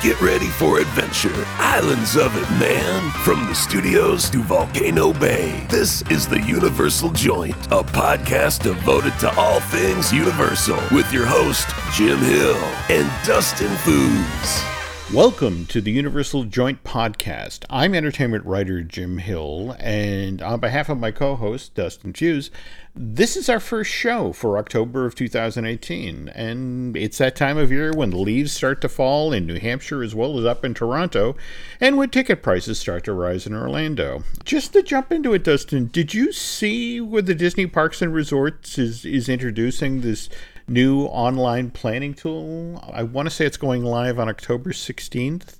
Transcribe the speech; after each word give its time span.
Get 0.00 0.20
ready 0.20 0.46
for 0.46 0.78
adventure. 0.78 1.44
Islands 1.58 2.14
of 2.16 2.36
it, 2.36 2.48
man. 2.60 3.10
From 3.24 3.44
the 3.48 3.54
studios 3.54 4.30
to 4.30 4.40
Volcano 4.44 5.12
Bay. 5.12 5.66
This 5.68 6.02
is 6.02 6.28
the 6.28 6.40
Universal 6.40 7.10
Joint, 7.10 7.56
a 7.66 7.82
podcast 7.82 8.62
devoted 8.62 9.18
to 9.18 9.34
all 9.34 9.58
things 9.58 10.12
Universal 10.12 10.78
with 10.92 11.12
your 11.12 11.26
host, 11.26 11.66
Jim 11.92 12.18
Hill 12.18 12.54
and 12.88 13.10
Dustin 13.26 13.74
Fuhs. 13.78 14.77
Welcome 15.14 15.64
to 15.66 15.80
the 15.80 15.90
Universal 15.90 16.44
Joint 16.44 16.84
Podcast. 16.84 17.64
I'm 17.70 17.94
entertainment 17.94 18.44
writer 18.44 18.82
Jim 18.82 19.16
Hill, 19.16 19.74
and 19.80 20.42
on 20.42 20.60
behalf 20.60 20.90
of 20.90 20.98
my 20.98 21.12
co 21.12 21.34
host, 21.34 21.74
Dustin 21.74 22.12
Fuhs, 22.12 22.50
this 22.94 23.34
is 23.34 23.48
our 23.48 23.58
first 23.58 23.90
show 23.90 24.34
for 24.34 24.58
October 24.58 25.06
of 25.06 25.14
2018. 25.14 26.28
And 26.28 26.94
it's 26.94 27.16
that 27.18 27.36
time 27.36 27.56
of 27.56 27.72
year 27.72 27.90
when 27.90 28.10
the 28.10 28.18
leaves 28.18 28.52
start 28.52 28.82
to 28.82 28.88
fall 28.90 29.32
in 29.32 29.46
New 29.46 29.58
Hampshire 29.58 30.02
as 30.02 30.14
well 30.14 30.38
as 30.38 30.44
up 30.44 30.62
in 30.62 30.74
Toronto, 30.74 31.36
and 31.80 31.96
when 31.96 32.10
ticket 32.10 32.42
prices 32.42 32.78
start 32.78 33.04
to 33.04 33.14
rise 33.14 33.46
in 33.46 33.54
Orlando. 33.54 34.24
Just 34.44 34.74
to 34.74 34.82
jump 34.82 35.10
into 35.10 35.32
it, 35.32 35.42
Dustin, 35.42 35.86
did 35.86 36.12
you 36.12 36.32
see 36.32 37.00
where 37.00 37.22
the 37.22 37.34
Disney 37.34 37.66
Parks 37.66 38.02
and 38.02 38.12
Resorts 38.12 38.76
is, 38.76 39.06
is 39.06 39.30
introducing 39.30 40.02
this 40.02 40.28
new 40.68 41.04
online 41.04 41.70
planning 41.70 42.14
tool. 42.14 42.82
I 42.92 43.02
want 43.02 43.28
to 43.28 43.34
say 43.34 43.46
it's 43.46 43.56
going 43.56 43.84
live 43.84 44.18
on 44.18 44.28
October 44.28 44.70
16th. 44.70 45.58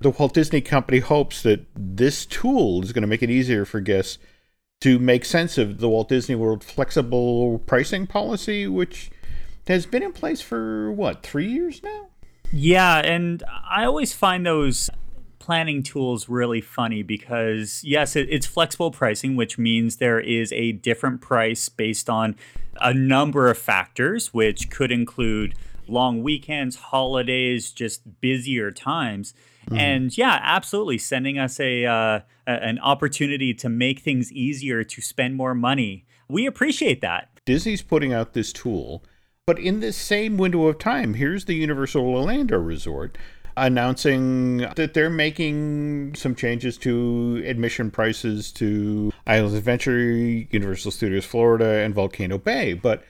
The 0.00 0.10
Walt 0.10 0.34
Disney 0.34 0.60
Company 0.60 1.00
hopes 1.00 1.42
that 1.42 1.66
this 1.74 2.24
tool 2.24 2.82
is 2.82 2.92
going 2.92 3.02
to 3.02 3.08
make 3.08 3.22
it 3.22 3.30
easier 3.30 3.64
for 3.64 3.80
guests 3.80 4.18
to 4.80 4.98
make 4.98 5.24
sense 5.24 5.58
of 5.58 5.78
the 5.78 5.88
Walt 5.88 6.08
Disney 6.08 6.34
World 6.34 6.62
flexible 6.62 7.58
pricing 7.66 8.06
policy, 8.06 8.66
which 8.66 9.10
has 9.66 9.86
been 9.86 10.02
in 10.02 10.12
place 10.12 10.40
for 10.40 10.92
what, 10.92 11.22
three 11.22 11.50
years 11.50 11.82
now? 11.82 12.08
Yeah, 12.52 12.98
and 12.98 13.42
I 13.68 13.84
always 13.84 14.14
find 14.14 14.46
those 14.46 14.88
planning 15.48 15.82
tools 15.82 16.28
really 16.28 16.60
funny 16.60 17.02
because, 17.02 17.82
yes, 17.82 18.14
it, 18.14 18.28
it's 18.28 18.44
flexible 18.44 18.90
pricing, 18.90 19.34
which 19.34 19.56
means 19.56 19.96
there 19.96 20.20
is 20.20 20.52
a 20.52 20.72
different 20.72 21.22
price 21.22 21.70
based 21.70 22.10
on 22.10 22.36
a 22.82 22.92
number 22.92 23.48
of 23.48 23.56
factors, 23.56 24.34
which 24.34 24.68
could 24.68 24.92
include 24.92 25.54
long 25.86 26.22
weekends, 26.22 26.76
holidays, 26.76 27.72
just 27.72 28.20
busier 28.20 28.70
times. 28.70 29.32
Mm-hmm. 29.64 29.76
And 29.78 30.18
yeah, 30.18 30.38
absolutely, 30.42 30.98
sending 30.98 31.38
us 31.38 31.58
a 31.58 31.86
uh, 31.86 32.20
an 32.46 32.78
opportunity 32.80 33.54
to 33.54 33.70
make 33.70 34.00
things 34.00 34.30
easier 34.30 34.84
to 34.84 35.00
spend 35.00 35.34
more 35.34 35.54
money. 35.54 36.04
We 36.28 36.44
appreciate 36.44 37.00
that. 37.00 37.30
Disney's 37.46 37.80
putting 37.80 38.12
out 38.12 38.34
this 38.34 38.52
tool, 38.52 39.02
but 39.46 39.58
in 39.58 39.80
this 39.80 39.96
same 39.96 40.36
window 40.36 40.66
of 40.66 40.76
time, 40.76 41.14
here's 41.14 41.46
the 41.46 41.54
Universal 41.54 42.04
Orlando 42.04 42.58
Resort 42.58 43.16
announcing 43.64 44.58
that 44.76 44.94
they're 44.94 45.10
making 45.10 46.14
some 46.14 46.34
changes 46.34 46.76
to 46.78 47.42
admission 47.46 47.90
prices 47.90 48.52
to 48.52 49.12
Islands 49.26 49.54
Adventure, 49.54 50.00
Universal 50.00 50.92
Studios 50.92 51.24
Florida, 51.24 51.82
and 51.84 51.94
Volcano 51.94 52.38
Bay. 52.38 52.74
But 52.74 53.04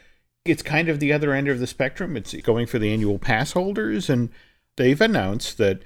it's 0.45 0.63
kind 0.63 0.89
of 0.89 1.01
the 1.01 1.13
other 1.13 1.33
end 1.33 1.49
of 1.49 1.61
the 1.61 1.67
spectrum. 1.67 2.17
It's 2.17 2.35
going 2.35 2.67
for 2.67 2.79
the 2.79 2.93
annual 2.93 3.19
pass 3.19 3.53
holders, 3.53 4.09
and 4.09 4.31
they've 4.77 5.01
announced 5.01 5.59
that 5.59 5.83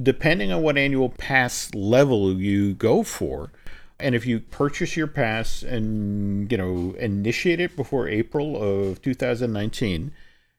depending 0.00 0.52
on 0.52 0.62
what 0.62 0.78
annual 0.78 1.08
pass 1.08 1.72
level 1.74 2.40
you 2.40 2.74
go 2.74 3.02
for, 3.02 3.52
and 4.00 4.14
if 4.14 4.26
you 4.26 4.40
purchase 4.40 4.96
your 4.96 5.06
pass 5.06 5.62
and 5.62 6.50
you 6.50 6.58
know 6.58 6.94
initiate 6.98 7.60
it 7.60 7.76
before 7.76 8.08
April 8.08 8.60
of 8.62 9.02
2019, 9.02 10.12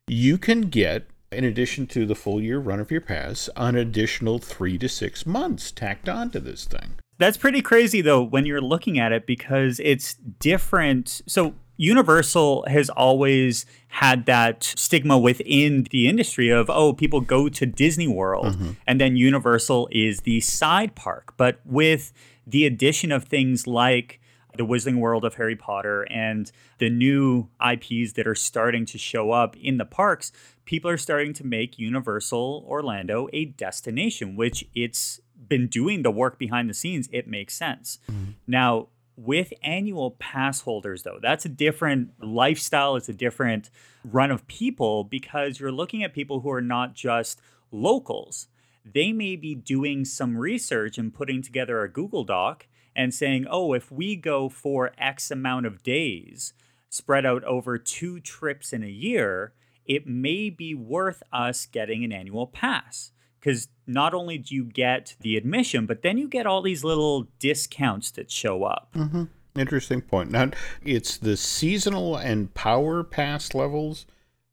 you 0.07 0.37
can 0.37 0.61
get 0.61 1.07
in 1.35 1.43
addition 1.43 1.87
to 1.87 2.05
the 2.05 2.15
full 2.15 2.41
year 2.41 2.59
run 2.59 2.79
of 2.79 2.91
your 2.91 3.01
pass, 3.01 3.49
an 3.55 3.75
additional 3.75 4.39
three 4.39 4.77
to 4.77 4.89
six 4.89 5.25
months 5.25 5.71
tacked 5.71 6.09
onto 6.09 6.39
this 6.39 6.65
thing. 6.65 6.95
That's 7.17 7.37
pretty 7.37 7.61
crazy, 7.61 8.01
though, 8.01 8.23
when 8.23 8.45
you're 8.45 8.61
looking 8.61 8.99
at 8.99 9.11
it 9.11 9.25
because 9.25 9.79
it's 9.83 10.15
different. 10.15 11.21
So, 11.27 11.53
Universal 11.77 12.65
has 12.67 12.89
always 12.89 13.65
had 13.89 14.25
that 14.27 14.63
stigma 14.63 15.17
within 15.17 15.87
the 15.91 16.07
industry 16.07 16.49
of, 16.49 16.69
oh, 16.69 16.93
people 16.93 17.19
go 17.19 17.49
to 17.49 17.65
Disney 17.65 18.07
World 18.07 18.55
mm-hmm. 18.55 18.71
and 18.87 18.99
then 18.99 19.17
Universal 19.17 19.89
is 19.91 20.21
the 20.21 20.39
side 20.39 20.95
park. 20.95 21.33
But 21.35 21.59
with 21.65 22.13
the 22.47 22.65
addition 22.65 23.11
of 23.11 23.25
things 23.25 23.67
like 23.67 24.21
the 24.57 24.65
Wizarding 24.65 24.99
World 24.99 25.25
of 25.25 25.35
Harry 25.35 25.55
Potter 25.55 26.03
and 26.03 26.51
the 26.77 26.89
new 26.89 27.49
IPs 27.65 28.13
that 28.13 28.27
are 28.27 28.35
starting 28.35 28.85
to 28.87 28.97
show 28.97 29.31
up 29.31 29.55
in 29.57 29.77
the 29.77 29.85
parks, 29.85 30.31
people 30.65 30.89
are 30.89 30.97
starting 30.97 31.33
to 31.33 31.45
make 31.45 31.79
Universal 31.79 32.65
Orlando 32.67 33.27
a 33.31 33.45
destination, 33.45 34.35
which 34.35 34.65
it's 34.73 35.21
been 35.47 35.67
doing 35.67 36.01
the 36.01 36.11
work 36.11 36.37
behind 36.37 36.69
the 36.69 36.73
scenes. 36.73 37.07
It 37.11 37.27
makes 37.27 37.55
sense. 37.55 37.99
Mm-hmm. 38.11 38.31
Now, 38.47 38.87
with 39.15 39.53
annual 39.63 40.11
pass 40.11 40.61
holders, 40.61 41.03
though, 41.03 41.19
that's 41.21 41.45
a 41.45 41.49
different 41.49 42.11
lifestyle, 42.21 42.95
it's 42.95 43.09
a 43.09 43.13
different 43.13 43.69
run 44.03 44.31
of 44.31 44.45
people 44.47 45.03
because 45.03 45.59
you're 45.59 45.71
looking 45.71 46.03
at 46.03 46.13
people 46.13 46.41
who 46.41 46.51
are 46.51 46.61
not 46.61 46.95
just 46.95 47.39
locals. 47.71 48.47
They 48.83 49.13
may 49.13 49.35
be 49.35 49.55
doing 49.55 50.03
some 50.05 50.37
research 50.37 50.97
and 50.97 51.13
putting 51.13 51.41
together 51.41 51.81
a 51.81 51.91
Google 51.91 52.23
Doc 52.23 52.67
and 52.95 53.13
saying, 53.13 53.45
oh, 53.49 53.73
if 53.73 53.91
we 53.91 54.15
go 54.15 54.49
for 54.49 54.91
X 54.97 55.31
amount 55.31 55.65
of 55.65 55.83
days 55.83 56.53
spread 56.89 57.25
out 57.25 57.43
over 57.43 57.77
two 57.77 58.19
trips 58.19 58.71
in 58.71 58.83
a 58.83 58.87
year, 58.87 59.53
it 59.85 60.07
may 60.07 60.49
be 60.49 60.73
worth 60.73 61.23
us 61.31 61.65
getting 61.65 62.03
an 62.03 62.11
annual 62.11 62.47
pass. 62.47 63.11
Because 63.39 63.67
not 63.85 64.15
only 64.15 64.39
do 64.39 64.55
you 64.55 64.63
get 64.63 65.15
the 65.21 65.37
admission, 65.37 65.85
but 65.85 66.01
then 66.01 66.17
you 66.17 66.27
get 66.27 66.47
all 66.47 66.63
these 66.63 66.83
little 66.83 67.27
discounts 67.37 68.09
that 68.11 68.31
show 68.31 68.63
up. 68.63 68.89
Mm-hmm. 68.95 69.25
Interesting 69.55 70.01
point. 70.01 70.31
Now, 70.31 70.49
it's 70.83 71.17
the 71.17 71.37
seasonal 71.37 72.15
and 72.15 72.53
power 72.55 73.03
pass 73.03 73.53
levels 73.53 74.07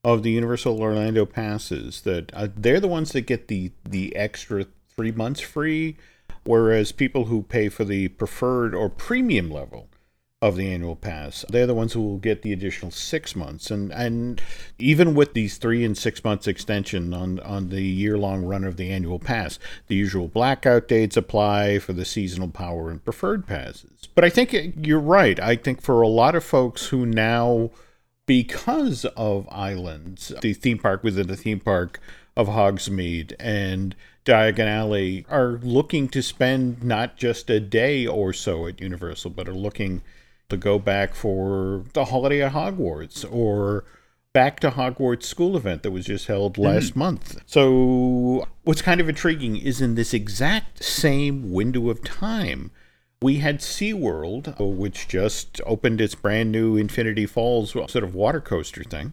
of 0.04 0.22
the 0.22 0.30
Universal 0.30 0.80
Orlando 0.80 1.24
passes 1.24 2.02
that 2.02 2.30
uh, 2.34 2.48
they're 2.54 2.80
the 2.80 2.88
ones 2.88 3.12
that 3.12 3.22
get 3.22 3.48
the 3.48 3.72
the 3.88 4.14
extra 4.14 4.66
three 4.94 5.12
months 5.12 5.40
free 5.40 5.96
Whereas 6.44 6.90
people 6.90 7.26
who 7.26 7.42
pay 7.42 7.68
for 7.68 7.84
the 7.84 8.08
preferred 8.08 8.74
or 8.74 8.88
premium 8.88 9.50
level 9.50 9.88
of 10.42 10.56
the 10.56 10.72
annual 10.72 10.96
pass, 10.96 11.44
they're 11.48 11.68
the 11.68 11.72
ones 11.72 11.92
who 11.92 12.02
will 12.02 12.18
get 12.18 12.42
the 12.42 12.52
additional 12.52 12.90
six 12.90 13.36
months. 13.36 13.70
And 13.70 13.92
and 13.92 14.42
even 14.76 15.14
with 15.14 15.34
these 15.34 15.56
three 15.56 15.84
and 15.84 15.96
six 15.96 16.22
months 16.24 16.48
extension 16.48 17.14
on, 17.14 17.38
on 17.40 17.68
the 17.68 17.82
year 17.82 18.18
long 18.18 18.44
run 18.44 18.64
of 18.64 18.76
the 18.76 18.90
annual 18.90 19.20
pass, 19.20 19.60
the 19.86 19.94
usual 19.94 20.26
blackout 20.26 20.88
dates 20.88 21.16
apply 21.16 21.78
for 21.78 21.92
the 21.92 22.04
seasonal 22.04 22.48
power 22.48 22.90
and 22.90 23.04
preferred 23.04 23.46
passes. 23.46 24.08
But 24.16 24.24
I 24.24 24.30
think 24.30 24.52
you're 24.84 24.98
right. 24.98 25.38
I 25.38 25.54
think 25.54 25.80
for 25.80 26.02
a 26.02 26.08
lot 26.08 26.34
of 26.34 26.42
folks 26.42 26.86
who 26.86 27.06
now, 27.06 27.70
because 28.26 29.04
of 29.04 29.48
islands, 29.52 30.32
the 30.42 30.54
theme 30.54 30.78
park 30.78 31.04
within 31.04 31.28
the 31.28 31.36
theme 31.36 31.60
park 31.60 32.00
of 32.36 32.48
Hogsmeade 32.48 33.34
and 33.38 33.94
Diagon 34.24 34.66
Alley 34.66 35.24
are 35.28 35.60
looking 35.62 36.08
to 36.08 36.20
spend 36.20 36.82
not 36.82 37.16
just 37.16 37.48
a 37.48 37.60
day 37.60 38.06
or 38.06 38.32
so 38.32 38.66
at 38.66 38.80
Universal, 38.80 39.30
but 39.30 39.48
are 39.48 39.54
looking 39.54 40.02
to 40.52 40.56
go 40.56 40.78
back 40.78 41.14
for 41.14 41.84
the 41.92 42.06
holiday 42.06 42.42
at 42.42 42.52
Hogwarts 42.52 43.24
or 43.30 43.84
back 44.32 44.60
to 44.60 44.70
Hogwarts 44.70 45.24
school 45.24 45.56
event 45.56 45.82
that 45.82 45.90
was 45.90 46.06
just 46.06 46.26
held 46.26 46.54
mm-hmm. 46.54 46.62
last 46.62 46.92
mm. 46.92 46.96
month. 46.96 47.40
So, 47.46 48.46
what's 48.64 48.82
kind 48.82 49.00
of 49.00 49.08
intriguing 49.08 49.56
is 49.56 49.80
in 49.80 49.94
this 49.94 50.14
exact 50.14 50.82
same 50.82 51.52
window 51.52 51.90
of 51.90 52.02
time, 52.04 52.70
we 53.20 53.36
had 53.36 53.60
SeaWorld, 53.60 54.58
which 54.58 55.08
just 55.08 55.60
opened 55.64 56.00
its 56.00 56.14
brand 56.14 56.50
new 56.50 56.76
Infinity 56.76 57.26
Falls 57.26 57.70
sort 57.70 57.96
of 57.96 58.14
water 58.14 58.40
coaster 58.40 58.82
thing. 58.82 59.12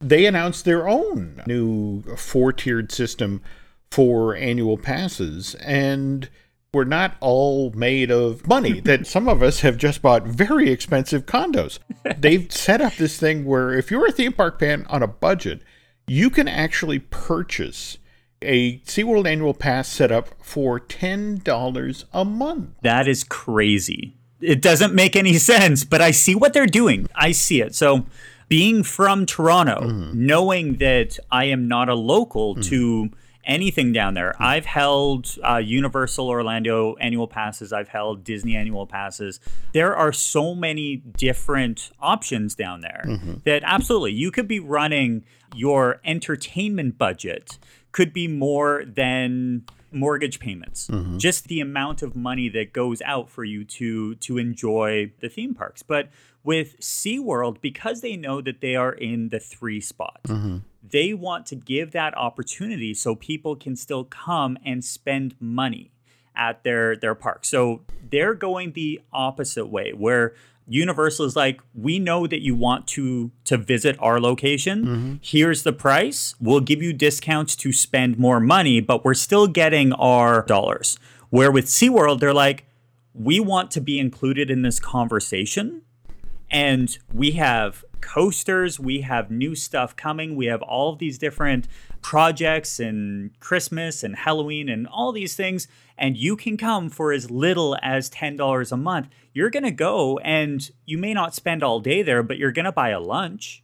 They 0.00 0.26
announced 0.26 0.64
their 0.64 0.88
own 0.88 1.42
new 1.46 2.02
four 2.16 2.52
tiered 2.52 2.90
system 2.90 3.42
for 3.90 4.34
annual 4.34 4.78
passes 4.78 5.54
and 5.56 6.28
we're 6.74 6.84
not 6.84 7.16
all 7.20 7.70
made 7.72 8.10
of 8.10 8.46
money 8.46 8.80
that 8.84 9.06
some 9.06 9.28
of 9.28 9.42
us 9.42 9.60
have 9.60 9.76
just 9.76 10.00
bought 10.00 10.26
very 10.26 10.70
expensive 10.70 11.26
condos. 11.26 11.78
They've 12.18 12.50
set 12.50 12.80
up 12.80 12.94
this 12.94 13.18
thing 13.18 13.44
where 13.44 13.74
if 13.74 13.90
you're 13.90 14.06
a 14.06 14.12
theme 14.12 14.32
park 14.32 14.58
fan 14.58 14.86
on 14.88 15.02
a 15.02 15.06
budget, 15.06 15.60
you 16.06 16.30
can 16.30 16.48
actually 16.48 16.98
purchase 16.98 17.98
a 18.40 18.78
SeaWorld 18.80 19.28
annual 19.28 19.52
pass 19.52 19.88
set 19.88 20.10
up 20.10 20.30
for 20.42 20.80
$10 20.80 22.04
a 22.12 22.24
month. 22.24 22.70
That 22.80 23.06
is 23.06 23.22
crazy. 23.22 24.16
It 24.40 24.62
doesn't 24.62 24.94
make 24.94 25.14
any 25.14 25.34
sense, 25.34 25.84
but 25.84 26.00
I 26.00 26.10
see 26.10 26.34
what 26.34 26.54
they're 26.54 26.66
doing. 26.66 27.06
I 27.14 27.32
see 27.32 27.60
it. 27.60 27.74
So, 27.74 28.06
being 28.48 28.82
from 28.82 29.24
Toronto, 29.24 29.82
mm-hmm. 29.82 30.26
knowing 30.26 30.76
that 30.78 31.18
I 31.30 31.44
am 31.44 31.68
not 31.68 31.88
a 31.88 31.94
local 31.94 32.54
mm-hmm. 32.54 32.62
to 32.62 33.10
anything 33.44 33.92
down 33.92 34.14
there. 34.14 34.34
Hmm. 34.36 34.42
I've 34.44 34.66
held 34.66 35.36
uh, 35.42 35.56
Universal 35.56 36.28
Orlando 36.28 36.96
annual 36.96 37.26
passes. 37.26 37.72
I've 37.72 37.88
held 37.88 38.24
Disney 38.24 38.56
annual 38.56 38.86
passes. 38.86 39.40
There 39.72 39.94
are 39.96 40.12
so 40.12 40.54
many 40.54 40.96
different 40.96 41.90
options 42.00 42.54
down 42.54 42.80
there 42.80 43.04
mm-hmm. 43.06 43.34
that 43.44 43.62
absolutely 43.64 44.12
you 44.12 44.30
could 44.30 44.48
be 44.48 44.60
running 44.60 45.24
your 45.54 46.00
entertainment 46.04 46.98
budget 46.98 47.58
could 47.92 48.12
be 48.12 48.26
more 48.26 48.84
than 48.86 49.64
mortgage 49.92 50.40
payments. 50.40 50.88
Just 51.18 51.48
the 51.48 51.60
amount 51.60 52.02
of 52.02 52.16
money 52.16 52.48
that 52.48 52.72
goes 52.72 53.02
out 53.02 53.28
for 53.28 53.44
you 53.44 53.64
to 53.64 54.14
to 54.16 54.38
enjoy 54.38 55.12
the 55.20 55.28
theme 55.28 55.54
parks. 55.54 55.82
But 55.82 56.08
with 56.44 56.80
SeaWorld, 56.80 57.60
because 57.60 58.00
they 58.00 58.16
know 58.16 58.40
that 58.40 58.60
they 58.60 58.74
are 58.74 58.92
in 58.92 59.28
the 59.28 59.38
three 59.38 59.80
spot, 59.80 60.20
they 60.92 61.12
want 61.12 61.46
to 61.46 61.56
give 61.56 61.90
that 61.92 62.16
opportunity 62.16 62.94
so 62.94 63.14
people 63.14 63.56
can 63.56 63.74
still 63.74 64.04
come 64.04 64.56
and 64.64 64.84
spend 64.84 65.34
money 65.40 65.90
at 66.36 66.62
their 66.62 66.96
their 66.96 67.14
park. 67.14 67.44
So 67.44 67.82
they're 68.10 68.34
going 68.34 68.72
the 68.72 69.00
opposite 69.12 69.66
way 69.66 69.92
where 69.92 70.34
Universal 70.68 71.26
is 71.26 71.34
like, 71.34 71.60
we 71.74 71.98
know 71.98 72.26
that 72.26 72.40
you 72.40 72.54
want 72.54 72.86
to 72.88 73.32
to 73.44 73.56
visit 73.56 73.96
our 73.98 74.20
location. 74.20 74.84
Mm-hmm. 74.84 75.14
Here's 75.20 75.64
the 75.64 75.72
price. 75.72 76.34
We'll 76.40 76.60
give 76.60 76.80
you 76.80 76.92
discounts 76.92 77.56
to 77.56 77.72
spend 77.72 78.18
more 78.18 78.38
money, 78.38 78.80
but 78.80 79.04
we're 79.04 79.14
still 79.14 79.48
getting 79.48 79.92
our 79.94 80.42
dollars. 80.42 80.98
Where 81.30 81.50
with 81.50 81.66
SeaWorld, 81.66 82.20
they're 82.20 82.34
like, 82.34 82.66
we 83.14 83.40
want 83.40 83.70
to 83.72 83.80
be 83.80 83.98
included 83.98 84.50
in 84.50 84.62
this 84.62 84.78
conversation 84.78 85.82
and 86.50 86.98
we 87.12 87.32
have 87.32 87.84
coasters. 88.02 88.78
We 88.78 89.00
have 89.00 89.30
new 89.30 89.54
stuff 89.54 89.96
coming. 89.96 90.36
We 90.36 90.46
have 90.46 90.60
all 90.60 90.92
of 90.92 90.98
these 90.98 91.16
different 91.16 91.68
projects 92.02 92.80
and 92.80 93.30
christmas 93.38 94.02
and 94.02 94.16
halloween 94.16 94.68
and 94.68 94.88
all 94.88 95.12
these 95.12 95.36
things 95.36 95.68
and 95.96 96.16
you 96.16 96.36
can 96.36 96.56
come 96.56 96.90
for 96.90 97.12
as 97.12 97.30
little 97.30 97.78
as 97.80 98.10
$10 98.10 98.72
a 98.72 98.76
month. 98.76 99.08
You're 99.32 99.50
going 99.50 99.62
to 99.62 99.70
go 99.70 100.18
and 100.18 100.68
you 100.84 100.98
may 100.98 101.14
not 101.14 101.32
spend 101.34 101.62
all 101.62 101.78
day 101.78 102.02
there 102.02 102.22
but 102.22 102.38
you're 102.38 102.52
going 102.52 102.64
to 102.64 102.72
buy 102.72 102.90
a 102.90 103.00
lunch. 103.00 103.62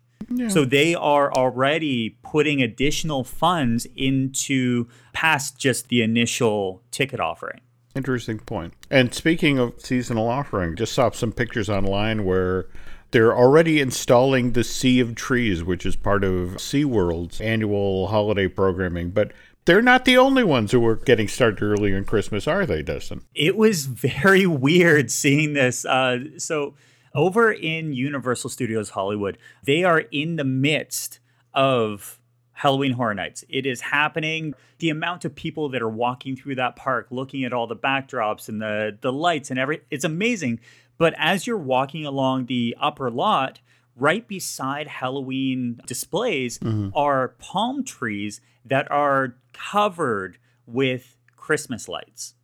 So 0.49 0.67
they 0.67 0.95
are 0.95 1.33
already 1.33 2.19
putting 2.23 2.61
additional 2.61 3.25
funds 3.25 3.87
into 3.97 4.87
past 5.15 5.59
just 5.59 5.89
the 5.89 6.03
initial 6.03 6.83
ticket 6.91 7.19
offering. 7.19 7.63
Interesting 7.95 8.39
point. 8.39 8.75
And 8.91 9.15
speaking 9.15 9.59
of 9.59 9.81
seasonal 9.81 10.29
offering, 10.29 10.77
just 10.77 10.93
saw 10.93 11.11
some 11.13 11.33
pictures 11.33 11.71
online 11.71 12.27
where 12.27 12.67
they're 13.11 13.37
already 13.37 13.81
installing 13.81 14.53
the 14.53 14.65
Sea 14.65 15.01
of 15.01 15.15
Trees, 15.15 15.65
which 15.65 15.87
is 15.87 15.97
part 15.97 16.25
of 16.25 16.57
SeaWorld's 16.57 17.41
annual 17.41 18.09
holiday 18.09 18.49
programming. 18.49 19.11
But 19.11 19.33
they're 19.65 19.83
not 19.83 20.05
the 20.05 20.17
only 20.17 20.45
ones 20.45 20.73
who 20.73 20.85
are 20.87 20.97
getting 20.97 21.29
started 21.29 21.63
earlier 21.63 21.97
in 21.97 22.05
Christmas, 22.05 22.47
are 22.47 22.67
they, 22.67 22.83
Dustin? 22.83 23.23
it 23.35 23.57
was 23.57 23.87
very 23.87 24.47
weird 24.67 25.11
seeing 25.11 25.53
this. 25.53 25.85
Uh, 25.85 26.39
so, 26.39 26.75
over 27.15 27.51
in 27.51 27.93
Universal 27.93 28.51
Studios 28.51 28.91
Hollywood, 28.91 29.39
they 29.65 29.83
are 29.85 30.01
in 30.01 30.37
the 30.37 30.45
midst 30.45 31.21
of 31.55 32.19
Halloween 32.53 32.93
Horror 32.93 33.15
Nights. 33.15 33.45
It 33.49 33.67
is 33.67 33.81
happening. 33.81 34.55
The 34.79 34.91
amount 34.91 35.25
of 35.25 35.35
people 35.35 35.69
that 35.71 35.81
are 35.81 35.89
walking 35.89 36.37
through 36.37 36.57
that 36.57 36.77
park, 36.77 37.07
looking 37.11 37.45
at 37.45 37.53
all 37.53 37.67
the 37.67 37.77
backdrops 37.77 38.49
and 38.49 38.61
the 38.61 38.97
the 39.01 39.13
lights 39.13 39.51
and 39.51 39.59
every, 39.59 39.81
it's 39.91 40.05
amazing. 40.05 40.61
But 40.99 41.15
as 41.17 41.47
you're 41.47 41.57
walking 41.57 42.05
along 42.05 42.47
the 42.47 42.77
upper 42.81 43.11
lot, 43.11 43.61
right 43.97 44.27
beside 44.27 44.89
Halloween 44.89 45.81
displays 45.87 46.59
are 46.95 47.37
palm 47.39 47.85
trees 47.85 48.41
that 48.65 48.91
are 48.91 49.37
covered 49.53 50.39
with 50.67 51.17
Christmas 51.37 51.89
lights. 51.89 52.35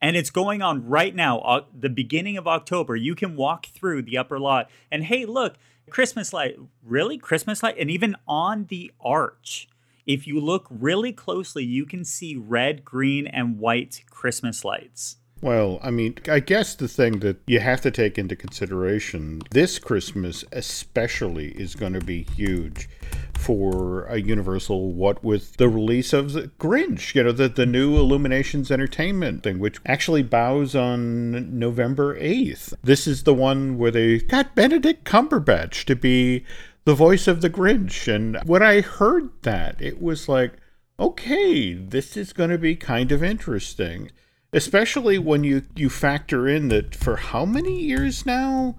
And 0.00 0.16
it's 0.16 0.30
going 0.30 0.62
on 0.62 0.86
right 0.86 1.14
now 1.14 1.38
uh, 1.40 1.64
the 1.76 1.88
beginning 1.88 2.36
of 2.36 2.46
october. 2.46 2.94
You 2.94 3.14
can 3.14 3.34
walk 3.34 3.66
through 3.66 4.02
the 4.02 4.18
upper 4.18 4.38
lot 4.38 4.70
and 4.90 5.04
hey 5.04 5.24
look 5.24 5.56
christmas 5.88 6.32
light 6.32 6.56
really? 6.84 7.18
Christmas 7.18 7.62
light? 7.62 7.76
And 7.78 7.90
even 7.90 8.14
on 8.28 8.66
the 8.66 8.92
arch 9.00 9.68
if 10.06 10.26
you 10.26 10.38
look 10.40 10.66
really 10.70 11.12
closely 11.12 11.64
you 11.64 11.84
can 11.84 12.04
see 12.04 12.36
red 12.36 12.84
green 12.84 13.26
and 13.26 13.58
white 13.58 14.04
christmas 14.10 14.64
lights 14.64 15.16
Well, 15.46 15.78
I 15.80 15.92
mean, 15.92 16.16
I 16.28 16.40
guess 16.40 16.74
the 16.74 16.88
thing 16.88 17.20
that 17.20 17.36
you 17.46 17.60
have 17.60 17.80
to 17.82 17.92
take 17.92 18.18
into 18.18 18.34
consideration 18.34 19.42
this 19.52 19.78
Christmas, 19.78 20.44
especially, 20.50 21.50
is 21.52 21.76
going 21.76 21.92
to 21.92 22.00
be 22.00 22.24
huge 22.24 22.88
for 23.32 24.06
a 24.06 24.20
Universal. 24.20 24.90
What 24.90 25.22
with 25.22 25.56
the 25.56 25.68
release 25.68 26.12
of 26.12 26.32
the 26.32 26.50
Grinch, 26.58 27.14
you 27.14 27.22
know, 27.22 27.30
the, 27.30 27.48
the 27.48 27.64
new 27.64 27.96
Illuminations 27.96 28.72
Entertainment 28.72 29.44
thing, 29.44 29.60
which 29.60 29.78
actually 29.86 30.24
bows 30.24 30.74
on 30.74 31.56
November 31.56 32.18
8th. 32.18 32.74
This 32.82 33.06
is 33.06 33.22
the 33.22 33.32
one 33.32 33.78
where 33.78 33.92
they 33.92 34.18
got 34.18 34.56
Benedict 34.56 35.04
Cumberbatch 35.04 35.84
to 35.84 35.94
be 35.94 36.44
the 36.86 36.94
voice 36.94 37.28
of 37.28 37.40
the 37.40 37.50
Grinch. 37.50 38.12
And 38.12 38.36
when 38.46 38.64
I 38.64 38.80
heard 38.80 39.30
that, 39.42 39.80
it 39.80 40.02
was 40.02 40.28
like, 40.28 40.54
okay, 40.98 41.72
this 41.72 42.16
is 42.16 42.32
going 42.32 42.50
to 42.50 42.58
be 42.58 42.74
kind 42.74 43.12
of 43.12 43.22
interesting 43.22 44.10
especially 44.52 45.18
when 45.18 45.44
you 45.44 45.62
you 45.74 45.90
factor 45.90 46.48
in 46.48 46.68
that 46.68 46.94
for 46.94 47.16
how 47.16 47.44
many 47.44 47.80
years 47.80 48.24
now 48.26 48.76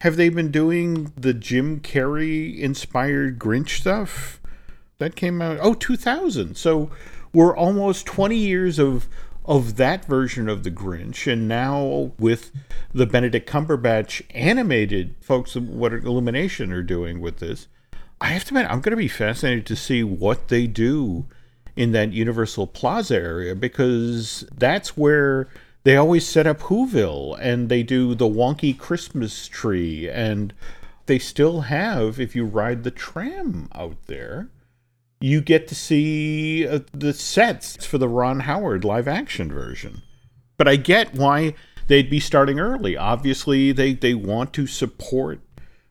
have 0.00 0.16
they 0.16 0.28
been 0.28 0.50
doing 0.50 1.12
the 1.16 1.34
Jim 1.34 1.80
Carrey 1.80 2.58
inspired 2.58 3.38
Grinch 3.38 3.80
stuff? 3.80 4.40
That 4.98 5.16
came 5.16 5.40
out 5.40 5.58
oh 5.62 5.74
2000 5.74 6.56
so 6.56 6.90
we're 7.32 7.56
almost 7.56 8.06
20 8.06 8.36
years 8.36 8.78
of 8.78 9.08
of 9.46 9.76
that 9.76 10.04
version 10.04 10.48
of 10.48 10.62
the 10.62 10.70
Grinch. 10.70 11.30
And 11.30 11.48
now 11.48 12.12
with 12.18 12.52
the 12.92 13.06
Benedict 13.06 13.48
Cumberbatch 13.48 14.22
animated 14.30 15.16
folks 15.20 15.56
what 15.56 15.92
Illumination 15.92 16.72
are 16.72 16.82
doing 16.82 17.20
with 17.20 17.38
this 17.38 17.66
I 18.20 18.28
have 18.28 18.44
to 18.44 18.48
admit 18.48 18.66
I'm 18.70 18.80
going 18.80 18.90
to 18.90 18.96
be 18.96 19.08
fascinated 19.08 19.66
to 19.66 19.76
see 19.76 20.04
what 20.04 20.48
they 20.48 20.66
do 20.66 21.26
in 21.76 21.92
that 21.92 22.12
Universal 22.12 22.68
Plaza 22.68 23.14
area 23.14 23.54
because 23.54 24.46
that's 24.56 24.96
where 24.96 25.48
they 25.84 25.96
always 25.96 26.26
set 26.26 26.46
up 26.46 26.60
Whoville 26.60 27.38
and 27.40 27.68
they 27.68 27.82
do 27.82 28.14
the 28.14 28.28
wonky 28.28 28.76
Christmas 28.76 29.48
tree 29.48 30.08
and 30.08 30.52
they 31.06 31.18
still 31.18 31.62
have 31.62 32.20
if 32.20 32.36
you 32.36 32.44
ride 32.44 32.84
the 32.84 32.90
tram 32.90 33.68
out 33.74 33.96
there 34.06 34.50
you 35.20 35.40
get 35.40 35.68
to 35.68 35.74
see 35.74 36.66
uh, 36.66 36.80
the 36.92 37.12
sets 37.12 37.84
for 37.84 37.98
the 37.98 38.08
Ron 38.08 38.40
Howard 38.40 38.84
live 38.84 39.06
action 39.06 39.52
version. 39.52 40.02
But 40.56 40.66
I 40.66 40.76
get 40.76 41.14
why 41.14 41.54
they'd 41.88 42.10
be 42.10 42.20
starting 42.20 42.58
early. 42.58 42.96
Obviously, 42.96 43.72
they, 43.72 43.92
they 43.92 44.14
want 44.14 44.52
to 44.54 44.66
support 44.66 45.40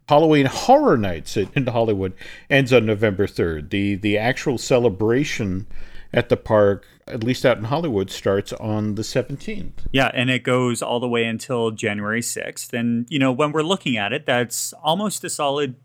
Halloween 0.10 0.48
Horror 0.48 0.98
Nights 0.98 1.38
in 1.38 1.68
Hollywood 1.68 2.16
ends 2.50 2.74
on 2.74 2.88
November 2.88 3.28
3rd. 3.28 3.70
The 3.70 3.94
the 3.94 4.18
actual 4.18 4.58
celebration 4.58 5.68
at 6.12 6.30
the 6.30 6.38
park, 6.38 6.88
at 7.08 7.24
least 7.24 7.46
out 7.46 7.60
in 7.60 7.66
Hollywood, 7.66 8.10
starts 8.10 8.52
on 8.54 8.96
the 8.96 9.04
17th. 9.04 9.86
yeah 9.92 10.10
and 10.16 10.32
it 10.32 10.42
goes 10.44 10.82
all 10.82 11.00
the 11.00 11.08
way 11.08 11.26
until 11.26 11.70
january 11.70 12.22
6th 12.22 12.74
and 12.74 13.06
you 13.10 13.20
know 13.20 13.32
when 13.32 13.52
we're 13.52 13.62
looking 13.62 13.98
at 13.98 14.12
it 14.12 14.26
that's 14.26 14.74
almost 14.82 15.24
a 15.24 15.30
solid 15.30 15.76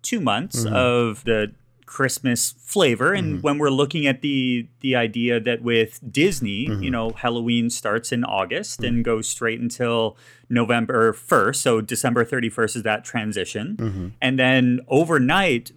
two 0.00 0.20
months 0.20 0.64
mm-hmm. 0.64 0.74
of 0.74 1.22
the 1.24 1.52
Christmas 1.86 2.52
flavor. 2.58 3.12
And 3.12 3.34
mm-hmm. 3.34 3.40
when 3.42 3.58
we're 3.58 3.70
looking 3.70 4.06
at 4.06 4.20
the 4.20 4.68
the 4.80 4.96
idea 4.96 5.40
that 5.40 5.62
with 5.62 6.00
Disney, 6.10 6.50
you 6.50 6.70
mm-hmm. 6.70 6.90
know, 6.90 7.10
Halloween 7.10 7.70
starts 7.70 8.12
in 8.12 8.24
August 8.24 8.82
and 8.82 8.96
mm-hmm. 8.96 9.02
goes 9.02 9.28
straight 9.28 9.60
until 9.60 10.16
November 10.48 11.12
1st. 11.12 11.56
So 11.56 11.80
December 11.80 12.24
31st 12.24 12.76
is 12.76 12.82
that 12.82 13.04
transition. 13.04 14.14
And 14.20 14.38
then 14.38 14.80
overnight, 14.88 15.72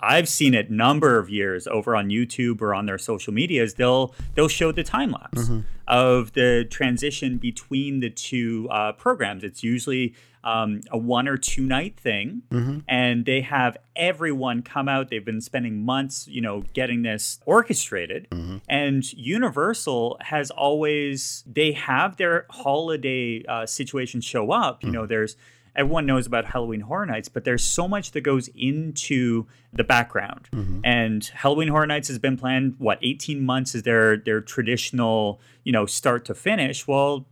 I've 0.00 0.28
seen 0.28 0.54
it 0.54 0.70
number 0.70 1.18
of 1.18 1.28
years 1.30 1.66
over 1.66 1.94
on 1.96 2.08
YouTube 2.08 2.60
or 2.62 2.74
on 2.74 2.86
their 2.86 2.98
social 2.98 3.32
medias. 3.32 3.74
They'll 3.74 4.14
they'll 4.34 4.48
show 4.48 4.72
the 4.72 4.84
time 4.84 5.10
lapse 5.12 5.50
of 5.86 6.32
the 6.34 6.66
transition 6.70 7.38
between 7.38 8.00
the 8.00 8.10
two 8.10 8.68
uh, 8.70 8.92
programs. 8.92 9.42
It's 9.42 9.62
usually 9.62 10.14
um, 10.44 10.80
a 10.90 10.96
one 10.98 11.26
or 11.26 11.36
two 11.36 11.62
night 11.62 11.98
thing, 11.98 12.42
and 12.88 13.24
they 13.24 13.40
have 13.40 13.76
everyone 13.96 14.62
come 14.62 14.88
out. 14.88 15.08
They've 15.10 15.24
been 15.24 15.40
spending 15.40 15.82
months, 15.84 16.28
you 16.28 16.40
know, 16.40 16.62
getting 16.72 17.02
this 17.02 17.40
orchestrated. 17.44 18.28
And 18.68 19.10
Universal 19.12 20.18
has 20.20 20.50
always 20.50 21.42
they 21.46 21.72
have 21.72 22.16
their 22.16 22.46
holiday 22.50 23.44
uh, 23.48 23.66
situation 23.66 24.20
show 24.20 24.50
up. 24.52 24.84
You 24.84 24.90
know, 24.92 25.06
there's 25.06 25.36
everyone 25.78 26.04
knows 26.04 26.26
about 26.26 26.44
Halloween 26.46 26.80
Horror 26.80 27.06
Nights, 27.06 27.28
but 27.28 27.44
there's 27.44 27.64
so 27.64 27.86
much 27.86 28.10
that 28.10 28.22
goes 28.22 28.48
into 28.48 29.46
the 29.72 29.84
background. 29.84 30.48
And 30.84 31.24
Halloween 31.24 31.68
Horror 31.68 31.86
Nights 31.86 32.08
has 32.08 32.18
been 32.18 32.36
planned 32.36 32.74
what 32.78 32.98
18 33.00 33.40
months 33.40 33.74
is 33.74 33.84
their 33.84 34.16
their 34.16 34.40
traditional, 34.40 35.40
you 35.62 35.72
know, 35.72 35.86
start 35.86 36.24
to 36.26 36.34
finish. 36.34 36.86
Well, 36.86 37.26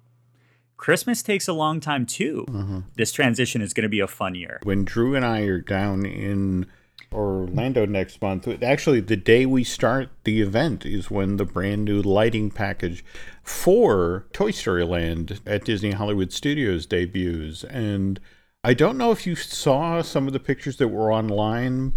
Christmas 0.76 1.22
takes 1.22 1.48
a 1.48 1.52
long 1.52 1.80
time 1.80 2.06
too. 2.06 2.46
Mm-hmm. 2.48 2.78
This 2.94 3.10
transition 3.10 3.60
is 3.62 3.74
going 3.74 3.82
to 3.82 3.88
be 3.88 4.00
a 4.00 4.06
fun 4.06 4.34
year. 4.34 4.60
When 4.62 4.84
Drew 4.84 5.14
and 5.14 5.24
I 5.24 5.40
are 5.40 5.60
down 5.60 6.06
in 6.06 6.66
Orlando 7.12 7.86
next 7.86 8.20
month, 8.20 8.46
actually, 8.62 9.00
the 9.00 9.16
day 9.16 9.46
we 9.46 9.64
start 9.64 10.10
the 10.24 10.40
event 10.40 10.84
is 10.86 11.10
when 11.10 11.36
the 11.36 11.44
brand 11.44 11.84
new 11.84 12.02
lighting 12.02 12.50
package 12.50 13.04
for 13.42 14.26
Toy 14.32 14.50
Story 14.50 14.84
Land 14.84 15.40
at 15.46 15.64
Disney 15.64 15.92
Hollywood 15.92 16.32
Studios 16.32 16.86
debuts. 16.86 17.64
And 17.64 18.20
I 18.66 18.75
don't 18.75 18.99
know 18.99 19.12
if 19.12 19.28
you 19.28 19.37
saw 19.37 20.02
some 20.02 20.26
of 20.26 20.32
the 20.32 20.40
pictures 20.40 20.78
that 20.78 20.88
were 20.88 21.12
online, 21.12 21.92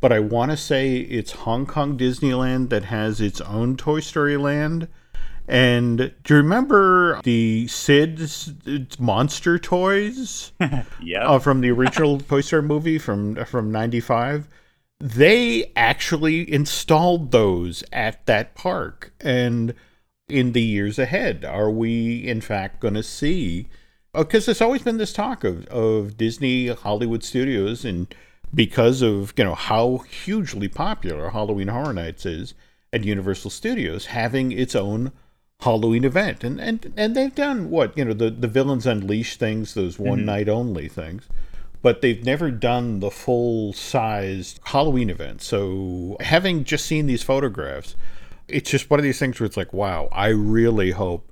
but 0.00 0.10
I 0.10 0.20
want 0.20 0.52
to 0.52 0.56
say 0.56 0.96
it's 0.96 1.32
Hong 1.32 1.66
Kong 1.66 1.98
Disneyland 1.98 2.70
that 2.70 2.84
has 2.84 3.20
its 3.20 3.42
own 3.42 3.76
Toy 3.76 4.00
Story 4.00 4.38
Land. 4.38 4.88
And 5.46 5.98
do 5.98 6.34
you 6.34 6.36
remember 6.36 7.20
the 7.24 7.66
Sid's 7.66 8.54
monster 8.98 9.58
toys? 9.58 10.52
yeah. 11.02 11.28
Uh, 11.28 11.38
from 11.38 11.60
the 11.60 11.70
original 11.70 12.18
Toy 12.28 12.40
Story 12.40 12.62
movie 12.62 12.96
from 12.96 13.44
from 13.44 13.70
'95. 13.70 14.48
They 14.98 15.72
actually 15.76 16.50
installed 16.50 17.32
those 17.32 17.84
at 17.92 18.24
that 18.24 18.54
park, 18.54 19.12
and 19.20 19.74
in 20.30 20.52
the 20.52 20.62
years 20.62 20.98
ahead, 20.98 21.44
are 21.44 21.70
we 21.70 22.26
in 22.26 22.40
fact 22.40 22.80
going 22.80 22.94
to 22.94 23.02
see? 23.02 23.68
Because 24.14 24.46
there's 24.46 24.60
always 24.60 24.82
been 24.82 24.98
this 24.98 25.12
talk 25.12 25.44
of 25.44 25.66
of 25.66 26.16
Disney 26.16 26.68
Hollywood 26.68 27.24
Studios, 27.24 27.84
and 27.84 28.14
because 28.54 29.02
of 29.02 29.34
you 29.36 29.44
know 29.44 29.54
how 29.54 29.98
hugely 29.98 30.68
popular 30.68 31.30
Halloween 31.30 31.68
Horror 31.68 31.92
Nights 31.92 32.24
is 32.24 32.54
at 32.92 33.04
Universal 33.04 33.50
Studios, 33.50 34.06
having 34.06 34.52
its 34.52 34.76
own 34.76 35.12
Halloween 35.60 36.04
event, 36.04 36.44
and 36.44 36.60
and 36.60 36.92
and 36.96 37.16
they've 37.16 37.34
done 37.34 37.70
what 37.70 37.96
you 37.96 38.04
know 38.04 38.12
the 38.12 38.30
the 38.30 38.48
Villains 38.48 38.86
Unleashed 38.86 39.40
things, 39.40 39.74
those 39.74 39.98
one 39.98 40.18
mm-hmm. 40.18 40.26
night 40.26 40.48
only 40.48 40.88
things, 40.88 41.28
but 41.82 42.00
they've 42.00 42.24
never 42.24 42.50
done 42.50 43.00
the 43.00 43.10
full 43.10 43.72
sized 43.72 44.60
Halloween 44.64 45.10
event. 45.10 45.42
So 45.42 46.16
having 46.20 46.64
just 46.64 46.86
seen 46.86 47.06
these 47.06 47.22
photographs, 47.22 47.96
it's 48.48 48.70
just 48.70 48.90
one 48.90 49.00
of 49.00 49.04
these 49.04 49.18
things 49.18 49.40
where 49.40 49.46
it's 49.46 49.56
like, 49.56 49.72
wow, 49.72 50.08
I 50.12 50.28
really 50.28 50.92
hope 50.92 51.30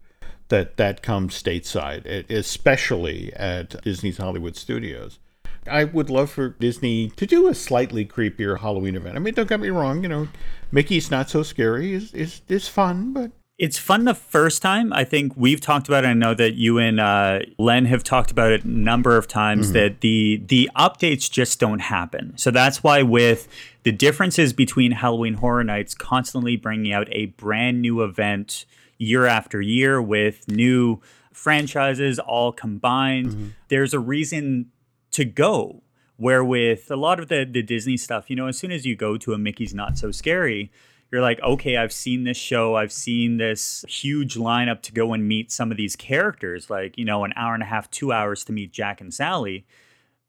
that 0.52 0.76
that 0.76 1.02
comes 1.02 1.42
stateside, 1.42 2.30
especially 2.30 3.32
at 3.32 3.82
Disney's 3.82 4.18
Hollywood 4.18 4.54
Studios. 4.54 5.18
I 5.66 5.84
would 5.84 6.10
love 6.10 6.30
for 6.30 6.50
Disney 6.50 7.08
to 7.10 7.26
do 7.26 7.48
a 7.48 7.54
slightly 7.54 8.04
creepier 8.04 8.60
Halloween 8.60 8.94
event. 8.94 9.16
I 9.16 9.20
mean, 9.20 9.32
don't 9.32 9.48
get 9.48 9.60
me 9.60 9.70
wrong, 9.70 10.02
you 10.02 10.10
know, 10.10 10.28
Mickey's 10.70 11.10
not 11.10 11.30
so 11.30 11.42
scary 11.42 11.94
is 11.94 12.12
is 12.12 12.42
is 12.48 12.68
fun, 12.68 13.14
but 13.14 13.30
it's 13.58 13.78
fun 13.78 14.04
the 14.04 14.14
first 14.14 14.60
time. 14.60 14.92
I 14.92 15.04
think 15.04 15.32
we've 15.36 15.60
talked 15.60 15.88
about 15.88 16.04
it. 16.04 16.08
I 16.08 16.14
know 16.14 16.34
that 16.34 16.54
you 16.54 16.78
and 16.78 17.00
uh, 17.00 17.40
Len 17.58 17.86
have 17.86 18.04
talked 18.04 18.30
about 18.30 18.52
it 18.52 18.64
a 18.64 18.68
number 18.68 19.16
of 19.16 19.28
times 19.28 19.66
mm-hmm. 19.66 19.74
that 19.74 20.00
the 20.02 20.42
the 20.46 20.70
updates 20.76 21.30
just 21.30 21.60
don't 21.60 21.78
happen. 21.78 22.36
So 22.36 22.50
that's 22.50 22.82
why 22.82 23.02
with 23.02 23.48
the 23.84 23.92
differences 23.92 24.52
between 24.52 24.92
Halloween 24.92 25.34
Horror 25.34 25.64
Nights 25.64 25.94
constantly 25.94 26.56
bringing 26.56 26.92
out 26.92 27.08
a 27.10 27.26
brand 27.26 27.80
new 27.80 28.02
event 28.02 28.66
year 29.02 29.26
after 29.26 29.60
year 29.60 30.00
with 30.00 30.48
new 30.48 31.00
franchises 31.32 32.18
all 32.18 32.52
combined, 32.52 33.28
mm-hmm. 33.28 33.48
there's 33.68 33.94
a 33.94 33.98
reason 33.98 34.70
to 35.12 35.24
go. 35.24 35.82
Where 36.18 36.44
with 36.44 36.88
a 36.90 36.96
lot 36.96 37.18
of 37.18 37.28
the 37.28 37.44
the 37.44 37.62
Disney 37.62 37.96
stuff, 37.96 38.30
you 38.30 38.36
know, 38.36 38.46
as 38.46 38.56
soon 38.56 38.70
as 38.70 38.86
you 38.86 38.94
go 38.94 39.16
to 39.16 39.32
a 39.32 39.38
Mickey's 39.38 39.74
Not 39.74 39.98
So 39.98 40.12
Scary, 40.12 40.70
you're 41.10 41.20
like, 41.20 41.40
okay, 41.42 41.76
I've 41.76 41.92
seen 41.92 42.24
this 42.24 42.36
show, 42.36 42.76
I've 42.76 42.92
seen 42.92 43.38
this 43.38 43.84
huge 43.88 44.36
lineup 44.36 44.82
to 44.82 44.92
go 44.92 45.12
and 45.12 45.26
meet 45.26 45.50
some 45.50 45.70
of 45.70 45.76
these 45.76 45.96
characters, 45.96 46.70
like, 46.70 46.96
you 46.96 47.04
know, 47.04 47.24
an 47.24 47.32
hour 47.34 47.54
and 47.54 47.62
a 47.62 47.66
half, 47.66 47.90
two 47.90 48.12
hours 48.12 48.44
to 48.44 48.52
meet 48.52 48.72
Jack 48.72 49.00
and 49.00 49.12
Sally. 49.12 49.66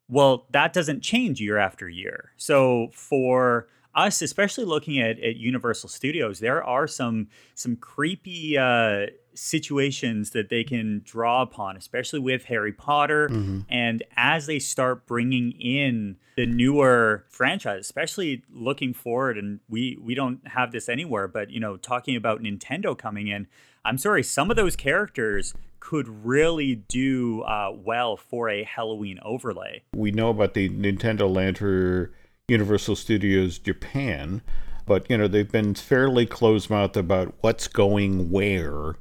Well, 0.10 0.48
that 0.52 0.74
doesn't 0.74 1.02
change 1.02 1.40
year 1.40 1.58
after 1.58 1.88
year. 1.88 2.32
So 2.38 2.90
for 2.92 3.68
us, 3.96 4.22
especially 4.22 4.66
looking 4.66 5.00
at, 5.00 5.20
at 5.20 5.38
Universal 5.38 5.90
Studios, 5.90 6.40
there 6.40 6.64
are 6.64 6.88
some 6.88 7.28
some 7.56 7.76
creepy 7.76 8.58
uh, 8.58 9.08
situations 9.36 10.32
that 10.32 10.50
they 10.50 10.64
can 10.64 11.02
draw 11.04 11.42
upon, 11.42 11.78
especially 11.78 12.20
with 12.20 12.46
Harry 12.46 12.74
Potter. 12.74 13.30
Mm-hmm. 13.30 13.62
And 13.70 14.04
as 14.16 14.46
they 14.46 14.60
start 14.60 15.06
bringing 15.06 15.52
in 15.52 16.18
the 16.36 16.46
newer 16.46 17.26
franchise, 17.30 17.82
especially 17.82 18.44
looking 18.52 18.94
forward, 18.94 19.38
and 19.38 19.60
we 19.70 19.98
we 20.02 20.16
don't 20.16 20.48
have 20.48 20.72
this 20.72 20.90
anywhere, 20.90 21.28
but 21.28 21.52
you 21.52 21.60
know, 21.60 21.78
talking 21.78 22.16
about 22.16 22.42
Nintendo 22.42 22.98
coming 22.98 23.28
in, 23.28 23.48
I'm 23.86 23.98
sorry, 23.98 24.24
some 24.24 24.50
of 24.50 24.56
those 24.56 24.76
characters 24.76 25.54
could 25.80 26.08
really 26.26 26.76
do 26.76 27.42
uh, 27.42 27.70
well 27.76 28.16
for 28.16 28.50
a 28.50 28.64
Halloween 28.64 29.20
overlay. 29.22 29.84
We 29.94 30.12
know 30.12 30.30
about 30.30 30.54
the 30.54 30.70
Nintendo 30.70 31.30
for 31.30 32.14
Universal 32.48 32.96
Studios 32.96 33.58
Japan 33.58 34.42
but 34.86 35.10
you 35.10 35.18
know 35.18 35.28
they've 35.28 35.52
been 35.52 35.74
fairly 35.74 36.26
closed-mouthed 36.26 36.98
about 36.98 37.34
what's 37.42 37.68
going 37.68 38.30
where 38.30 38.96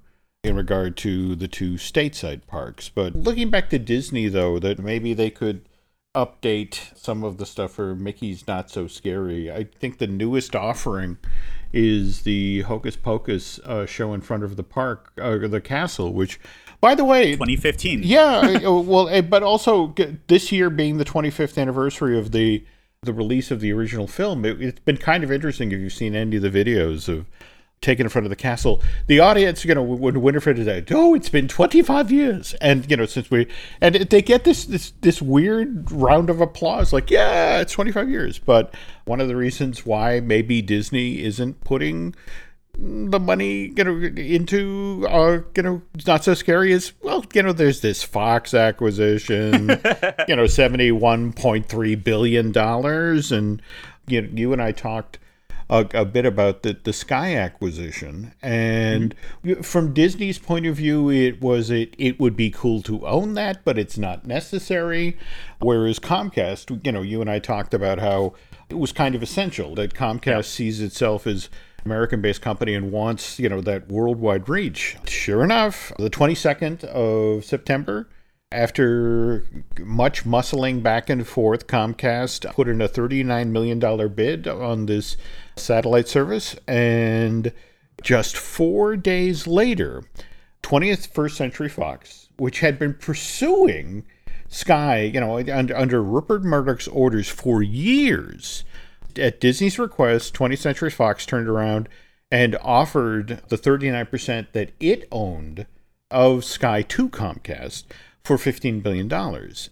in 0.44 0.56
regard 0.56 0.96
to 0.96 1.36
the 1.36 1.48
two 1.48 1.74
stateside 1.74 2.46
parks. 2.46 2.88
But 2.88 3.14
looking 3.14 3.50
back 3.50 3.70
to 3.70 3.78
Disney, 3.78 4.28
though, 4.28 4.58
that 4.58 4.78
maybe 4.78 5.14
they 5.14 5.30
could 5.30 5.68
update 6.16 6.96
some 6.96 7.24
of 7.24 7.38
the 7.38 7.46
stuff 7.46 7.72
for 7.72 7.94
Mickey's 7.94 8.46
Not 8.46 8.68
So 8.68 8.86
Scary. 8.86 9.50
I 9.50 9.64
think 9.64 9.98
the 9.98 10.06
newest 10.06 10.54
offering 10.54 11.18
is 11.72 12.22
the 12.22 12.62
Hocus 12.62 12.96
Pocus 12.96 13.58
uh, 13.60 13.86
show 13.86 14.12
in 14.12 14.20
front 14.20 14.42
of 14.42 14.56
the 14.56 14.62
park, 14.62 15.12
uh, 15.20 15.38
the 15.38 15.60
castle, 15.60 16.12
which, 16.12 16.38
by 16.80 16.94
the 16.94 17.04
way, 17.04 17.32
2015. 17.32 18.02
Yeah, 18.02 18.58
well, 18.68 19.08
eh, 19.08 19.22
but 19.22 19.42
also 19.42 19.94
this 20.26 20.52
year 20.52 20.68
being 20.70 20.98
the 20.98 21.04
25th 21.04 21.56
anniversary 21.56 22.18
of 22.18 22.32
the 22.32 22.64
the 23.04 23.12
release 23.12 23.50
of 23.50 23.58
the 23.58 23.72
original 23.72 24.06
film, 24.06 24.44
it, 24.44 24.60
has 24.60 24.74
been 24.84 24.96
kind 24.96 25.24
of 25.24 25.32
interesting 25.32 25.72
if 25.72 25.80
you've 25.80 25.92
seen 25.92 26.14
any 26.14 26.36
of 26.36 26.42
the 26.42 26.50
videos 26.50 27.08
of 27.08 27.26
taken 27.80 28.06
in 28.06 28.10
front 28.10 28.26
of 28.26 28.30
the 28.30 28.36
castle. 28.36 28.80
The 29.08 29.18
audience, 29.18 29.64
you 29.64 29.74
know, 29.74 29.82
when 29.82 30.22
Winifred 30.22 30.56
is 30.56 30.68
like, 30.68 30.88
"Oh, 30.92 31.12
it's 31.12 31.28
been 31.28 31.48
25 31.48 32.12
years," 32.12 32.54
and 32.60 32.88
you 32.88 32.96
know, 32.96 33.06
since 33.06 33.28
we 33.28 33.48
and 33.80 33.96
they 33.96 34.22
get 34.22 34.44
this 34.44 34.66
this 34.66 34.92
this 35.00 35.20
weird 35.20 35.90
round 35.90 36.30
of 36.30 36.40
applause, 36.40 36.92
like, 36.92 37.10
"Yeah, 37.10 37.58
it's 37.58 37.72
25 37.72 38.08
years." 38.08 38.38
But 38.38 38.72
one 39.04 39.20
of 39.20 39.26
the 39.26 39.34
reasons 39.34 39.84
why 39.84 40.20
maybe 40.20 40.62
Disney 40.62 41.24
isn't 41.24 41.64
putting 41.64 42.14
the 42.74 43.20
money 43.20 43.72
you 43.76 43.84
know 43.84 44.00
into 44.16 45.06
uh 45.08 45.40
you 45.54 45.62
know 45.62 45.82
not 46.06 46.24
so 46.24 46.32
scary 46.32 46.72
as 46.72 46.92
well 47.02 47.22
you 47.34 47.42
know 47.42 47.52
there's 47.52 47.82
this 47.82 48.02
fox 48.02 48.54
acquisition 48.54 49.68
you 50.28 50.34
know 50.34 50.44
71.3 50.44 52.04
billion 52.04 52.50
dollars 52.50 53.30
and 53.30 53.60
you 54.06 54.22
know, 54.22 54.28
you 54.32 54.52
and 54.52 54.62
i 54.62 54.72
talked 54.72 55.18
a, 55.72 55.88
a 55.94 56.04
bit 56.04 56.26
about 56.26 56.62
the, 56.62 56.76
the 56.84 56.92
Sky 56.92 57.34
acquisition. 57.34 58.34
And 58.42 59.14
mm-hmm. 59.44 59.62
from 59.62 59.94
Disney's 59.94 60.38
point 60.38 60.66
of 60.66 60.76
view, 60.76 61.10
it 61.10 61.40
was 61.40 61.70
it 61.70 61.94
it 61.98 62.20
would 62.20 62.36
be 62.36 62.50
cool 62.50 62.82
to 62.82 63.06
own 63.06 63.34
that, 63.34 63.64
but 63.64 63.78
it's 63.78 63.96
not 63.96 64.26
necessary. 64.26 65.16
Whereas 65.60 65.98
Comcast, 65.98 66.84
you 66.84 66.92
know, 66.92 67.00
you 67.02 67.22
and 67.22 67.30
I 67.30 67.38
talked 67.38 67.72
about 67.72 67.98
how 67.98 68.34
it 68.68 68.78
was 68.78 68.92
kind 68.92 69.14
of 69.14 69.22
essential 69.22 69.74
that 69.76 69.94
Comcast 69.94 70.44
sees 70.44 70.80
itself 70.80 71.26
as 71.26 71.48
American-based 71.84 72.42
company 72.42 72.74
and 72.74 72.92
wants, 72.92 73.38
you 73.38 73.48
know, 73.48 73.60
that 73.60 73.88
worldwide 73.88 74.48
reach. 74.48 74.96
Sure 75.06 75.42
enough, 75.42 75.92
the 75.98 76.10
22nd 76.10 76.84
of 76.84 77.44
September, 77.44 78.08
after 78.52 79.44
much 79.80 80.24
muscling 80.24 80.82
back 80.82 81.08
and 81.08 81.26
forth, 81.26 81.66
Comcast 81.66 82.52
put 82.52 82.68
in 82.68 82.80
a 82.80 82.88
$39 82.88 83.48
million 83.48 84.14
bid 84.14 84.46
on 84.46 84.86
this 84.86 85.16
satellite 85.56 86.08
service. 86.08 86.56
And 86.68 87.52
just 88.02 88.36
four 88.36 88.96
days 88.96 89.46
later, 89.46 90.04
20th 90.62 91.08
First 91.08 91.36
Century 91.36 91.68
Fox, 91.68 92.28
which 92.36 92.60
had 92.60 92.78
been 92.78 92.94
pursuing 92.94 94.04
Sky, 94.48 95.00
you 95.02 95.18
know, 95.18 95.38
under, 95.38 95.76
under 95.76 96.02
Rupert 96.02 96.44
Murdoch's 96.44 96.88
orders 96.88 97.28
for 97.28 97.62
years, 97.62 98.64
at 99.18 99.40
Disney's 99.40 99.78
request, 99.78 100.34
20th 100.34 100.58
Century 100.58 100.90
Fox 100.90 101.26
turned 101.26 101.48
around 101.48 101.88
and 102.30 102.56
offered 102.62 103.42
the 103.48 103.58
39% 103.58 104.46
that 104.52 104.70
it 104.80 105.06
owned 105.12 105.66
of 106.10 106.44
Sky 106.44 106.82
to 106.82 107.08
Comcast 107.08 107.84
for 108.24 108.36
$15 108.36 108.82
billion. 108.82 109.12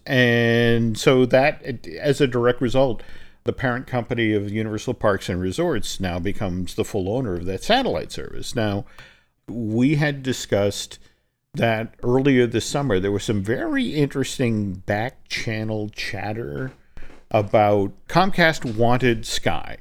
And 0.05 0.97
so 0.97 1.25
that, 1.25 1.87
as 1.87 2.21
a 2.21 2.27
direct 2.27 2.61
result, 2.61 3.01
the 3.43 3.53
parent 3.53 3.87
company 3.87 4.33
of 4.33 4.51
Universal 4.51 4.95
Parks 4.95 5.29
and 5.29 5.41
Resorts 5.41 5.99
now 5.99 6.19
becomes 6.19 6.75
the 6.75 6.85
full 6.85 7.09
owner 7.09 7.35
of 7.35 7.45
that 7.45 7.63
satellite 7.63 8.11
service. 8.11 8.55
Now, 8.55 8.85
we 9.47 9.95
had 9.95 10.21
discussed 10.21 10.99
that 11.53 11.95
earlier 12.03 12.47
this 12.47 12.65
summer 12.65 12.99
there 12.99 13.11
was 13.11 13.23
some 13.23 13.43
very 13.43 13.93
interesting 13.93 14.73
back 14.73 15.27
channel 15.27 15.89
chatter 15.89 16.71
about 17.31 17.91
Comcast 18.07 18.75
wanted 18.75 19.25
Sky 19.25 19.77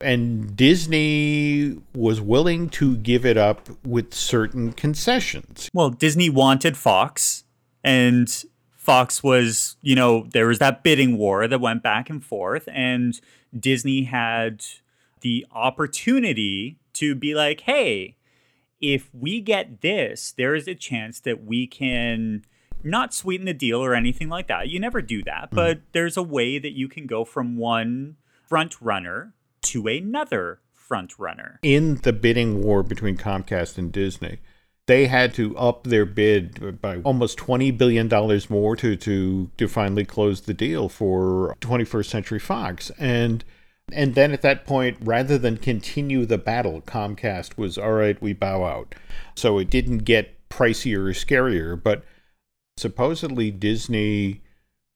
and 0.00 0.56
Disney 0.56 1.76
was 1.94 2.20
willing 2.20 2.68
to 2.70 2.96
give 2.96 3.26
it 3.26 3.36
up 3.36 3.68
with 3.84 4.14
certain 4.14 4.72
concessions. 4.72 5.68
Well, 5.74 5.90
Disney 5.90 6.30
wanted 6.30 6.76
Fox 6.76 7.44
and 7.84 8.44
Fox 8.70 9.22
was, 9.22 9.76
you 9.82 9.94
know, 9.94 10.26
there 10.32 10.46
was 10.46 10.58
that 10.58 10.82
bidding 10.82 11.18
war 11.18 11.46
that 11.46 11.60
went 11.60 11.82
back 11.82 12.08
and 12.08 12.24
forth, 12.24 12.68
and 12.72 13.20
Disney 13.58 14.04
had 14.04 14.64
the 15.20 15.46
opportunity 15.52 16.78
to 16.94 17.14
be 17.14 17.34
like, 17.34 17.60
hey, 17.60 18.16
if 18.80 19.10
we 19.14 19.40
get 19.40 19.82
this, 19.82 20.32
there 20.36 20.54
is 20.54 20.66
a 20.66 20.74
chance 20.74 21.20
that 21.20 21.44
we 21.44 21.66
can 21.66 22.44
not 22.82 23.14
sweeten 23.14 23.46
the 23.46 23.54
deal 23.54 23.82
or 23.82 23.94
anything 23.94 24.28
like 24.28 24.48
that. 24.48 24.68
You 24.68 24.80
never 24.80 25.02
do 25.02 25.22
that, 25.24 25.50
mm. 25.50 25.54
but 25.54 25.80
there's 25.92 26.16
a 26.16 26.22
way 26.22 26.58
that 26.58 26.72
you 26.72 26.88
can 26.88 27.06
go 27.06 27.24
from 27.24 27.56
one 27.56 28.16
front 28.48 28.80
runner 28.80 29.34
to 29.62 29.86
another 29.86 30.60
front 30.72 31.18
runner. 31.18 31.60
In 31.62 31.96
the 31.96 32.12
bidding 32.12 32.62
war 32.62 32.82
between 32.82 33.16
Comcast 33.16 33.78
and 33.78 33.92
Disney, 33.92 34.38
they 34.86 35.06
had 35.06 35.32
to 35.34 35.56
up 35.56 35.84
their 35.84 36.04
bid 36.04 36.80
by 36.82 36.98
almost 37.02 37.38
$20 37.38 37.78
billion 37.78 38.08
more 38.48 38.74
to, 38.74 38.96
to, 38.96 39.50
to 39.56 39.68
finally 39.68 40.04
close 40.04 40.40
the 40.40 40.54
deal 40.54 40.88
for 40.88 41.56
21st 41.60 42.06
Century 42.06 42.40
Fox. 42.40 42.90
And 42.98 43.44
and 43.92 44.14
then 44.14 44.32
at 44.32 44.42
that 44.42 44.66
point, 44.66 44.98
rather 45.00 45.38
than 45.38 45.56
continue 45.56 46.24
the 46.24 46.38
battle, 46.38 46.80
Comcast 46.80 47.56
was 47.56 47.78
all 47.78 47.92
right, 47.92 48.20
we 48.20 48.32
bow 48.32 48.64
out. 48.64 48.94
So 49.34 49.58
it 49.58 49.70
didn't 49.70 49.98
get 49.98 50.48
pricier 50.48 51.08
or 51.08 51.12
scarier, 51.12 51.80
but 51.80 52.04
supposedly 52.80 53.50
Disney 53.50 54.42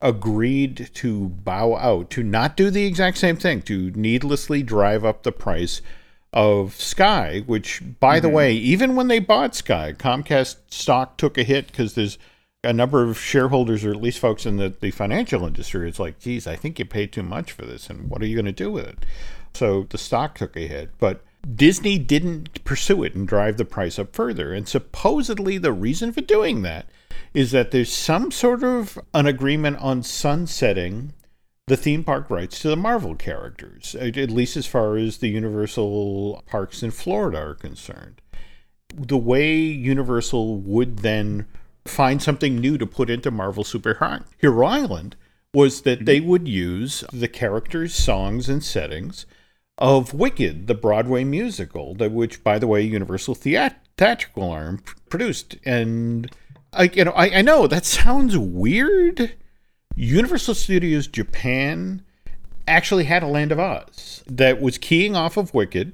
agreed 0.00 0.90
to 0.94 1.28
bow 1.28 1.76
out, 1.76 2.10
to 2.10 2.22
not 2.22 2.56
do 2.56 2.70
the 2.70 2.84
exact 2.84 3.18
same 3.18 3.36
thing, 3.36 3.62
to 3.62 3.90
needlessly 3.92 4.62
drive 4.62 5.04
up 5.04 5.22
the 5.22 5.32
price 5.32 5.80
of 6.32 6.74
Sky, 6.74 7.42
which, 7.46 7.80
by 8.00 8.16
mm-hmm. 8.16 8.26
the 8.26 8.32
way, 8.32 8.52
even 8.54 8.96
when 8.96 9.08
they 9.08 9.20
bought 9.20 9.54
Sky, 9.54 9.92
Comcast 9.92 10.56
stock 10.68 11.16
took 11.16 11.38
a 11.38 11.44
hit 11.44 11.68
because 11.68 11.94
there's 11.94 12.18
a 12.64 12.72
number 12.72 13.02
of 13.02 13.18
shareholders, 13.18 13.84
or 13.84 13.90
at 13.90 14.02
least 14.02 14.18
folks 14.18 14.46
in 14.46 14.56
the, 14.56 14.74
the 14.80 14.90
financial 14.90 15.46
industry, 15.46 15.88
it's 15.88 16.00
like, 16.00 16.18
geez, 16.18 16.46
I 16.46 16.56
think 16.56 16.78
you 16.78 16.84
paid 16.84 17.12
too 17.12 17.22
much 17.22 17.52
for 17.52 17.64
this, 17.64 17.88
and 17.88 18.10
what 18.10 18.22
are 18.22 18.26
you 18.26 18.34
going 18.34 18.46
to 18.46 18.52
do 18.52 18.70
with 18.70 18.86
it? 18.86 19.06
So 19.54 19.86
the 19.88 19.98
stock 19.98 20.34
took 20.34 20.56
a 20.56 20.66
hit. 20.66 20.90
But 20.98 21.22
Disney 21.54 21.98
didn't 21.98 22.64
pursue 22.64 23.04
it 23.04 23.14
and 23.14 23.28
drive 23.28 23.56
the 23.56 23.64
price 23.64 23.98
up 23.98 24.14
further. 24.14 24.52
And 24.52 24.68
supposedly 24.68 25.58
the 25.58 25.72
reason 25.72 26.12
for 26.12 26.20
doing 26.20 26.62
that 26.62 26.86
is 27.34 27.50
that 27.50 27.72
there's 27.72 27.92
some 27.92 28.30
sort 28.30 28.62
of 28.62 28.98
an 29.12 29.26
agreement 29.26 29.76
on 29.78 30.02
sunsetting 30.02 31.12
the 31.66 31.76
theme 31.76 32.04
park 32.04 32.30
rights 32.30 32.60
to 32.60 32.68
the 32.68 32.76
Marvel 32.76 33.14
characters, 33.14 33.94
at 33.94 34.30
least 34.30 34.56
as 34.56 34.66
far 34.66 34.96
as 34.96 35.18
the 35.18 35.28
Universal 35.28 36.42
parks 36.46 36.82
in 36.82 36.90
Florida 36.90 37.38
are 37.38 37.54
concerned. 37.54 38.20
The 38.94 39.18
way 39.18 39.52
Universal 39.54 40.58
would 40.58 40.98
then 40.98 41.46
find 41.84 42.22
something 42.22 42.56
new 42.56 42.78
to 42.78 42.86
put 42.86 43.10
into 43.10 43.30
Marvel 43.30 43.64
Superhero 43.64 44.66
Island 44.66 45.16
was 45.52 45.82
that 45.82 46.04
they 46.04 46.18
mm-hmm. 46.18 46.28
would 46.28 46.48
use 46.48 47.04
the 47.12 47.28
characters, 47.28 47.94
songs, 47.94 48.48
and 48.48 48.62
settings 48.62 49.26
of 49.78 50.14
Wicked, 50.14 50.66
the 50.66 50.74
Broadway 50.74 51.24
musical, 51.24 51.94
that 51.94 52.12
which, 52.12 52.44
by 52.44 52.58
the 52.58 52.66
way, 52.66 52.82
Universal 52.82 53.36
Theatrical 53.36 54.50
Arm 54.50 54.82
produced. 55.08 55.56
And 55.64 56.30
I, 56.76 56.90
you 56.92 57.04
know, 57.04 57.12
I, 57.12 57.38
I 57.38 57.42
know 57.42 57.66
that 57.66 57.84
sounds 57.84 58.36
weird. 58.36 59.34
Universal 59.96 60.54
Studios 60.54 61.06
Japan 61.06 62.02
actually 62.66 63.04
had 63.04 63.22
a 63.22 63.28
Land 63.28 63.52
of 63.52 63.60
Oz 63.60 64.22
that 64.26 64.60
was 64.60 64.78
keying 64.78 65.14
off 65.14 65.36
of 65.36 65.54
Wicked. 65.54 65.92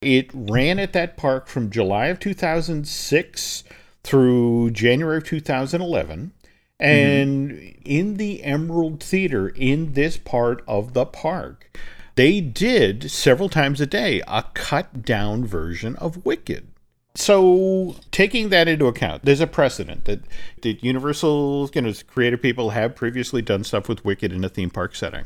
It 0.00 0.30
ran 0.32 0.78
at 0.78 0.92
that 0.92 1.16
park 1.16 1.48
from 1.48 1.70
July 1.70 2.06
of 2.06 2.20
2006 2.20 3.64
through 4.02 4.70
January 4.70 5.18
of 5.18 5.24
2011. 5.24 6.32
And 6.80 7.50
mm-hmm. 7.50 7.80
in 7.84 8.14
the 8.14 8.42
Emerald 8.42 9.02
Theater, 9.02 9.48
in 9.48 9.92
this 9.92 10.16
part 10.16 10.62
of 10.66 10.92
the 10.92 11.06
park, 11.06 11.76
they 12.16 12.40
did 12.40 13.10
several 13.10 13.48
times 13.48 13.80
a 13.80 13.86
day 13.86 14.22
a 14.26 14.44
cut 14.54 15.04
down 15.04 15.44
version 15.44 15.96
of 15.96 16.24
Wicked. 16.24 16.68
So, 17.16 17.94
taking 18.10 18.48
that 18.48 18.66
into 18.66 18.86
account, 18.86 19.24
there's 19.24 19.40
a 19.40 19.46
precedent 19.46 20.04
that, 20.06 20.20
that 20.62 20.82
Universal 20.82 21.70
you 21.72 21.82
know, 21.82 21.92
creative 22.08 22.42
people 22.42 22.70
have 22.70 22.96
previously 22.96 23.40
done 23.40 23.62
stuff 23.62 23.88
with 23.88 24.04
Wicked 24.04 24.32
in 24.32 24.42
a 24.42 24.48
theme 24.48 24.70
park 24.70 24.96
setting. 24.96 25.24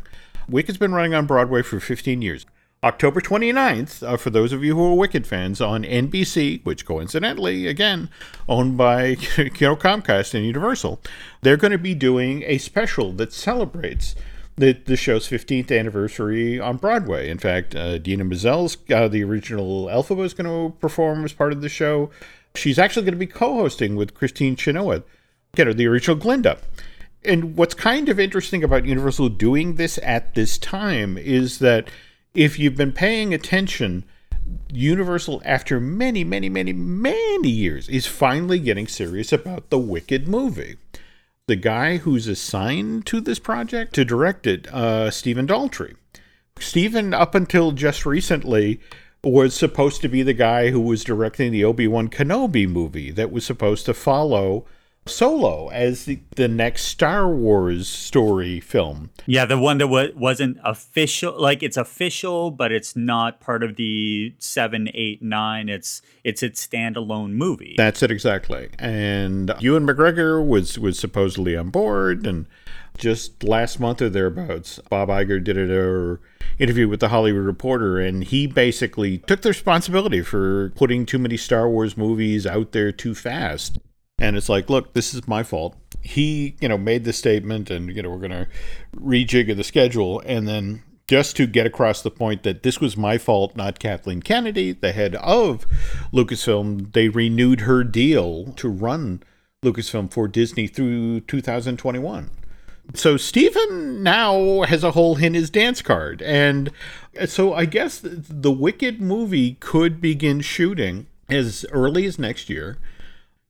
Wicked's 0.50 0.76
been 0.76 0.92
running 0.92 1.14
on 1.14 1.24
Broadway 1.24 1.62
for 1.62 1.80
15 1.80 2.20
years. 2.20 2.44
October 2.84 3.20
29th, 3.20 4.06
uh, 4.06 4.16
for 4.18 4.28
those 4.28 4.52
of 4.52 4.62
you 4.62 4.76
who 4.76 4.92
are 4.92 4.94
Wicked 4.94 5.26
fans, 5.26 5.62
on 5.62 5.82
NBC, 5.82 6.62
which 6.64 6.84
coincidentally, 6.84 7.66
again, 7.66 8.10
owned 8.48 8.76
by 8.76 9.06
you 9.38 9.50
know, 9.60 9.74
Comcast 9.74 10.34
and 10.34 10.44
Universal, 10.44 11.00
they're 11.40 11.56
going 11.56 11.72
to 11.72 11.78
be 11.78 11.94
doing 11.94 12.44
a 12.46 12.58
special 12.58 13.12
that 13.14 13.32
celebrates 13.32 14.14
the, 14.58 14.72
the 14.72 14.96
show's 14.96 15.28
15th 15.28 15.76
anniversary 15.76 16.58
on 16.58 16.76
Broadway. 16.76 17.30
In 17.30 17.38
fact, 17.38 17.74
uh, 17.74 17.94
Idina 17.94 18.24
Menzel's, 18.24 18.76
uh, 18.92 19.08
the 19.08 19.22
original 19.22 19.86
Elphaba, 19.86 20.24
is 20.24 20.34
going 20.34 20.46
to 20.46 20.76
perform 20.78 21.24
as 21.24 21.32
part 21.32 21.52
of 21.52 21.60
the 21.60 21.68
show. 21.68 22.10
She's 22.54 22.78
actually 22.78 23.04
going 23.04 23.14
to 23.14 23.18
be 23.18 23.26
co-hosting 23.26 23.94
with 23.94 24.14
Christine 24.14 24.56
Chenoweth, 24.56 25.04
you 25.56 25.64
know, 25.64 25.72
the 25.72 25.86
original 25.86 26.16
Glinda. 26.16 26.58
And 27.24 27.56
what's 27.56 27.74
kind 27.74 28.08
of 28.08 28.18
interesting 28.18 28.64
about 28.64 28.84
Universal 28.84 29.30
doing 29.30 29.76
this 29.76 29.98
at 30.02 30.34
this 30.34 30.58
time 30.58 31.16
is 31.16 31.58
that 31.60 31.88
if 32.34 32.58
you've 32.58 32.76
been 32.76 32.92
paying 32.92 33.32
attention, 33.32 34.04
Universal, 34.72 35.42
after 35.44 35.78
many, 35.78 36.24
many, 36.24 36.48
many, 36.48 36.72
many 36.72 37.48
years, 37.48 37.88
is 37.88 38.06
finally 38.06 38.58
getting 38.58 38.88
serious 38.88 39.32
about 39.32 39.70
the 39.70 39.78
Wicked 39.78 40.26
movie 40.26 40.76
the 41.48 41.56
guy 41.56 41.96
who's 41.96 42.28
assigned 42.28 43.06
to 43.06 43.20
this 43.20 43.38
project 43.38 43.94
to 43.94 44.04
direct 44.04 44.46
it, 44.46 44.68
uh, 44.68 45.10
Stephen 45.10 45.46
Daldry. 45.46 45.96
Stephen, 46.60 47.12
up 47.12 47.34
until 47.34 47.72
just 47.72 48.06
recently, 48.06 48.80
was 49.24 49.54
supposed 49.54 50.00
to 50.02 50.08
be 50.08 50.22
the 50.22 50.34
guy 50.34 50.70
who 50.70 50.80
was 50.80 51.02
directing 51.02 51.50
the 51.50 51.64
Obi 51.64 51.88
Wan 51.88 52.08
Kenobi 52.08 52.68
movie 52.68 53.10
that 53.10 53.32
was 53.32 53.44
supposed 53.44 53.86
to 53.86 53.94
follow 53.94 54.66
Solo 55.08 55.68
as 55.68 56.04
the, 56.04 56.20
the 56.36 56.48
next 56.48 56.84
Star 56.84 57.28
Wars 57.28 57.88
story 57.88 58.60
film. 58.60 59.10
Yeah, 59.26 59.44
the 59.44 59.58
one 59.58 59.78
that 59.78 59.86
w- 59.86 60.12
wasn't 60.16 60.58
official. 60.64 61.38
Like 61.40 61.62
it's 61.62 61.76
official, 61.76 62.50
but 62.50 62.72
it's 62.72 62.94
not 62.94 63.40
part 63.40 63.62
of 63.62 63.76
the 63.76 64.34
seven, 64.38 64.88
eight, 64.94 65.22
nine. 65.22 65.68
It's 65.68 66.02
it's 66.24 66.42
its 66.42 66.64
standalone 66.66 67.32
movie. 67.32 67.74
That's 67.76 68.02
it 68.02 68.10
exactly. 68.10 68.68
And 68.78 69.54
Ewan 69.60 69.86
McGregor 69.86 70.46
was 70.46 70.78
was 70.78 70.98
supposedly 70.98 71.56
on 71.56 71.70
board, 71.70 72.26
and 72.26 72.46
just 72.96 73.42
last 73.44 73.80
month 73.80 74.02
or 74.02 74.08
thereabouts, 74.08 74.80
Bob 74.90 75.08
Iger 75.08 75.42
did 75.42 75.56
an 75.56 76.18
interview 76.58 76.88
with 76.88 77.00
the 77.00 77.08
Hollywood 77.08 77.44
Reporter, 77.44 77.98
and 77.98 78.24
he 78.24 78.46
basically 78.46 79.18
took 79.18 79.42
the 79.42 79.50
responsibility 79.50 80.22
for 80.22 80.70
putting 80.70 81.06
too 81.06 81.18
many 81.18 81.36
Star 81.36 81.68
Wars 81.68 81.96
movies 81.96 82.46
out 82.46 82.72
there 82.72 82.92
too 82.92 83.14
fast 83.14 83.78
and 84.18 84.36
it's 84.36 84.48
like, 84.48 84.68
look, 84.68 84.94
this 84.94 85.14
is 85.14 85.28
my 85.28 85.42
fault. 85.42 85.76
He, 86.02 86.56
you 86.60 86.68
know, 86.68 86.78
made 86.78 87.04
the 87.04 87.12
statement, 87.12 87.70
and 87.70 87.94
you 87.94 88.02
know, 88.02 88.10
we're 88.10 88.18
going 88.18 88.30
to 88.30 88.48
rejigger 88.96 89.56
the 89.56 89.64
schedule, 89.64 90.20
and 90.26 90.48
then 90.48 90.82
just 91.06 91.36
to 91.36 91.46
get 91.46 91.66
across 91.66 92.02
the 92.02 92.10
point 92.10 92.42
that 92.42 92.62
this 92.62 92.80
was 92.80 92.96
my 92.96 93.16
fault, 93.16 93.56
not 93.56 93.78
Kathleen 93.78 94.20
Kennedy, 94.22 94.72
the 94.72 94.92
head 94.92 95.14
of 95.16 95.66
Lucasfilm. 96.12 96.92
They 96.92 97.08
renewed 97.08 97.62
her 97.62 97.82
deal 97.82 98.52
to 98.56 98.68
run 98.68 99.22
Lucasfilm 99.64 100.12
for 100.12 100.28
Disney 100.28 100.66
through 100.66 101.20
2021. 101.20 102.30
So 102.94 103.16
Stephen 103.16 104.02
now 104.02 104.62
has 104.62 104.84
a 104.84 104.92
hole 104.92 105.18
in 105.18 105.34
his 105.34 105.50
dance 105.50 105.82
card. 105.82 106.22
And 106.22 106.70
so 107.26 107.54
I 107.54 107.64
guess 107.64 108.00
the 108.02 108.52
Wicked 108.52 109.00
movie 109.00 109.56
could 109.60 110.00
begin 110.00 110.40
shooting 110.40 111.06
as 111.28 111.66
early 111.70 112.06
as 112.06 112.18
next 112.18 112.48
year. 112.48 112.78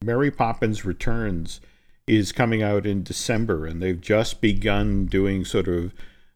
Mary 0.03 0.31
Poppins 0.31 0.85
Returns 0.85 1.61
is 2.07 2.33
coming 2.33 2.63
out 2.63 2.87
in 2.87 3.03
December, 3.03 3.67
and 3.67 3.83
they've 3.83 4.01
just 4.01 4.41
begun 4.41 5.07
doing 5.07 5.45
sort 5.45 5.69
of 5.69 5.93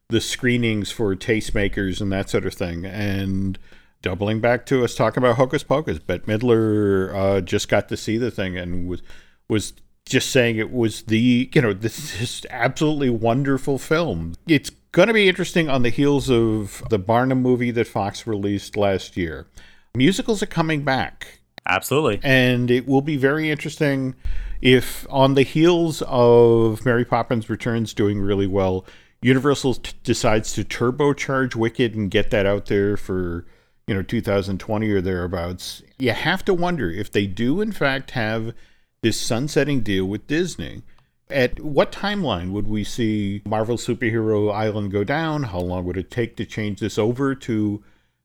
the 0.09 0.21
screenings 0.21 0.91
for 0.91 1.15
tastemakers 1.15 1.99
and 1.99 2.11
that 2.11 2.29
sort 2.29 2.45
of 2.45 2.53
thing. 2.53 2.85
And 2.85 3.57
doubling 4.01 4.39
back 4.39 4.65
to 4.67 4.83
us 4.83 4.95
talking 4.95 5.23
about 5.23 5.37
Hocus 5.37 5.63
Pocus, 5.63 5.99
Bette 5.99 6.25
Midler 6.25 7.13
uh, 7.15 7.41
just 7.41 7.69
got 7.69 7.89
to 7.89 7.97
see 7.97 8.17
the 8.17 8.31
thing 8.31 8.57
and 8.57 8.87
was 8.87 9.01
was 9.49 9.73
just 10.05 10.29
saying 10.29 10.57
it 10.57 10.71
was 10.71 11.03
the 11.03 11.49
you 11.53 11.61
know 11.61 11.73
this 11.73 12.21
is 12.21 12.45
absolutely 12.49 13.09
wonderful 13.09 13.79
film. 13.79 14.35
It's 14.47 14.69
going 14.91 15.07
to 15.07 15.13
be 15.13 15.27
interesting 15.27 15.69
on 15.69 15.81
the 15.81 15.89
heels 15.89 16.29
of 16.29 16.83
the 16.89 16.99
Barnum 16.99 17.41
movie 17.41 17.71
that 17.71 17.87
Fox 17.87 18.27
released 18.27 18.77
last 18.77 19.17
year. 19.17 19.47
Musicals 19.95 20.43
are 20.43 20.47
coming 20.47 20.83
back 20.83 21.39
Absolutely. 21.67 22.19
And 22.23 22.69
it 22.69 22.87
will 22.87 23.01
be 23.01 23.17
very 23.17 23.49
interesting 23.49 24.15
if, 24.61 25.05
on 25.09 25.33
the 25.33 25.43
heels 25.43 26.01
of 26.07 26.85
Mary 26.85 27.05
Poppins 27.05 27.49
Returns 27.49 27.93
doing 27.93 28.19
really 28.19 28.47
well, 28.47 28.85
Universal 29.21 29.75
t- 29.75 29.93
decides 30.03 30.53
to 30.53 30.65
turbocharge 30.65 31.55
Wicked 31.55 31.95
and 31.95 32.11
get 32.11 32.29
that 32.31 32.45
out 32.45 32.65
there 32.65 32.97
for, 32.97 33.45
you 33.87 33.93
know, 33.93 34.01
2020 34.01 34.89
or 34.89 35.01
thereabouts. 35.01 35.81
You 35.97 36.11
have 36.11 36.43
to 36.45 36.53
wonder 36.53 36.91
if 36.91 37.11
they 37.11 37.25
do, 37.25 37.61
in 37.61 37.71
fact, 37.71 38.11
have 38.11 38.53
this 39.01 39.19
sunsetting 39.19 39.81
deal 39.81 40.05
with 40.05 40.27
Disney. 40.27 40.83
At 41.29 41.61
what 41.61 41.91
timeline 41.91 42.51
would 42.51 42.67
we 42.67 42.83
see 42.83 43.41
Marvel 43.45 43.77
Superhero 43.77 44.53
Island 44.53 44.91
go 44.91 45.03
down? 45.05 45.43
How 45.43 45.59
long 45.59 45.85
would 45.85 45.97
it 45.97 46.11
take 46.11 46.35
to 46.35 46.45
change 46.45 46.81
this 46.81 46.97
over 46.97 47.33
to 47.33 47.81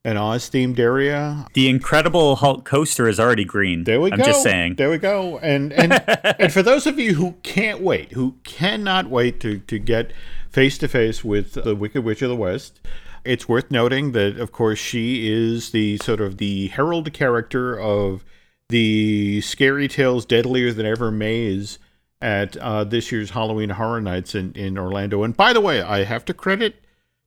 an 0.09 0.17
Oz 0.17 0.49
themed 0.51 0.79
area. 0.79 1.47
The 1.55 1.69
Incredible 1.69 2.37
Hulk 2.37 2.65
coaster 2.65 3.09
is 3.09 3.21
already 3.21 3.45
green. 3.45 3.85
There 3.85 4.01
we 4.01 4.11
I'm 4.11 4.19
go. 4.19 4.25
just 4.25 4.43
saying. 4.43 4.77
There 4.77 4.91
we 4.91 4.99
go. 4.99 5.39
And 5.39 5.73
and 5.73 5.93
and 6.41 6.53
for 6.53 6.63
those 6.63 6.87
of 6.87 6.99
you 6.99 7.15
who 7.15 7.33
can't 7.43 7.81
wait, 7.81 8.13
who 8.13 8.37
cannot 8.45 9.09
wait 9.11 9.39
to 9.41 9.59
to 9.59 9.79
get 9.79 10.13
face 10.51 10.79
to 10.79 10.89
face 10.89 11.23
with 11.23 11.53
the 11.53 11.75
Wicked 11.77 12.03
Witch 12.05 12.23
of 12.23 12.31
the 12.31 12.37
West, 12.37 12.81
It's 13.25 13.49
worth 13.49 13.71
noting 13.71 14.13
that, 14.13 14.39
of 14.39 14.53
course, 14.53 14.79
she 14.79 15.31
is 15.31 15.71
the 15.71 15.99
sort 15.99 16.21
of 16.21 16.39
the 16.39 16.69
herald 16.69 17.13
character 17.13 17.79
of 17.79 18.25
the 18.71 19.41
Scary 19.43 19.89
Tales 19.89 20.25
Deadlier 20.25 20.73
Than 20.73 20.87
Ever 20.87 21.11
maze 21.11 21.79
at 22.21 22.57
uh, 22.57 22.85
this 22.85 23.13
year's 23.13 23.31
Halloween 23.31 23.71
Horror 23.71 24.01
Nights 24.01 24.35
in, 24.35 24.53
in 24.55 24.79
Orlando. 24.79 25.23
And 25.23 25.37
by 25.37 25.53
the 25.53 25.61
way, 25.61 25.83
I 25.83 26.05
have 26.05 26.25
to 26.27 26.35
credit 26.35 26.77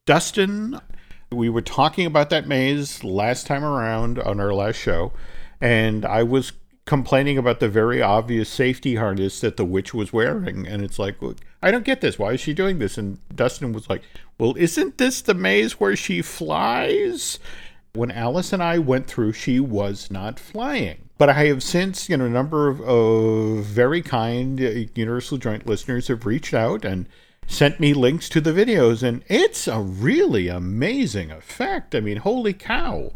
Dustin. 0.06 0.80
We 1.32 1.48
were 1.48 1.62
talking 1.62 2.06
about 2.06 2.30
that 2.30 2.46
maze 2.46 3.02
last 3.02 3.46
time 3.46 3.64
around 3.64 4.18
on 4.18 4.38
our 4.38 4.52
last 4.52 4.76
show, 4.76 5.12
and 5.60 6.04
I 6.04 6.22
was 6.22 6.52
complaining 6.84 7.38
about 7.38 7.60
the 7.60 7.68
very 7.68 8.02
obvious 8.02 8.48
safety 8.48 8.96
harness 8.96 9.40
that 9.40 9.56
the 9.56 9.64
witch 9.64 9.94
was 9.94 10.12
wearing. 10.12 10.66
And 10.66 10.82
it's 10.82 10.98
like, 10.98 11.16
I 11.62 11.70
don't 11.70 11.84
get 11.84 12.00
this. 12.00 12.18
Why 12.18 12.32
is 12.32 12.40
she 12.40 12.54
doing 12.54 12.78
this? 12.78 12.98
And 12.98 13.18
Dustin 13.34 13.72
was 13.72 13.88
like, 13.88 14.02
Well, 14.38 14.54
isn't 14.58 14.98
this 14.98 15.22
the 15.22 15.34
maze 15.34 15.78
where 15.78 15.96
she 15.96 16.22
flies? 16.22 17.38
When 17.94 18.10
Alice 18.10 18.52
and 18.52 18.62
I 18.62 18.78
went 18.78 19.06
through, 19.06 19.34
she 19.34 19.60
was 19.60 20.10
not 20.10 20.40
flying. 20.40 21.10
But 21.18 21.28
I 21.28 21.44
have 21.44 21.62
since, 21.62 22.08
you 22.08 22.16
know, 22.16 22.24
a 22.24 22.30
number 22.30 22.68
of, 22.68 22.80
of 22.80 23.64
very 23.64 24.02
kind 24.02 24.60
uh, 24.60 24.90
Universal 24.94 25.38
Joint 25.38 25.66
listeners 25.66 26.08
have 26.08 26.26
reached 26.26 26.54
out 26.54 26.84
and 26.84 27.06
sent 27.46 27.80
me 27.80 27.94
links 27.94 28.28
to 28.30 28.40
the 28.40 28.52
videos, 28.52 29.02
and 29.02 29.24
it's 29.28 29.68
a 29.68 29.80
really 29.80 30.48
amazing 30.48 31.30
effect. 31.30 31.94
I 31.94 32.00
mean, 32.00 32.18
holy 32.18 32.52
cow 32.52 33.12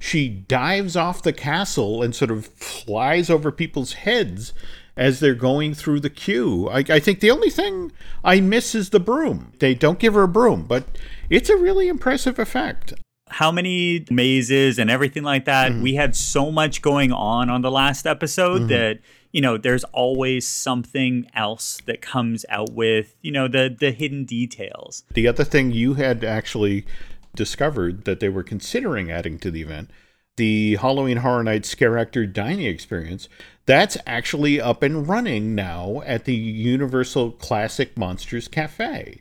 she 0.00 0.28
dives 0.28 0.96
off 0.96 1.22
the 1.22 1.32
castle 1.32 2.02
and 2.02 2.14
sort 2.14 2.30
of 2.30 2.46
flies 2.46 3.28
over 3.28 3.52
people's 3.52 3.92
heads 3.92 4.54
as 4.96 5.20
they're 5.20 5.34
going 5.34 5.74
through 5.74 6.00
the 6.00 6.10
queue. 6.10 6.68
I, 6.68 6.78
I, 6.78 6.98
think 6.98 7.20
the 7.20 7.30
only 7.30 7.50
thing 7.50 7.92
I 8.24 8.40
miss 8.40 8.74
is 8.74 8.90
the 8.90 8.98
broom. 8.98 9.52
They 9.58 9.74
don't 9.74 9.98
give 9.98 10.14
her 10.14 10.22
a 10.22 10.28
broom, 10.28 10.64
but 10.64 10.84
it's 11.28 11.50
a 11.50 11.56
really 11.56 11.86
impressive 11.86 12.38
effect. 12.38 12.94
How 13.28 13.52
many 13.52 14.06
mazes 14.10 14.78
and 14.78 14.90
everything 14.90 15.22
like 15.22 15.44
that? 15.44 15.70
Mm-hmm. 15.70 15.82
We 15.82 15.94
had 15.94 16.16
so 16.16 16.50
much 16.50 16.82
going 16.82 17.12
on 17.12 17.50
on 17.50 17.60
the 17.60 17.70
last 17.70 18.06
episode 18.06 18.62
mm-hmm. 18.62 18.68
that 18.68 19.00
you 19.32 19.40
know 19.40 19.56
there's 19.56 19.84
always 19.84 20.46
something 20.46 21.28
else 21.34 21.80
that 21.86 22.00
comes 22.00 22.44
out 22.48 22.72
with 22.72 23.16
you 23.22 23.32
know 23.32 23.48
the 23.48 23.74
the 23.78 23.92
hidden 23.92 24.24
details. 24.24 25.04
The 25.14 25.28
other 25.28 25.44
thing 25.44 25.70
you 25.72 25.94
had 25.94 26.24
actually 26.24 26.86
discovered 27.34 28.04
that 28.04 28.20
they 28.20 28.28
were 28.28 28.42
considering 28.42 29.10
adding 29.10 29.38
to 29.38 29.50
the 29.50 29.62
event 29.62 29.90
the 30.40 30.76
Halloween 30.76 31.18
Horror 31.18 31.44
Nights 31.44 31.68
Scare 31.68 31.98
Actor 31.98 32.24
Dining 32.26 32.64
Experience. 32.64 33.28
That's 33.66 33.98
actually 34.06 34.58
up 34.58 34.82
and 34.82 35.06
running 35.06 35.54
now 35.54 36.02
at 36.06 36.24
the 36.24 36.34
Universal 36.34 37.32
Classic 37.32 37.94
Monsters 37.96 38.48
Cafe. 38.48 39.20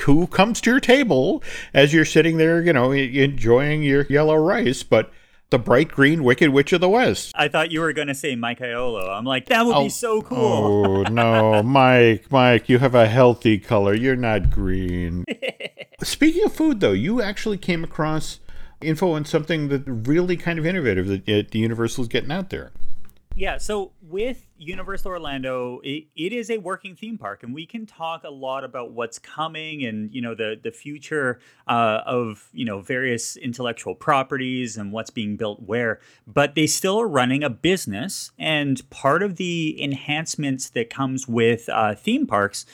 Who 0.00 0.26
comes 0.26 0.60
to 0.60 0.70
your 0.70 0.80
table 0.80 1.42
as 1.72 1.94
you're 1.94 2.04
sitting 2.04 2.36
there, 2.36 2.62
you 2.62 2.74
know, 2.74 2.92
enjoying 2.92 3.82
your 3.82 4.02
yellow 4.10 4.36
rice, 4.36 4.82
but 4.82 5.10
the 5.50 5.58
bright 5.58 5.88
green 5.88 6.24
Wicked 6.24 6.50
Witch 6.50 6.72
of 6.72 6.80
the 6.80 6.88
West. 6.88 7.32
I 7.34 7.48
thought 7.48 7.70
you 7.70 7.80
were 7.80 7.92
going 7.92 8.08
to 8.08 8.14
say 8.14 8.36
Mike 8.36 8.58
Aiello. 8.60 9.08
I'm 9.08 9.24
like, 9.24 9.46
that 9.46 9.64
would 9.64 9.76
oh, 9.76 9.84
be 9.84 9.88
so 9.88 10.22
cool. 10.22 10.36
Oh, 10.38 11.02
no, 11.04 11.62
Mike, 11.64 12.30
Mike, 12.30 12.68
you 12.68 12.78
have 12.78 12.94
a 12.94 13.06
healthy 13.06 13.58
color. 13.58 13.94
You're 13.94 14.16
not 14.16 14.50
green. 14.50 15.24
Speaking 16.02 16.44
of 16.44 16.52
food, 16.52 16.80
though, 16.80 16.92
you 16.92 17.22
actually 17.22 17.58
came 17.58 17.82
across 17.82 18.40
info 18.80 19.12
on 19.12 19.24
something 19.24 19.68
that 19.68 19.82
really 19.86 20.36
kind 20.36 20.58
of 20.58 20.66
innovative 20.66 21.06
that 21.06 21.50
the 21.50 21.58
Universal 21.58 22.02
is 22.02 22.08
getting 22.08 22.30
out 22.30 22.50
there. 22.50 22.72
Yeah, 23.34 23.58
so 23.58 23.92
with 24.02 24.47
Universal 24.58 25.12
Orlando, 25.12 25.80
it, 25.84 26.04
it 26.16 26.32
is 26.32 26.50
a 26.50 26.58
working 26.58 26.96
theme 26.96 27.16
park, 27.16 27.42
and 27.42 27.54
we 27.54 27.64
can 27.64 27.86
talk 27.86 28.24
a 28.24 28.30
lot 28.30 28.64
about 28.64 28.92
what's 28.92 29.18
coming 29.18 29.84
and 29.84 30.12
you 30.12 30.20
know 30.20 30.34
the 30.34 30.58
the 30.62 30.72
future 30.72 31.40
uh, 31.68 32.00
of 32.04 32.48
you 32.52 32.64
know 32.64 32.80
various 32.80 33.36
intellectual 33.36 33.94
properties 33.94 34.76
and 34.76 34.92
what's 34.92 35.10
being 35.10 35.36
built 35.36 35.62
where. 35.62 36.00
But 36.26 36.54
they 36.54 36.66
still 36.66 37.00
are 37.00 37.08
running 37.08 37.44
a 37.44 37.50
business, 37.50 38.32
and 38.38 38.88
part 38.90 39.22
of 39.22 39.36
the 39.36 39.80
enhancements 39.82 40.70
that 40.70 40.90
comes 40.90 41.28
with 41.28 41.68
uh, 41.68 41.94
theme 41.94 42.26
parks 42.26 42.66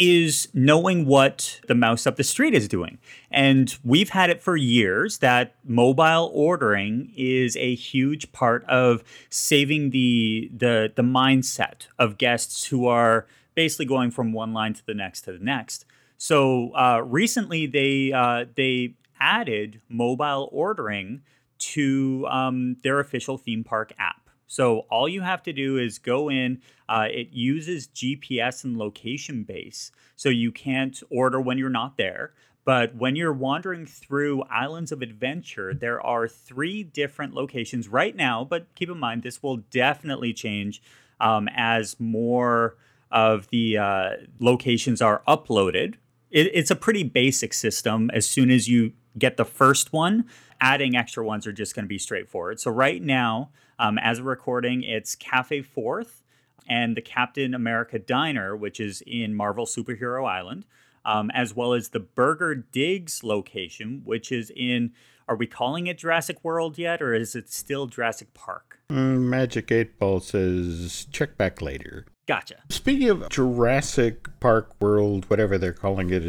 is 0.00 0.48
knowing 0.54 1.04
what 1.04 1.60
the 1.68 1.74
mouse 1.74 2.06
up 2.06 2.16
the 2.16 2.24
street 2.24 2.54
is 2.54 2.66
doing. 2.66 2.98
And 3.30 3.76
we've 3.84 4.08
had 4.08 4.30
it 4.30 4.42
for 4.42 4.56
years 4.56 5.18
that 5.18 5.54
mobile 5.62 6.30
ordering 6.32 7.12
is 7.18 7.54
a 7.58 7.74
huge 7.74 8.32
part 8.32 8.64
of 8.64 9.04
saving 9.28 9.90
the 9.90 10.50
the 10.56 10.90
the 10.96 11.02
mindset 11.02 11.86
of 11.98 12.16
guests 12.16 12.64
who 12.66 12.86
are 12.86 13.26
basically 13.54 13.84
going 13.84 14.10
from 14.10 14.32
one 14.32 14.54
line 14.54 14.72
to 14.72 14.86
the 14.86 14.94
next 14.94 15.20
to 15.22 15.32
the 15.32 15.44
next. 15.44 15.84
So 16.16 16.72
uh, 16.74 17.02
recently 17.04 17.66
they 17.66 18.10
uh, 18.12 18.46
they 18.56 18.94
added 19.20 19.82
mobile 19.90 20.48
ordering 20.50 21.20
to 21.58 22.26
um, 22.30 22.76
their 22.82 23.00
official 23.00 23.36
theme 23.36 23.64
park 23.64 23.92
app. 23.98 24.29
So 24.50 24.80
all 24.90 25.08
you 25.08 25.20
have 25.20 25.44
to 25.44 25.52
do 25.52 25.78
is 25.78 26.00
go 26.00 26.28
in. 26.28 26.60
Uh, 26.88 27.06
it 27.08 27.28
uses 27.30 27.86
GPS 27.86 28.64
and 28.64 28.76
location 28.76 29.44
base, 29.44 29.92
so 30.16 30.28
you 30.28 30.50
can't 30.50 31.00
order 31.08 31.40
when 31.40 31.56
you're 31.56 31.70
not 31.70 31.96
there. 31.96 32.32
But 32.64 32.96
when 32.96 33.14
you're 33.14 33.32
wandering 33.32 33.86
through 33.86 34.42
Islands 34.50 34.90
of 34.90 35.02
Adventure, 35.02 35.72
there 35.72 36.04
are 36.04 36.26
three 36.26 36.82
different 36.82 37.32
locations 37.32 37.86
right 37.86 38.14
now. 38.14 38.44
But 38.44 38.66
keep 38.74 38.90
in 38.90 38.98
mind, 38.98 39.22
this 39.22 39.40
will 39.40 39.58
definitely 39.58 40.32
change 40.32 40.82
um, 41.20 41.48
as 41.54 42.00
more 42.00 42.76
of 43.12 43.46
the 43.50 43.78
uh, 43.78 44.10
locations 44.40 45.00
are 45.00 45.22
uploaded. 45.28 45.94
It, 46.28 46.50
it's 46.52 46.72
a 46.72 46.76
pretty 46.76 47.04
basic 47.04 47.54
system. 47.54 48.10
As 48.12 48.28
soon 48.28 48.50
as 48.50 48.68
you 48.68 48.94
get 49.16 49.36
the 49.36 49.44
first 49.44 49.92
one, 49.92 50.26
adding 50.60 50.96
extra 50.96 51.24
ones 51.24 51.46
are 51.46 51.52
just 51.52 51.74
going 51.74 51.84
to 51.84 51.88
be 51.88 51.98
straightforward. 51.98 52.60
So 52.60 52.70
right 52.70 53.02
now, 53.02 53.50
um, 53.78 53.98
as 53.98 54.18
a 54.18 54.22
recording, 54.22 54.82
it's 54.82 55.14
Cafe 55.14 55.62
Fourth 55.62 56.22
and 56.68 56.96
the 56.96 57.02
Captain 57.02 57.54
America 57.54 57.98
Diner, 57.98 58.56
which 58.56 58.78
is 58.80 59.02
in 59.06 59.34
Marvel 59.34 59.66
Superhero 59.66 60.28
Island, 60.28 60.66
um, 61.04 61.30
as 61.30 61.54
well 61.56 61.72
as 61.72 61.88
the 61.88 62.00
Burger 62.00 62.54
Digs 62.54 63.24
location, 63.24 64.02
which 64.04 64.30
is 64.30 64.52
in. 64.54 64.92
Are 65.28 65.36
we 65.36 65.46
calling 65.46 65.86
it 65.86 65.98
Jurassic 65.98 66.42
World 66.42 66.76
yet, 66.76 67.00
or 67.00 67.14
is 67.14 67.36
it 67.36 67.52
still 67.52 67.86
Jurassic 67.86 68.34
Park? 68.34 68.80
Mm, 68.90 69.20
Magic 69.20 69.70
Eight 69.70 69.96
Ball 69.96 70.18
says 70.18 71.06
check 71.12 71.36
back 71.36 71.62
later. 71.62 72.06
Gotcha. 72.26 72.56
Speaking 72.68 73.08
of 73.08 73.28
Jurassic 73.28 74.28
Park 74.40 74.74
World, 74.80 75.30
whatever 75.30 75.56
they're 75.56 75.72
calling 75.72 76.10
it 76.10 76.24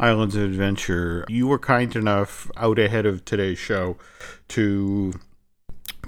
Islands 0.00 0.36
of 0.36 0.42
Adventure, 0.42 1.24
you 1.28 1.46
were 1.48 1.58
kind 1.58 1.94
enough 1.96 2.50
out 2.56 2.78
ahead 2.78 3.06
of 3.06 3.24
today's 3.24 3.58
show 3.58 3.96
to 4.48 5.12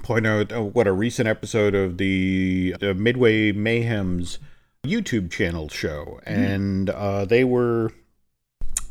point 0.01 0.25
out 0.25 0.51
uh, 0.51 0.61
what 0.61 0.87
a 0.87 0.93
recent 0.93 1.27
episode 1.27 1.75
of 1.75 1.97
the, 1.97 2.75
the 2.79 2.93
Midway 2.93 3.51
Mayhem's 3.51 4.39
YouTube 4.85 5.29
channel 5.29 5.69
show, 5.69 6.19
mm. 6.25 6.27
and 6.27 6.89
uh, 6.89 7.25
they 7.25 7.43
were 7.43 7.91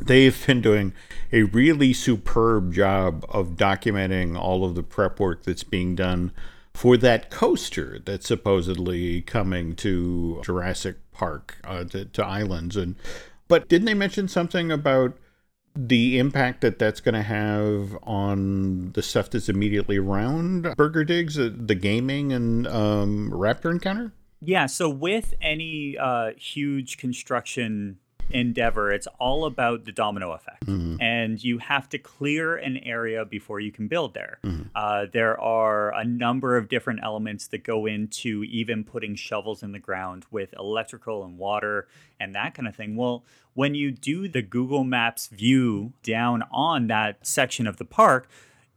they've 0.00 0.46
been 0.46 0.60
doing 0.60 0.92
a 1.32 1.42
really 1.44 1.92
superb 1.92 2.72
job 2.72 3.24
of 3.28 3.50
documenting 3.50 4.38
all 4.38 4.64
of 4.64 4.74
the 4.74 4.82
prep 4.82 5.20
work 5.20 5.42
that's 5.44 5.64
being 5.64 5.94
done 5.94 6.32
for 6.72 6.96
that 6.96 7.30
coaster 7.30 7.98
that's 8.04 8.26
supposedly 8.26 9.20
coming 9.22 9.74
to 9.76 10.40
Jurassic 10.44 10.96
Park 11.12 11.58
uh, 11.64 11.84
to, 11.84 12.06
to 12.06 12.24
islands 12.24 12.76
and 12.76 12.94
but 13.50 13.68
didn't 13.68 13.84
they 13.84 13.94
mention 13.94 14.28
something 14.28 14.72
about 14.72 15.18
the 15.76 16.18
impact 16.18 16.62
that 16.62 16.78
that's 16.78 17.00
going 17.00 17.14
to 17.14 17.22
have 17.22 17.96
on 18.02 18.92
the 18.92 19.02
stuff 19.02 19.28
that's 19.28 19.48
immediately 19.48 19.98
around 19.98 20.74
Burger 20.76 21.04
Digs, 21.04 21.38
uh, 21.38 21.50
the 21.54 21.74
gaming 21.74 22.32
and 22.32 22.66
um, 22.66 23.30
Raptor 23.30 23.70
Encounter? 23.70 24.12
Yeah. 24.40 24.66
So 24.66 24.88
with 24.88 25.34
any 25.42 25.98
uh, 25.98 26.30
huge 26.36 26.96
construction 26.96 27.98
endeavor, 28.30 28.92
it's 28.92 29.06
all 29.18 29.44
about 29.44 29.84
the 29.84 29.92
domino 29.92 30.32
effect. 30.32 30.66
Mm-hmm. 30.66 31.00
And 31.00 31.42
you 31.42 31.58
have 31.58 31.88
to 31.90 31.98
clear 31.98 32.56
an 32.56 32.78
area 32.78 33.24
before 33.24 33.60
you 33.60 33.72
can 33.72 33.88
build 33.88 34.14
there. 34.14 34.38
Mm-hmm. 34.44 34.68
Uh, 34.74 35.06
there 35.12 35.40
are 35.40 35.94
a 35.94 36.04
number 36.04 36.56
of 36.56 36.68
different 36.68 37.00
elements 37.02 37.48
that 37.48 37.64
go 37.64 37.86
into 37.86 38.44
even 38.44 38.84
putting 38.84 39.14
shovels 39.14 39.62
in 39.62 39.72
the 39.72 39.78
ground 39.78 40.26
with 40.30 40.54
electrical 40.58 41.24
and 41.24 41.38
water 41.38 41.88
and 42.18 42.34
that 42.34 42.54
kind 42.54 42.68
of 42.68 42.76
thing. 42.76 42.96
Well, 42.96 43.24
when 43.54 43.74
you 43.74 43.90
do 43.90 44.28
the 44.28 44.42
Google 44.42 44.84
Maps 44.84 45.26
view 45.26 45.92
down 46.02 46.44
on 46.50 46.86
that 46.86 47.26
section 47.26 47.66
of 47.66 47.78
the 47.78 47.84
park, 47.84 48.28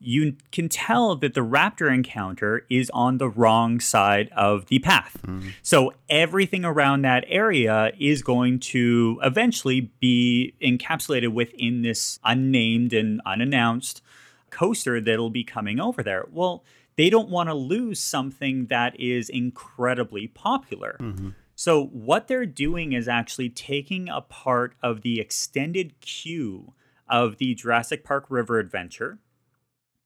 you 0.03 0.35
can 0.51 0.69
tell 0.69 1.15
that 1.15 1.33
the 1.33 1.41
raptor 1.41 1.93
encounter 1.93 2.65
is 2.69 2.91
on 2.93 3.17
the 3.17 3.29
wrong 3.29 3.79
side 3.79 4.29
of 4.35 4.67
the 4.67 4.79
path. 4.79 5.17
Mm-hmm. 5.25 5.49
So 5.61 5.93
everything 6.09 6.65
around 6.65 7.03
that 7.03 7.23
area 7.27 7.91
is 7.99 8.21
going 8.21 8.59
to 8.59 9.19
eventually 9.23 9.91
be 9.99 10.53
encapsulated 10.61 11.33
within 11.33 11.81
this 11.81 12.19
unnamed 12.23 12.93
and 12.93 13.21
unannounced 13.25 14.01
coaster 14.49 15.01
that'll 15.01 15.29
be 15.29 15.43
coming 15.43 15.79
over 15.79 16.03
there. 16.03 16.25
Well, 16.31 16.63
they 16.95 17.09
don't 17.09 17.29
want 17.29 17.49
to 17.49 17.55
lose 17.55 17.99
something 17.99 18.67
that 18.67 18.99
is 18.99 19.29
incredibly 19.29 20.27
popular. 20.27 20.97
Mm-hmm. 20.99 21.29
So, 21.55 21.85
what 21.85 22.27
they're 22.27 22.45
doing 22.45 22.93
is 22.93 23.07
actually 23.07 23.49
taking 23.49 24.09
a 24.09 24.21
part 24.21 24.75
of 24.81 25.01
the 25.01 25.19
extended 25.19 25.99
queue 26.01 26.73
of 27.07 27.37
the 27.37 27.53
Jurassic 27.53 28.03
Park 28.03 28.25
River 28.29 28.59
Adventure 28.59 29.19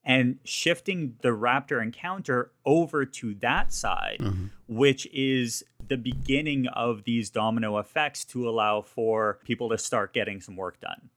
and 0.07 0.39
shifting 0.43 1.15
the 1.21 1.29
Raptor 1.29 1.83
encounter 1.83 2.51
over 2.65 3.05
to 3.05 3.35
that 3.35 3.73
side, 3.73 4.17
Mm-hmm. 4.21 4.45
which 4.67 5.05
is 5.13 5.63
the 5.87 5.97
beginning 5.97 6.67
of 6.67 7.03
these 7.03 7.29
domino 7.29 7.77
effects 7.77 8.25
to 8.25 8.47
allow 8.49 8.81
for 8.81 9.39
people 9.45 9.69
to 9.69 9.77
start 9.77 10.13
getting 10.13 10.41
some 10.41 10.55
work 10.55 10.79
done. 10.81 11.09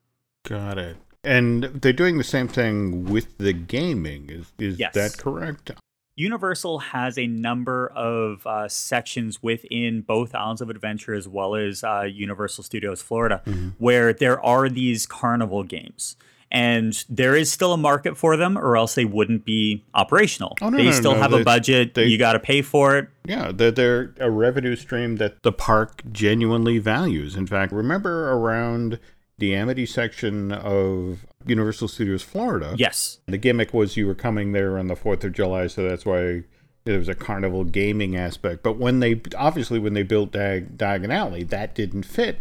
Got 0.44 0.76
it. 0.78 0.96
And 1.24 1.64
they're 1.64 1.92
doing 1.92 2.18
the 2.18 2.24
same 2.24 2.48
thing 2.48 3.04
with 3.04 3.36
the 3.38 3.52
gaming. 3.52 4.28
Is 4.30 4.52
is 4.58 4.78
Yes. 4.78 4.94
that 4.94 5.16
correct? 5.18 5.70
Universal 6.16 6.78
has 6.80 7.16
a 7.18 7.26
number 7.26 7.88
of 7.94 8.46
uh, 8.46 8.68
sections 8.68 9.42
within 9.42 10.02
both 10.02 10.34
Islands 10.34 10.60
of 10.60 10.68
Adventure 10.68 11.14
as 11.14 11.26
well 11.28 11.54
as 11.54 11.82
uh, 11.84 12.02
Universal 12.02 12.64
Studios 12.64 13.00
Florida 13.02 13.42
where 13.78 14.12
there 14.12 14.40
are 14.44 14.68
these 14.68 15.06
carnival 15.06 15.62
games. 15.62 16.16
And 16.52 17.04
there 17.08 17.36
is 17.36 17.52
still 17.52 17.72
a 17.72 17.76
market 17.76 18.16
for 18.16 18.36
them, 18.36 18.58
or 18.58 18.76
else 18.76 18.96
they 18.96 19.04
wouldn't 19.04 19.44
be 19.44 19.84
operational. 19.94 20.56
Oh, 20.60 20.68
no, 20.70 20.76
they 20.78 20.86
no, 20.86 20.90
still 20.90 21.14
no, 21.14 21.20
have 21.20 21.30
they- 21.30 21.42
a 21.42 21.44
budget. 21.44 21.94
they- 21.94 22.06
you 22.06 22.18
got 22.18 22.32
to 22.32 22.40
pay 22.40 22.60
for 22.62 22.98
it. 22.98 23.08
Yeah, 23.24 23.52
they're, 23.54 23.70
they're 23.70 24.14
a 24.18 24.30
revenue 24.30 24.74
stream 24.74 25.16
that 25.16 25.42
the 25.42 25.52
park 25.52 26.02
genuinely 26.10 26.78
values. 26.78 27.36
In 27.36 27.46
fact, 27.46 27.72
remember 27.72 28.32
around 28.32 28.98
the 29.38 29.54
Amity 29.54 29.86
section 29.86 30.50
of 30.50 31.24
Universal 31.46 31.88
Studios 31.88 32.22
Florida, 32.22 32.74
Yes. 32.76 33.18
the 33.26 33.38
gimmick 33.38 33.72
was 33.72 33.96
you 33.96 34.06
were 34.06 34.14
coming 34.14 34.50
there 34.52 34.76
on 34.76 34.88
the 34.88 34.96
4th 34.96 35.22
of 35.24 35.32
July, 35.32 35.66
so 35.68 35.88
that's 35.88 36.04
why 36.04 36.42
there 36.84 36.98
was 36.98 37.08
a 37.08 37.14
carnival 37.14 37.62
gaming 37.64 38.16
aspect. 38.16 38.62
But 38.62 38.76
when 38.76 38.98
they, 39.00 39.20
obviously, 39.36 39.78
when 39.78 39.94
they 39.94 40.02
built 40.02 40.32
Dag, 40.32 40.76
Diagon 40.76 41.12
Alley, 41.14 41.44
that 41.44 41.74
didn't 41.74 42.02
fit. 42.02 42.38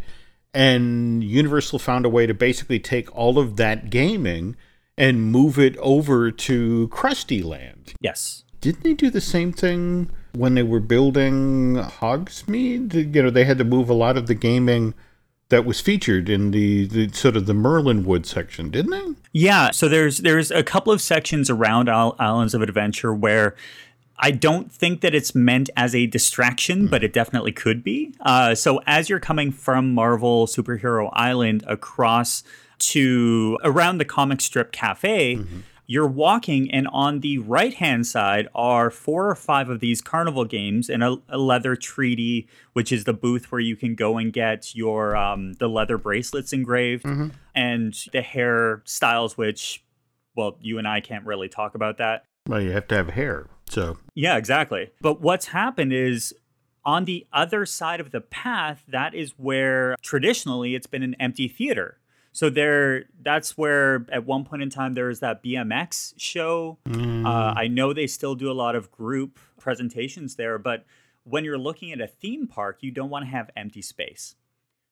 And 0.54 1.24
Universal 1.24 1.80
found 1.80 2.06
a 2.06 2.10
way 2.10 2.26
to 2.26 2.34
basically 2.34 2.80
take 2.80 3.16
all 3.16 3.38
of 3.38 3.58
that 3.58 3.90
gaming 3.90 4.56
and 4.98 5.32
move 5.32 5.58
it 5.58 5.78
over 5.78 6.32
to 6.32 6.90
Krusty 6.90 7.44
Land. 7.44 7.94
Yes. 8.02 8.44
Didn't 8.60 8.84
they 8.84 8.94
do 8.94 9.10
the 9.10 9.22
same 9.22 9.54
thing 9.54 10.10
when 10.34 10.56
they 10.56 10.64
were 10.64 10.82
building 10.82 11.76
Hogsmeade? 11.76 13.16
You 13.16 13.24
know, 13.24 13.30
they 13.30 13.46
had 13.46 13.58
to 13.60 13.64
move 13.64 13.90
a 13.90 13.94
lot 13.94 14.18
of 14.18 14.28
the 14.28 14.36
gaming 14.36 14.94
that 15.50 15.66
was 15.66 15.82
featured 15.82 16.30
in 16.30 16.52
the, 16.52 16.86
the 16.86 17.10
sort 17.10 17.36
of 17.36 17.46
the 17.46 17.54
Merlin 17.54 18.04
Wood 18.04 18.26
section, 18.26 18.70
didn't 18.70 18.92
they? 18.92 19.22
Yeah, 19.34 19.72
so 19.72 19.88
there's 19.88 20.20
there's 20.20 20.52
a 20.52 20.64
couple 20.64 20.94
of 20.94 21.02
sections 21.02 21.50
around 21.50 21.90
Islands 21.90 22.54
of 22.54 22.62
Adventure 22.62 23.14
where 23.14 23.56
I 24.20 24.32
don't 24.32 24.72
think 24.72 25.02
that 25.02 25.16
it's 25.16 25.34
meant 25.34 25.70
as 25.78 25.96
a 25.96 26.06
distraction, 26.06 26.88
but 26.88 27.04
it 27.04 27.14
definitely 27.14 27.54
could 27.54 27.84
be. 27.84 28.14
Uh, 28.20 28.54
so 28.54 28.82
as 28.86 29.10
you're 29.10 29.20
coming 29.20 29.52
from 29.52 29.94
Marvel 29.94 30.46
Superhero 30.46 31.10
Island 31.14 31.64
across 31.68 32.44
to 32.80 33.58
around 33.64 33.98
the 33.98 34.06
comic 34.06 34.42
strip 34.42 34.72
cafe. 34.72 35.36
You're 35.92 36.08
walking, 36.08 36.70
and 36.70 36.88
on 36.92 37.22
the 37.22 37.40
right 37.40 37.74
hand 37.74 38.06
side 38.06 38.48
are 38.54 38.92
four 38.92 39.28
or 39.28 39.34
five 39.34 39.70
of 39.70 39.80
these 39.80 40.02
carnival 40.02 40.46
games 40.46 40.88
and 40.88 41.04
a, 41.04 41.18
a 41.30 41.40
leather 41.40 41.76
treaty, 41.76 42.48
which 42.74 42.92
is 42.92 43.06
the 43.06 43.14
booth 43.14 43.52
where 43.52 43.60
you 43.60 43.76
can 43.76 43.96
go 43.96 44.18
and 44.20 44.32
get 44.32 44.76
your 44.76 45.16
um, 45.16 45.54
the 45.54 45.68
leather 45.68 45.98
bracelets 45.98 46.54
engraved 46.54 47.06
and 47.56 47.96
the 48.14 48.22
hair 48.22 48.84
styles, 48.86 49.36
which, 49.36 49.84
well, 50.36 50.58
you 50.62 50.78
and 50.78 50.88
I 50.88 51.02
can't 51.02 51.26
really 51.26 51.50
talk 51.50 51.74
about 51.74 51.98
that. 51.98 52.24
Well, 52.48 52.62
you 52.62 52.72
have 52.72 52.88
to 52.90 52.96
have 52.96 53.10
hair. 53.10 53.48
So, 53.70 53.98
Yeah, 54.16 54.38
exactly. 54.38 54.92
But 55.02 55.22
what's 55.22 55.48
happened 55.48 55.94
is 55.94 56.34
on 56.84 57.06
the 57.06 57.26
other 57.32 57.66
side 57.66 58.00
of 58.00 58.12
the 58.12 58.22
path, 58.22 58.84
that 58.88 59.14
is 59.14 59.34
where 59.38 59.96
traditionally 60.02 60.76
it's 60.76 60.88
been 60.88 61.04
an 61.04 61.16
empty 61.20 61.48
theater. 61.48 62.00
So 62.32 62.50
there, 62.50 63.06
that's 63.22 63.58
where 63.58 64.06
at 64.12 64.26
one 64.26 64.46
point 64.46 64.62
in 64.62 64.70
time 64.70 64.94
there 64.94 65.08
was 65.08 65.20
that 65.20 65.44
BMX 65.44 66.14
show. 66.18 66.78
Uh, 67.26 67.54
I 67.56 67.68
know 67.68 67.94
they 67.94 68.08
still 68.08 68.36
do 68.36 68.52
a 68.52 68.54
lot 68.54 68.76
of 68.76 68.92
group 68.92 69.40
presentations 69.60 70.36
there, 70.36 70.58
but 70.58 70.86
when 71.24 71.44
you're 71.44 71.58
looking 71.58 71.92
at 71.92 72.02
a 72.02 72.08
theme 72.08 72.48
park, 72.48 72.78
you 72.82 72.92
don't 72.92 73.10
want 73.10 73.26
to 73.26 73.30
have 73.30 73.50
empty 73.56 73.82
space. 73.82 74.36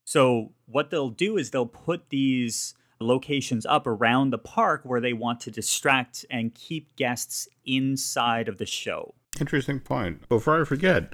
So 0.04 0.52
what 0.66 0.90
they'll 0.90 1.10
do 1.10 1.38
is 1.38 1.52
they'll 1.52 1.66
put 1.66 2.10
these 2.10 2.76
locations 3.00 3.66
up 3.66 3.86
around 3.88 4.32
the 4.32 4.38
park 4.38 4.82
where 4.84 5.02
they 5.02 5.14
want 5.14 5.40
to 5.42 5.52
distract 5.52 6.26
and 6.30 6.54
keep 6.56 6.96
guests 6.96 7.48
inside 7.66 8.48
of 8.48 8.58
the 8.58 8.66
show. 8.66 9.14
interesting 9.40 9.80
point. 9.80 10.28
Before 10.30 10.62
I 10.62 10.66
forget, 10.66 11.14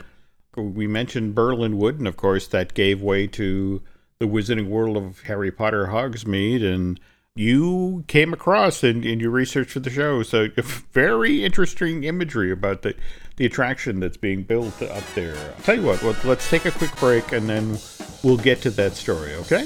we 0.56 0.88
mentioned 0.88 1.36
Merlin 1.36 1.78
Wood, 1.78 1.98
and 1.98 2.08
of 2.08 2.15
course, 2.15 2.48
that 2.48 2.74
gave 2.74 3.02
way 3.02 3.28
to 3.28 3.82
the 4.19 4.26
Wizarding 4.28 4.67
World 4.67 4.96
of 4.96 5.22
Harry 5.22 5.52
Potter 5.52 5.88
Hogsmeade, 5.88 6.63
and 6.63 7.00
you 7.36 8.06
came 8.08 8.32
across 8.32 8.84
in, 8.84 9.04
in 9.04 9.19
your 9.19 9.32
research 9.32 9.72
for 9.72 9.80
the 9.80 9.89
show. 9.89 10.22
So, 10.24 10.48
very 10.93 11.43
interesting 11.43 12.04
imagery 12.04 12.52
about 12.52 12.84
the, 12.84 12.96
the 13.38 13.46
attraction 13.46 14.00
that's 14.00 14.17
being 14.17 14.43
built 14.43 14.80
up 14.84 15.04
there. 15.15 15.36
I'll 15.36 15.63
tell 15.63 15.76
you 15.76 15.84
what, 15.84 16.04
let- 16.04 16.24
let's 16.24 16.50
take 16.50 16.65
a 16.65 16.72
quick 16.72 16.96
break 16.98 17.32
and 17.32 17.50
then 17.50 17.78
we'll 18.22 18.38
get 18.38 18.62
to 18.62 18.69
that 18.72 18.93
story, 18.93 19.34
okay? 19.34 19.65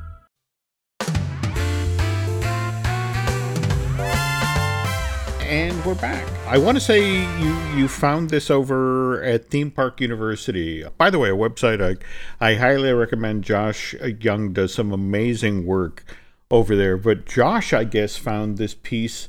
And 5.51 5.83
we're 5.83 5.95
back. 5.95 6.25
I 6.47 6.57
want 6.57 6.77
to 6.77 6.81
say 6.81 7.25
you 7.37 7.57
you 7.75 7.89
found 7.89 8.29
this 8.29 8.49
over 8.49 9.21
at 9.21 9.49
Theme 9.49 9.69
Park 9.69 9.99
University. 9.99 10.85
By 10.97 11.09
the 11.09 11.19
way, 11.19 11.29
a 11.29 11.35
website 11.35 11.83
I 11.83 11.97
I 12.39 12.55
highly 12.55 12.93
recommend. 12.93 13.43
Josh 13.43 13.93
Young 14.21 14.53
does 14.53 14.73
some 14.73 14.93
amazing 14.93 15.65
work 15.65 16.05
over 16.49 16.73
there. 16.73 16.95
But 16.95 17.25
Josh, 17.25 17.73
I 17.73 17.83
guess, 17.83 18.15
found 18.15 18.57
this 18.57 18.73
piece 18.73 19.27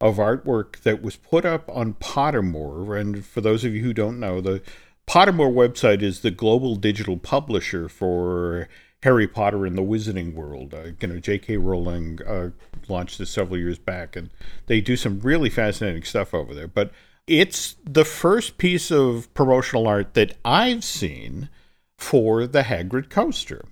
of 0.00 0.16
artwork 0.16 0.80
that 0.80 1.02
was 1.02 1.14
put 1.14 1.44
up 1.44 1.70
on 1.72 1.94
Pottermore. 1.94 3.00
And 3.00 3.24
for 3.24 3.40
those 3.40 3.64
of 3.64 3.72
you 3.72 3.84
who 3.84 3.94
don't 3.94 4.18
know, 4.18 4.40
the 4.40 4.62
Pottermore 5.06 5.54
website 5.54 6.02
is 6.02 6.22
the 6.22 6.32
global 6.32 6.74
digital 6.74 7.16
publisher 7.16 7.88
for 7.88 8.68
Harry 9.02 9.26
Potter 9.26 9.64
and 9.64 9.76
the 9.76 9.82
Wizarding 9.82 10.34
World. 10.34 10.74
Uh, 10.74 10.90
you 11.00 11.08
know, 11.08 11.18
J.K. 11.18 11.56
Rowling 11.56 12.20
uh, 12.26 12.50
launched 12.88 13.18
this 13.18 13.30
several 13.30 13.58
years 13.58 13.78
back, 13.78 14.16
and 14.16 14.30
they 14.66 14.80
do 14.80 14.96
some 14.96 15.20
really 15.20 15.50
fascinating 15.50 16.02
stuff 16.02 16.34
over 16.34 16.54
there. 16.54 16.68
But 16.68 16.92
it's 17.26 17.76
the 17.84 18.04
first 18.04 18.58
piece 18.58 18.90
of 18.90 19.32
promotional 19.34 19.86
art 19.86 20.14
that 20.14 20.36
I've 20.44 20.84
seen 20.84 21.48
for 21.96 22.46
the 22.46 22.62
Hagrid 22.62 23.08
coaster. 23.10 23.64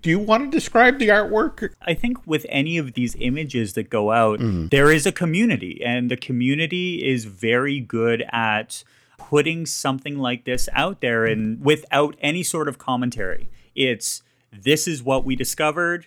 Do 0.00 0.10
you 0.10 0.18
want 0.18 0.44
to 0.44 0.50
describe 0.50 0.98
the 0.98 1.08
artwork? 1.08 1.72
I 1.80 1.94
think 1.94 2.26
with 2.26 2.44
any 2.50 2.76
of 2.76 2.92
these 2.92 3.16
images 3.18 3.72
that 3.72 3.88
go 3.88 4.12
out, 4.12 4.38
there 4.70 4.92
is 4.92 5.06
a 5.06 5.12
community, 5.12 5.82
and 5.82 6.10
the 6.10 6.16
community 6.16 7.06
is 7.06 7.24
very 7.24 7.80
good 7.80 8.22
at 8.30 8.84
putting 9.16 9.64
something 9.64 10.18
like 10.18 10.44
this 10.44 10.68
out 10.74 11.00
there 11.00 11.24
and 11.24 11.64
without 11.64 12.16
any 12.20 12.42
sort 12.42 12.68
of 12.68 12.76
commentary. 12.76 13.48
It's 13.74 14.22
this 14.62 14.86
is 14.86 15.02
what 15.02 15.24
we 15.24 15.36
discovered. 15.36 16.06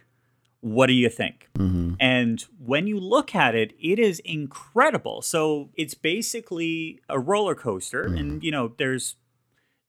What 0.62 0.88
do 0.88 0.94
you 0.94 1.10
think? 1.10 1.50
And 2.00 2.44
when 2.60 2.88
you 2.88 3.00
look 3.00 3.36
at 3.36 3.56
it, 3.56 3.74
it 3.80 4.00
is 4.00 4.20
incredible. 4.20 5.22
So 5.22 5.70
it's 5.76 5.94
basically 5.94 7.00
a 7.10 7.20
roller 7.20 7.56
coaster, 7.56 8.04
and 8.18 8.44
you 8.44 8.52
know, 8.52 8.74
there's 8.78 9.16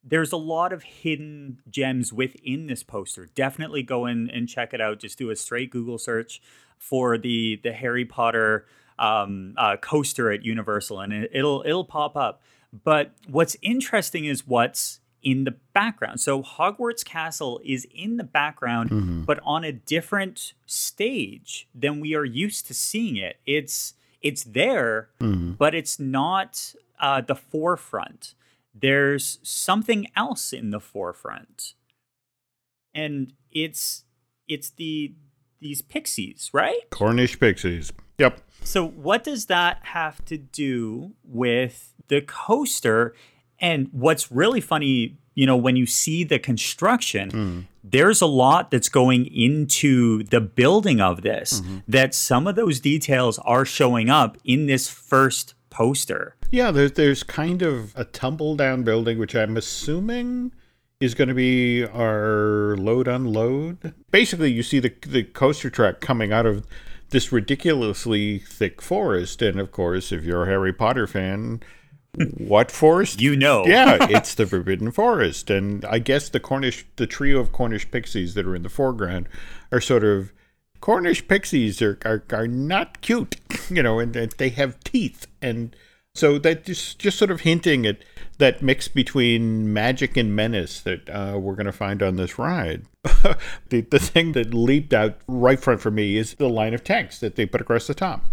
there's 0.05 0.33
a 0.33 0.37
lot 0.37 0.73
of 0.73 0.83
hidden 0.83 1.61
gems 1.69 2.13
within 2.13 2.67
this 2.67 2.83
poster. 2.83 3.27
Definitely 3.35 3.83
go 3.83 4.07
in 4.07 4.31
and 4.31 4.49
check 4.49 4.73
it 4.73 4.81
out. 4.81 5.01
Just 5.01 5.19
do 5.19 5.31
a 5.31 5.37
straight 5.37 5.71
Google 5.71 5.99
search 5.99 6.41
for 6.79 7.19
the 7.19 7.61
the 7.63 7.73
Harry 7.73 8.05
Potter 8.05 8.67
um, 8.99 9.55
uh, 9.57 9.77
coaster 9.77 10.31
at 10.31 10.45
Universal, 10.45 11.01
and 11.01 11.13
it, 11.13 11.31
it'll 11.33 11.63
it'll 11.67 11.85
pop 11.85 12.17
up. 12.17 12.43
But 12.85 13.13
what's 13.27 13.57
interesting 13.63 14.27
is 14.27 14.47
what's 14.47 14.98
in 15.23 15.45
the 15.45 15.55
background. 15.73 16.21
So 16.21 16.43
Hogwarts 16.43 17.05
Castle 17.05 17.61
is 17.65 17.87
in 17.93 18.17
the 18.17 18.25
background, 18.25 19.27
but 19.27 19.41
on 19.43 19.65
a 19.65 19.73
different 19.73 20.55
stage 20.67 21.69
than 21.75 22.01
we 22.01 22.15
are 22.15 22.25
used 22.25 22.67
to 22.67 22.75
seeing 22.75 23.17
it. 23.17 23.41
It's 23.47 23.95
it's 24.23 24.45
there, 24.45 25.11
but 25.21 25.75
it's 25.75 25.99
not 25.99 26.75
uh, 27.01 27.21
the 27.21 27.35
forefront 27.37 28.35
there's 28.81 29.39
something 29.43 30.07
else 30.17 30.53
in 30.53 30.71
the 30.71 30.81
forefront. 30.81 31.75
and 32.95 33.33
it's 33.51 34.05
it's 34.47 34.71
the 34.71 35.15
these 35.61 35.83
pixies, 35.83 36.51
right? 36.53 36.89
Cornish 36.91 37.39
pixies. 37.39 37.93
Yep. 38.19 38.41
So 38.63 38.87
what 38.87 39.25
does 39.25 39.47
that 39.47 39.79
have 39.83 40.25
to 40.27 40.37
do 40.39 41.13
with 41.25 41.95
the 42.09 42.21
coaster? 42.21 43.15
And 43.61 43.89
what's 43.93 44.31
really 44.31 44.61
funny, 44.61 45.17
you 45.35 45.47
know, 45.47 45.57
when 45.57 45.77
you 45.77 45.87
see 45.87 46.25
the 46.25 46.39
construction, 46.39 47.31
Hmm. 47.31 47.61
there's 47.85 48.21
a 48.21 48.27
lot 48.27 48.71
that's 48.71 48.89
going 48.89 49.27
into 49.27 50.23
the 50.25 50.41
building 50.41 51.01
of 51.01 51.23
this 51.23 51.61
Mm-hmm. 51.61 51.79
that 51.89 52.15
some 52.15 52.47
of 52.47 52.55
those 52.57 52.81
details 52.81 53.39
are 53.41 53.65
showing 53.65 54.11
up 54.11 54.37
in 54.45 54.67
this 54.67 54.89
first 54.89 55.55
poster. 55.71 56.35
Yeah, 56.51 56.71
there's 56.71 56.93
there's 56.93 57.23
kind 57.23 57.63
of 57.63 57.93
a 57.97 58.05
tumble 58.05 58.57
down 58.57 58.83
building, 58.83 59.19
which 59.19 59.35
I'm 59.35 59.57
assuming 59.57 60.53
is 61.01 61.15
going 61.15 61.29
to 61.29 61.35
be 61.35 61.85
our 61.85 62.77
load 62.77 63.07
unload. 63.07 63.95
Basically, 64.11 64.51
you 64.51 64.63
see 64.63 64.81
the 64.81 64.93
the 65.07 65.23
coaster 65.25 65.71
track 65.71 66.01
coming 66.01 66.33
out 66.33 66.47
of 66.47 66.67
this 67.11 67.31
ridiculously 67.33 68.39
thick 68.39 68.83
forest, 68.83 69.41
and 69.43 69.61
of 69.61 69.73
course, 69.73 70.11
if 70.13 70.25
you're 70.25 70.45
a 70.45 70.47
Harry 70.47 70.73
Potter 70.73 71.07
fan, 71.07 71.61
what 72.39 72.71
forest? 72.71 73.21
You 73.21 73.37
know. 73.37 73.65
yeah, 73.67 73.99
it's 74.11 74.35
the 74.35 74.47
Forbidden 74.47 74.91
Forest, 74.91 75.51
and 75.51 75.85
I 75.85 75.99
guess 75.99 76.29
the 76.29 76.41
Cornish, 76.41 76.85
the 76.97 77.07
trio 77.07 77.39
of 77.41 77.53
Cornish 77.53 77.91
pixies 77.91 78.35
that 78.35 78.47
are 78.47 78.57
in 78.57 78.63
the 78.63 78.69
foreground, 78.69 79.29
are 79.73 79.81
sort 79.81 80.05
of 80.05 80.33
Cornish 80.81 81.27
pixies 81.27 81.83
are 81.83 81.99
are, 82.05 82.25
are 82.33 82.47
not 82.47 83.01
cute, 83.01 83.37
you 83.71 83.83
know, 83.83 83.99
and, 83.99 84.15
and 84.15 84.33
they 84.39 84.51
have 84.51 84.79
teeth, 84.81 85.27
and 85.43 85.75
so 86.15 86.39
that 86.39 86.65
just 86.65 86.99
just 86.99 87.19
sort 87.19 87.31
of 87.31 87.43
hinting 87.43 87.87
at 87.87 87.99
that 88.39 88.63
mix 88.63 88.89
between 88.89 89.73
magic 89.73 90.17
and 90.17 90.35
menace 90.35 90.81
that 90.81 91.09
uh, 91.11 91.39
we're 91.39 91.55
going 91.55 91.67
to 91.67 91.73
find 91.73 92.03
on 92.03 92.17
this 92.17 92.39
ride. 92.39 92.87
the 93.69 93.83
the 93.83 93.99
thing 93.99 94.33
that 94.33 94.55
leaped 94.55 94.93
out 94.93 95.19
right 95.27 95.61
front 95.61 95.81
for 95.81 95.91
me 95.91 96.17
is 96.17 96.35
the 96.35 96.49
line 96.49 96.75
of 96.75 96.83
text 96.85 97.21
that 97.21 97.37
they 97.37 97.47
put 97.47 97.61
across 97.61 97.87
the 97.87 97.95
top. 97.95 98.25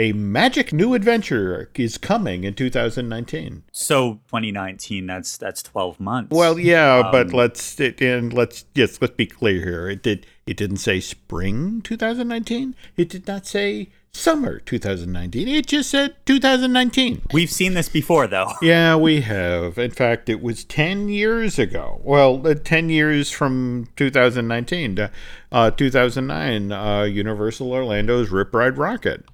A 0.00 0.12
magic 0.12 0.72
new 0.72 0.94
adventure 0.94 1.70
is 1.74 1.98
coming 1.98 2.44
in 2.44 2.54
2019. 2.54 3.64
So 3.72 4.20
2019, 4.28 5.06
that's 5.08 5.36
that's 5.36 5.60
12 5.60 5.98
months. 5.98 6.30
Well, 6.30 6.56
yeah, 6.56 6.98
Um, 6.98 7.10
but 7.10 7.32
let's 7.32 7.80
it, 7.80 8.00
and 8.00 8.32
let's 8.32 8.64
yes, 8.76 9.02
let's 9.02 9.16
be 9.16 9.26
clear 9.26 9.60
here. 9.60 9.88
It 9.88 10.04
did 10.04 10.24
it 10.46 10.56
didn't 10.56 10.76
say 10.76 11.00
spring 11.00 11.80
2019. 11.82 12.76
It 12.96 13.08
did 13.08 13.26
not 13.26 13.44
say 13.44 13.88
summer 14.12 14.60
2019. 14.60 15.48
It 15.48 15.66
just 15.66 15.90
said 15.90 16.14
2019. 16.26 17.22
we've 17.32 17.50
seen 17.50 17.74
this 17.74 17.88
before 17.88 18.28
though. 18.28 18.52
Yeah, 18.62 18.94
we 18.94 19.22
have. 19.22 19.78
In 19.78 19.90
fact, 19.90 20.28
it 20.28 20.40
was 20.40 20.62
10 20.62 21.08
years 21.08 21.58
ago. 21.58 22.00
Well, 22.04 22.46
uh, 22.46 22.54
10 22.54 22.88
years 22.88 23.32
from 23.32 23.88
2019 23.96 24.94
to 24.94 25.10
uh, 25.50 25.72
2009, 25.72 26.70
uh, 26.70 27.02
Universal 27.02 27.72
Orlando's 27.72 28.30
Rip 28.30 28.54
Ride 28.54 28.76
Rockit. 28.76 29.24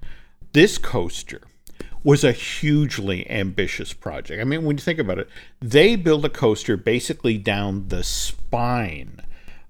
This 0.55 0.77
coaster 0.77 1.41
was 2.01 2.23
a 2.23 2.31
hugely 2.31 3.29
ambitious 3.29 3.91
project. 3.91 4.39
I 4.39 4.45
mean, 4.45 4.63
when 4.63 4.77
you 4.77 4.81
think 4.81 4.99
about 4.99 5.19
it, 5.19 5.27
they 5.59 5.97
built 5.97 6.23
a 6.23 6.29
coaster 6.29 6.77
basically 6.77 7.37
down 7.37 7.89
the 7.89 8.05
spine 8.05 9.19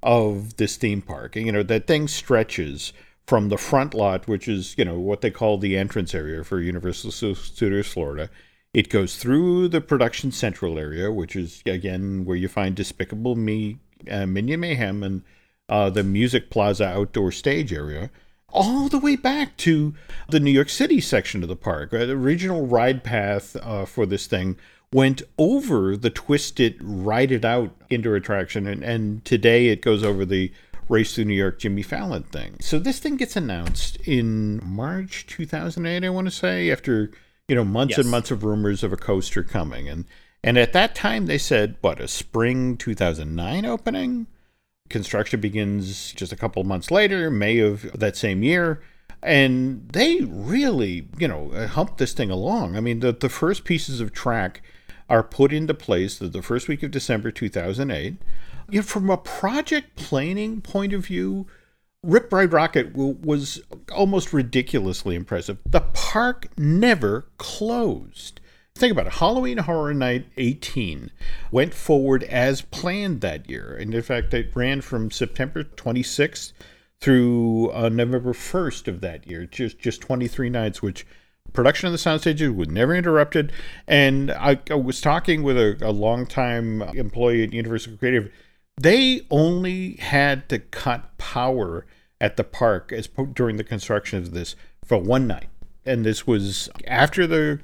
of 0.03 0.57
this 0.57 0.77
theme 0.77 1.01
park. 1.01 1.37
You 1.37 1.51
know, 1.51 1.63
that 1.63 1.87
thing 1.87 2.07
stretches 2.07 2.93
from 3.25 3.49
the 3.49 3.57
front 3.57 3.95
lot, 3.95 4.27
which 4.27 4.47
is, 4.47 4.75
you 4.77 4.85
know, 4.85 4.99
what 4.99 5.21
they 5.21 5.31
call 5.31 5.57
the 5.57 5.75
entrance 5.75 6.13
area 6.13 6.43
for 6.43 6.61
Universal 6.61 7.33
Studios 7.33 7.87
Florida. 7.87 8.29
It 8.71 8.89
goes 8.89 9.15
through 9.15 9.69
the 9.69 9.81
production 9.81 10.31
central 10.31 10.77
area, 10.77 11.11
which 11.11 11.35
is, 11.35 11.63
again, 11.65 12.25
where 12.25 12.37
you 12.37 12.47
find 12.47 12.75
Despicable 12.75 13.35
Me, 13.35 13.79
uh, 14.11 14.27
Minion 14.27 14.59
Mayhem, 14.59 15.01
and 15.01 15.23
uh, 15.67 15.89
the 15.89 16.03
Music 16.03 16.51
Plaza 16.51 16.85
outdoor 16.85 17.31
stage 17.31 17.73
area 17.73 18.11
all 18.55 18.87
the 18.87 18.97
way 18.97 19.15
back 19.15 19.57
to 19.57 19.93
the 20.29 20.39
New 20.39 20.51
York 20.51 20.69
City 20.69 21.01
section 21.01 21.43
of 21.43 21.49
the 21.49 21.55
park. 21.55 21.93
Uh, 21.93 22.05
the 22.05 22.13
original 22.13 22.65
ride 22.65 23.03
path 23.03 23.55
uh, 23.61 23.85
for 23.85 24.05
this 24.05 24.25
thing 24.27 24.55
went 24.93 25.21
over 25.37 25.97
the 25.97 26.09
twisted, 26.09 26.77
ride 26.81 27.31
it 27.31 27.43
out 27.43 27.75
indoor 27.89 28.15
attraction, 28.15 28.65
and, 28.65 28.81
and 28.81 29.25
today 29.25 29.67
it 29.67 29.81
goes 29.81 30.03
over 30.03 30.25
the 30.25 30.51
Race 30.87 31.15
Through 31.15 31.25
New 31.25 31.35
York 31.35 31.59
Jimmy 31.59 31.81
Fallon 31.81 32.23
thing. 32.23 32.57
So 32.61 32.79
this 32.79 32.99
thing 32.99 33.17
gets 33.17 33.35
announced 33.35 33.97
in 33.97 34.61
March 34.63 35.25
2008, 35.27 36.05
I 36.05 36.09
want 36.09 36.27
to 36.27 36.31
say, 36.31 36.71
after 36.71 37.11
you 37.47 37.55
know 37.55 37.65
months 37.65 37.97
and 37.97 38.09
months 38.09 38.31
of 38.31 38.43
rumors 38.43 38.83
of 38.83 38.93
a 38.93 38.97
coaster 38.97 39.43
coming, 39.43 39.89
and 39.89 40.05
and 40.43 40.57
at 40.57 40.73
that 40.73 40.95
time 40.95 41.25
they 41.25 41.37
said 41.37 41.75
what 41.81 41.99
a 41.99 42.07
spring 42.07 42.77
2009 42.77 43.65
opening 43.65 44.27
construction 44.89 45.39
begins 45.39 46.13
just 46.13 46.31
a 46.31 46.35
couple 46.35 46.63
months 46.63 46.91
later, 46.91 47.31
May 47.31 47.59
of 47.59 47.91
that 47.97 48.15
same 48.15 48.43
year. 48.43 48.81
And 49.21 49.89
they 49.89 50.21
really, 50.21 51.07
you 51.17 51.27
know, 51.27 51.51
uh, 51.51 51.67
humped 51.67 51.97
this 51.97 52.13
thing 52.13 52.29
along. 52.29 52.75
I 52.75 52.79
mean, 52.79 52.99
the, 52.99 53.11
the 53.11 53.29
first 53.29 53.63
pieces 53.63 53.99
of 53.99 54.13
track 54.13 54.61
are 55.09 55.23
put 55.23 55.51
into 55.51 55.73
place 55.73 56.17
the, 56.17 56.27
the 56.27 56.41
first 56.41 56.67
week 56.67 56.83
of 56.83 56.91
December 56.91 57.31
2008. 57.31 58.17
You 58.69 58.79
know, 58.79 58.83
from 58.83 59.09
a 59.09 59.17
project 59.17 59.95
planning 59.95 60.61
point 60.61 60.93
of 60.93 61.05
view, 61.05 61.47
Rip 62.03 62.31
Ride 62.31 62.51
Rockit 62.51 62.91
w- 62.91 63.17
was 63.23 63.61
almost 63.91 64.31
ridiculously 64.33 65.15
impressive. 65.15 65.57
The 65.65 65.81
park 65.81 66.47
never 66.57 67.27
closed. 67.37 68.39
Think 68.77 68.91
about 68.91 69.07
it. 69.07 69.13
Halloween 69.13 69.59
Horror 69.59 69.93
Night 69.93 70.25
18 70.35 71.09
went 71.49 71.73
forward 71.73 72.23
as 72.23 72.61
planned 72.61 73.21
that 73.21 73.49
year. 73.49 73.73
And 73.73 73.95
in 73.95 74.01
fact, 74.01 74.33
it 74.33 74.53
ran 74.53 74.81
from 74.81 75.11
September 75.11 75.63
26th 75.63 76.51
through 76.99 77.71
uh, 77.71 77.87
November 77.87 78.33
1st 78.33 78.89
of 78.89 78.99
that 78.99 79.25
year, 79.27 79.45
just, 79.45 79.79
just 79.79 80.01
23 80.01 80.49
nights, 80.49 80.81
which 80.81 81.07
production 81.53 81.87
of 81.87 81.93
the 81.93 81.97
sound 81.97 82.19
stages 82.19 82.51
was 82.51 82.67
never 82.67 82.93
interrupted. 82.93 83.53
And 83.87 84.29
I, 84.29 84.59
I 84.69 84.75
was 84.75 84.99
talking 84.99 85.41
with 85.41 85.57
a, 85.57 85.77
a 85.81 85.91
longtime 85.91 86.81
employee 86.81 87.43
at 87.43 87.53
Universal 87.53 87.95
Creative. 87.95 88.29
They 88.75 89.21
only 89.31 89.93
had 89.93 90.49
to 90.49 90.59
cut 90.59 91.17
power 91.17 91.85
at 92.19 92.35
the 92.35 92.43
park 92.43 92.91
as 92.91 93.07
during 93.07 93.55
the 93.55 93.63
construction 93.63 94.19
of 94.19 94.31
this 94.31 94.57
for 94.83 94.97
one 94.97 95.27
night. 95.27 95.47
And 95.85 96.05
this 96.05 96.27
was 96.27 96.69
after 96.87 97.25
the 97.25 97.61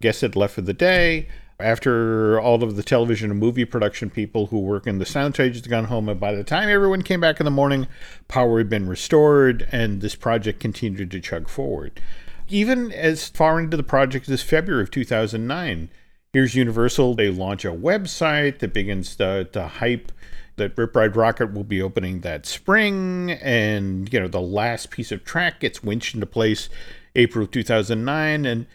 guests 0.00 0.20
had 0.22 0.36
left 0.36 0.54
for 0.54 0.62
the 0.62 0.72
day, 0.72 1.28
after 1.60 2.40
all 2.40 2.62
of 2.62 2.76
the 2.76 2.82
television 2.82 3.30
and 3.30 3.38
movie 3.38 3.64
production 3.64 4.10
people 4.10 4.46
who 4.46 4.58
work 4.58 4.86
in 4.86 4.98
the 4.98 5.06
sound 5.06 5.34
stages 5.34 5.62
had 5.62 5.70
gone 5.70 5.84
home. 5.84 6.08
And 6.08 6.18
by 6.18 6.34
the 6.34 6.44
time 6.44 6.68
everyone 6.68 7.02
came 7.02 7.20
back 7.20 7.40
in 7.40 7.44
the 7.44 7.50
morning, 7.50 7.86
power 8.28 8.58
had 8.58 8.68
been 8.68 8.88
restored 8.88 9.68
and 9.70 10.00
this 10.00 10.14
project 10.14 10.60
continued 10.60 11.10
to 11.12 11.20
chug 11.20 11.48
forward. 11.48 12.00
Even 12.48 12.92
as 12.92 13.28
far 13.28 13.60
into 13.60 13.76
the 13.76 13.82
project 13.82 14.28
as 14.28 14.42
February 14.42 14.82
of 14.82 14.90
2009, 14.90 15.88
here's 16.32 16.54
Universal. 16.54 17.14
They 17.14 17.30
launch 17.30 17.64
a 17.64 17.68
website 17.68 18.58
that 18.58 18.74
begins 18.74 19.16
to, 19.16 19.44
to 19.44 19.66
hype 19.66 20.12
that 20.56 20.76
Rip 20.76 20.94
Ride 20.94 21.14
Rockit 21.14 21.52
will 21.52 21.64
be 21.64 21.82
opening 21.82 22.20
that 22.20 22.46
spring, 22.46 23.32
and 23.32 24.12
you 24.12 24.20
know 24.20 24.28
the 24.28 24.40
last 24.40 24.90
piece 24.90 25.10
of 25.10 25.24
track 25.24 25.60
gets 25.60 25.82
winched 25.82 26.14
into 26.14 26.26
place 26.26 26.68
April 27.16 27.46
2009, 27.46 28.44
and 28.44 28.66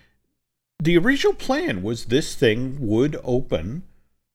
the 0.81 0.97
original 0.97 1.33
plan 1.33 1.83
was 1.83 2.05
this 2.05 2.35
thing 2.35 2.77
would 2.79 3.19
open 3.23 3.83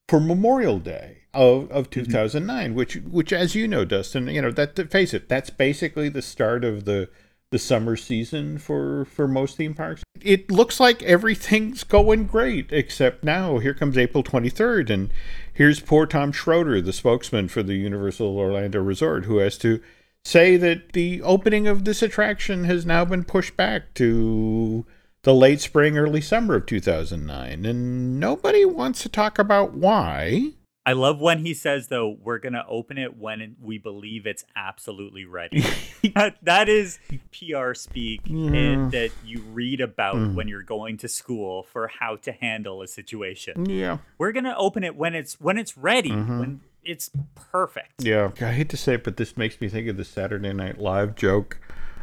for 0.08 0.20
Memorial 0.20 0.78
Day 0.78 1.18
of, 1.32 1.70
of 1.70 1.90
mm-hmm. 1.90 2.04
2009, 2.04 2.74
which 2.74 2.96
which 2.96 3.32
as 3.32 3.54
you 3.54 3.66
know, 3.66 3.84
Dustin, 3.84 4.28
you 4.28 4.42
know 4.42 4.50
that 4.50 4.76
to 4.76 4.86
face 4.86 5.14
it, 5.14 5.28
that's 5.28 5.50
basically 5.50 6.08
the 6.08 6.22
start 6.22 6.64
of 6.64 6.84
the 6.84 7.08
the 7.50 7.58
summer 7.58 7.96
season 7.96 8.58
for 8.58 9.04
for 9.04 9.26
most 9.26 9.56
theme 9.56 9.74
parks. 9.74 10.02
It 10.20 10.50
looks 10.50 10.80
like 10.80 11.02
everything's 11.02 11.84
going 11.84 12.26
great, 12.26 12.66
except 12.70 13.24
now 13.24 13.58
here 13.58 13.74
comes 13.74 13.96
April 13.96 14.22
23rd, 14.22 14.90
and 14.90 15.10
here's 15.52 15.80
poor 15.80 16.06
Tom 16.06 16.32
Schroeder, 16.32 16.80
the 16.80 16.92
spokesman 16.92 17.48
for 17.48 17.62
the 17.62 17.74
Universal 17.74 18.36
Orlando 18.36 18.80
Resort, 18.80 19.24
who 19.24 19.38
has 19.38 19.56
to 19.58 19.80
say 20.24 20.56
that 20.56 20.92
the 20.92 21.20
opening 21.22 21.66
of 21.66 21.84
this 21.84 22.02
attraction 22.02 22.64
has 22.64 22.86
now 22.86 23.04
been 23.04 23.24
pushed 23.24 23.56
back 23.56 23.92
to 23.94 24.86
the 25.24 25.34
late 25.34 25.60
spring, 25.60 25.98
early 25.98 26.20
summer 26.20 26.54
of 26.56 26.66
2009, 26.66 27.64
and 27.66 28.20
nobody 28.20 28.64
wants 28.64 29.02
to 29.02 29.08
talk 29.08 29.38
about 29.38 29.72
why. 29.74 30.52
I 30.86 30.92
love 30.92 31.18
when 31.18 31.38
he 31.38 31.54
says 31.54 31.88
though 31.88 32.14
we're 32.22 32.38
gonna 32.38 32.62
open 32.68 32.98
it 32.98 33.16
when 33.16 33.56
we 33.58 33.78
believe 33.78 34.26
it's 34.26 34.44
absolutely 34.54 35.24
ready. 35.24 35.64
that, 36.14 36.36
that 36.42 36.68
is 36.68 36.98
PR 37.32 37.72
speak 37.72 38.20
and 38.28 38.92
that 38.92 39.10
you 39.24 39.40
read 39.52 39.80
about 39.80 40.16
Mm. 40.16 40.34
when 40.34 40.46
you're 40.46 40.62
going 40.62 40.98
to 40.98 41.08
school 41.08 41.62
for 41.62 41.88
how 41.88 42.16
to 42.16 42.32
handle 42.32 42.82
a 42.82 42.86
situation. 42.86 43.64
Yeah. 43.64 43.96
We're 44.18 44.32
gonna 44.32 44.54
open 44.58 44.84
it 44.84 44.94
when 44.94 45.14
it's 45.14 45.40
when 45.40 45.56
it's 45.56 45.78
ready, 45.78 46.10
Mm-hmm. 46.10 46.38
when 46.38 46.60
it's 46.84 47.10
perfect. 47.34 48.04
Yeah, 48.04 48.32
I 48.42 48.52
hate 48.52 48.68
to 48.68 48.76
say 48.76 48.94
it, 48.96 49.04
but 49.04 49.16
this 49.16 49.38
makes 49.38 49.58
me 49.62 49.70
think 49.70 49.88
of 49.88 49.96
the 49.96 50.04
Saturday 50.04 50.52
Night 50.52 50.78
Live 50.78 51.14
joke. 51.16 51.58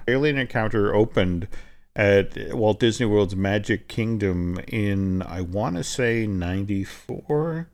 Alien 0.07 0.39
Encounter 0.39 0.95
opened 0.95 1.47
at 1.95 2.55
Walt 2.55 2.79
Disney 2.79 3.05
World's 3.05 3.35
Magic 3.35 3.87
Kingdom 3.87 4.59
in, 4.67 5.21
I 5.23 5.41
want 5.41 5.75
to 5.75 5.83
say, 5.83 6.25
94. 6.25 7.67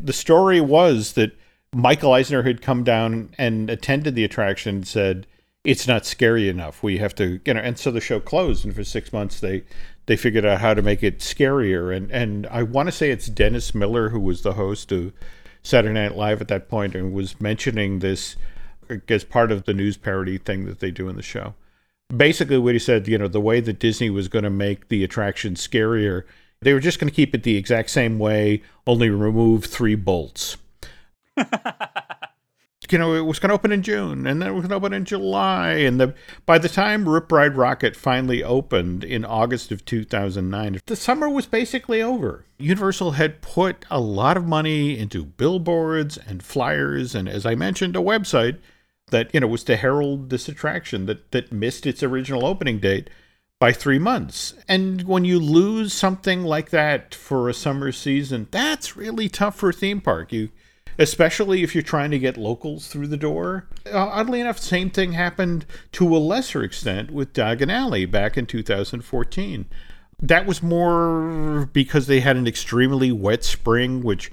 The 0.00 0.12
story 0.12 0.60
was 0.60 1.12
that 1.12 1.38
Michael 1.72 2.12
Eisner 2.12 2.42
had 2.42 2.62
come 2.62 2.84
down 2.84 3.30
and 3.38 3.70
attended 3.70 4.14
the 4.14 4.24
attraction 4.24 4.76
and 4.76 4.86
said, 4.86 5.26
it's 5.64 5.88
not 5.88 6.04
scary 6.04 6.48
enough. 6.48 6.82
We 6.82 6.98
have 6.98 7.14
to, 7.16 7.40
you 7.44 7.54
know, 7.54 7.60
and 7.60 7.78
so 7.78 7.90
the 7.90 8.00
show 8.00 8.20
closed. 8.20 8.64
And 8.64 8.74
for 8.74 8.84
six 8.84 9.12
months, 9.12 9.40
they 9.40 9.64
they 10.06 10.16
figured 10.16 10.44
out 10.44 10.60
how 10.60 10.74
to 10.74 10.82
make 10.82 11.02
it 11.02 11.20
scarier. 11.20 11.94
And 11.94 12.10
and 12.10 12.46
I 12.48 12.62
want 12.62 12.88
to 12.88 12.92
say 12.92 13.10
it's 13.10 13.26
Dennis 13.26 13.74
Miller 13.74 14.10
who 14.10 14.20
was 14.20 14.42
the 14.42 14.52
host 14.52 14.92
of 14.92 15.12
Saturday 15.62 15.94
Night 15.94 16.14
Live 16.14 16.42
at 16.42 16.48
that 16.48 16.68
point 16.68 16.94
and 16.94 17.14
was 17.14 17.40
mentioning 17.40 18.00
this 18.00 18.36
as 19.08 19.24
part 19.24 19.50
of 19.50 19.64
the 19.64 19.72
news 19.72 19.96
parody 19.96 20.36
thing 20.36 20.66
that 20.66 20.80
they 20.80 20.90
do 20.90 21.08
in 21.08 21.16
the 21.16 21.22
show. 21.22 21.54
Basically, 22.16 22.58
what 22.58 22.74
he 22.74 22.78
said, 22.78 23.08
you 23.08 23.18
know, 23.18 23.28
the 23.28 23.40
way 23.40 23.60
that 23.60 23.78
Disney 23.78 24.10
was 24.10 24.28
going 24.28 24.44
to 24.44 24.50
make 24.50 24.88
the 24.88 25.04
attraction 25.04 25.54
scarier, 25.54 26.24
they 26.60 26.72
were 26.72 26.80
just 26.80 26.98
going 26.98 27.10
to 27.10 27.14
keep 27.14 27.34
it 27.34 27.42
the 27.42 27.56
exact 27.56 27.90
same 27.90 28.18
way, 28.18 28.62
only 28.86 29.10
remove 29.10 29.64
three 29.64 29.94
bolts. 29.94 30.56
you 32.94 32.98
know, 32.98 33.14
it 33.14 33.22
was 33.22 33.38
going 33.38 33.48
to 33.48 33.54
open 33.54 33.72
in 33.72 33.82
June, 33.82 34.26
and 34.26 34.40
then 34.40 34.48
it 34.48 34.52
was 34.52 34.62
going 34.62 34.70
to 34.70 34.76
open 34.76 34.92
in 34.92 35.04
July, 35.04 35.72
and 35.72 36.00
the 36.00 36.14
by 36.46 36.58
the 36.58 36.68
time 36.68 37.08
Rip 37.08 37.30
Ride 37.32 37.54
Rockit 37.54 37.96
finally 37.96 38.42
opened 38.42 39.02
in 39.02 39.24
August 39.24 39.72
of 39.72 39.84
2009, 39.84 40.80
the 40.86 40.96
summer 40.96 41.28
was 41.28 41.46
basically 41.46 42.00
over. 42.00 42.44
Universal 42.58 43.12
had 43.12 43.42
put 43.42 43.84
a 43.90 44.00
lot 44.00 44.36
of 44.36 44.46
money 44.46 44.98
into 44.98 45.24
billboards 45.24 46.18
and 46.18 46.42
flyers, 46.42 47.14
and 47.14 47.28
as 47.28 47.44
I 47.44 47.54
mentioned, 47.54 47.96
a 47.96 48.00
website 48.00 48.58
that 49.08 49.32
you 49.34 49.40
know 49.40 49.46
was 49.46 49.64
to 49.64 49.76
herald 49.76 50.30
this 50.30 50.48
attraction 50.48 51.06
that 51.06 51.30
that 51.32 51.52
missed 51.52 51.86
its 51.86 52.02
original 52.02 52.46
opening 52.46 52.78
date 52.78 53.10
by 53.60 53.72
three 53.72 53.98
months. 53.98 54.54
And 54.68 55.02
when 55.02 55.24
you 55.24 55.38
lose 55.38 55.92
something 55.92 56.42
like 56.42 56.70
that 56.70 57.14
for 57.14 57.48
a 57.48 57.54
summer 57.54 57.92
season, 57.92 58.48
that's 58.50 58.96
really 58.96 59.28
tough 59.28 59.56
for 59.56 59.70
a 59.70 59.72
theme 59.72 60.00
park. 60.00 60.32
You 60.32 60.50
especially 60.98 61.62
if 61.62 61.74
you're 61.74 61.82
trying 61.82 62.10
to 62.10 62.18
get 62.18 62.36
locals 62.36 62.88
through 62.88 63.08
the 63.08 63.16
door. 63.16 63.66
Uh, 63.86 63.98
oddly 63.98 64.40
enough, 64.40 64.58
same 64.58 64.90
thing 64.90 65.12
happened 65.12 65.66
to 65.92 66.16
a 66.16 66.18
lesser 66.18 66.62
extent 66.62 67.10
with 67.10 67.32
Diagon 67.32 67.70
Alley 67.70 68.04
back 68.06 68.36
in 68.36 68.46
2014. 68.46 69.66
That 70.20 70.46
was 70.46 70.62
more 70.62 71.68
because 71.72 72.06
they 72.06 72.20
had 72.20 72.36
an 72.36 72.46
extremely 72.46 73.10
wet 73.12 73.44
spring, 73.44 74.02
which 74.02 74.30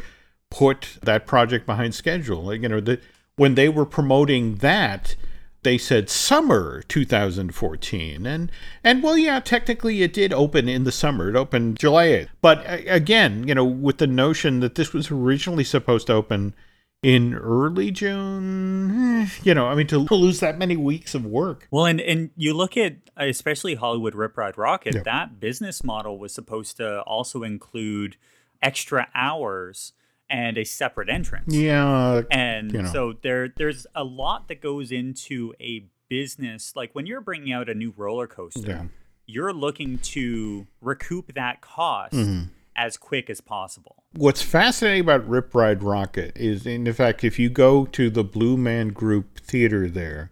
put 0.50 1.00
that 1.02 1.26
project 1.26 1.66
behind 1.66 1.96
schedule. 1.96 2.54
You 2.54 2.70
know, 2.70 2.80
the, 2.80 3.00
when 3.36 3.56
they 3.56 3.70
were 3.70 3.86
promoting 3.86 4.56
that, 4.56 5.16
they 5.64 5.78
said 5.78 6.10
summer 6.10 6.84
2014 6.88 8.26
and 8.26 8.52
and 8.84 9.04
well 9.04 9.18
yeah 9.18 9.40
technically 9.40 10.02
it 10.02 10.14
did 10.14 10.34
open 10.34 10.68
in 10.68 10.84
the 10.84 10.92
summer. 10.92 11.30
It 11.30 11.36
opened 11.36 11.80
july 11.80 12.08
8th 12.08 12.28
but 12.42 12.64
again 12.68 13.48
you 13.48 13.56
know 13.56 13.66
with 13.66 13.98
the 14.00 14.08
notion 14.08 14.60
that 14.62 14.76
this 14.76 14.94
was 14.94 15.12
originally 15.12 15.64
supposed 15.64 16.08
to 16.08 16.14
open 16.14 16.56
in 17.04 17.34
early 17.34 17.92
june 17.92 19.22
eh, 19.22 19.30
you 19.44 19.54
know 19.54 19.68
i 19.68 19.76
mean 19.76 19.88
to 19.88 20.00
lose 20.00 20.40
that 20.40 20.58
many 20.58 20.76
weeks 20.76 21.16
of 21.16 21.26
work. 21.26 21.68
Well 21.72 21.86
and 21.86 22.02
and 22.02 22.32
you 22.36 22.54
look 22.54 22.78
at 22.78 22.98
especially 23.18 23.76
hollywood 23.76 24.16
rip 24.16 24.38
ride 24.38 24.56
rockit 24.56 24.96
yeah. 24.96 25.04
that 25.04 25.40
business 25.40 25.84
model 25.84 26.18
was 26.18 26.34
supposed 26.34 26.78
to 26.78 27.02
also 27.02 27.44
include 27.44 28.18
extra 28.62 29.08
hours 29.16 29.94
and 30.32 30.58
a 30.58 30.64
separate 30.64 31.10
entrance. 31.10 31.54
Yeah. 31.54 32.22
And 32.32 32.72
you 32.72 32.82
know. 32.84 32.92
so 32.92 33.14
there 33.22 33.50
there's 33.50 33.86
a 33.94 34.04
lot 34.04 34.48
that 34.48 34.62
goes 34.62 34.92
into 34.92 35.54
a 35.60 35.86
business 36.10 36.74
like 36.76 36.94
when 36.94 37.06
you're 37.06 37.22
bringing 37.22 37.54
out 37.54 37.70
a 37.70 37.76
new 37.76 37.94
roller 37.96 38.28
coaster, 38.28 38.70
yeah. 38.70 38.84
you're 39.28 39.54
looking 39.54 40.00
to 40.00 40.66
recoup 40.80 41.34
that 41.36 41.62
cost 41.62 42.14
mm-hmm. 42.14 42.46
as 42.76 42.98
quick 42.98 43.30
as 43.30 43.42
possible. 43.42 44.04
What's 44.14 44.42
fascinating 44.42 45.02
about 45.02 45.28
Rip 45.28 45.54
Ride 45.54 45.82
Rockit 45.82 46.32
is 46.36 46.66
in 46.66 46.92
fact 46.94 47.24
if 47.24 47.38
you 47.38 47.50
go 47.50 47.86
to 47.88 48.10
the 48.10 48.24
Blue 48.24 48.56
Man 48.56 48.90
Group 48.90 49.40
theater 49.40 49.90
there, 49.90 50.32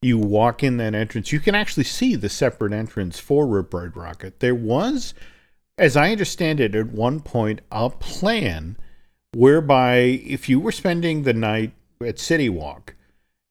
you 0.00 0.16
walk 0.16 0.62
in 0.62 0.76
that 0.78 0.94
entrance, 0.94 1.32
you 1.32 1.40
can 1.40 1.54
actually 1.56 1.84
see 1.84 2.14
the 2.14 2.28
separate 2.28 2.72
entrance 2.72 3.18
for 3.18 3.46
Rip 3.48 3.74
Ride 3.74 3.94
Rockit. 3.94 4.38
There 4.38 4.54
was 4.54 5.12
as 5.76 5.96
I 5.96 6.12
understand 6.12 6.60
it, 6.60 6.74
at 6.74 6.88
one 6.88 7.20
point, 7.20 7.62
a 7.72 7.88
plan 7.88 8.76
whereby 9.32 9.96
if 9.98 10.48
you 10.48 10.60
were 10.60 10.72
spending 10.72 11.22
the 11.22 11.32
night 11.32 11.72
at 12.04 12.18
City 12.18 12.48
Walk 12.48 12.94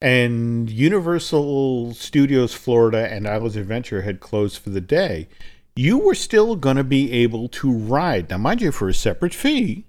and 0.01 0.69
Universal 0.69 1.93
Studios 1.93 2.53
Florida 2.53 3.11
and 3.11 3.27
Islands 3.27 3.55
Adventure 3.55 4.01
had 4.01 4.19
closed 4.19 4.57
for 4.57 4.69
the 4.69 4.81
day, 4.81 5.27
you 5.75 5.97
were 5.97 6.15
still 6.15 6.55
going 6.55 6.77
to 6.77 6.83
be 6.83 7.11
able 7.11 7.47
to 7.49 7.71
ride. 7.71 8.29
Now, 8.29 8.37
mind 8.37 8.61
you, 8.61 8.71
for 8.71 8.89
a 8.89 8.93
separate 8.93 9.33
fee, 9.33 9.85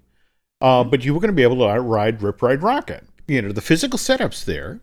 uh, 0.61 0.83
but 0.83 1.03
you 1.03 1.13
were 1.13 1.19
going 1.19 1.29
to 1.31 1.35
be 1.35 1.43
able 1.43 1.57
to 1.57 1.81
ride 1.81 2.21
Rip 2.21 2.41
Ride 2.41 2.61
Rockit. 2.61 3.03
You 3.27 3.41
know, 3.41 3.51
the 3.51 3.61
physical 3.61 3.97
setup's 3.97 4.43
there, 4.43 4.79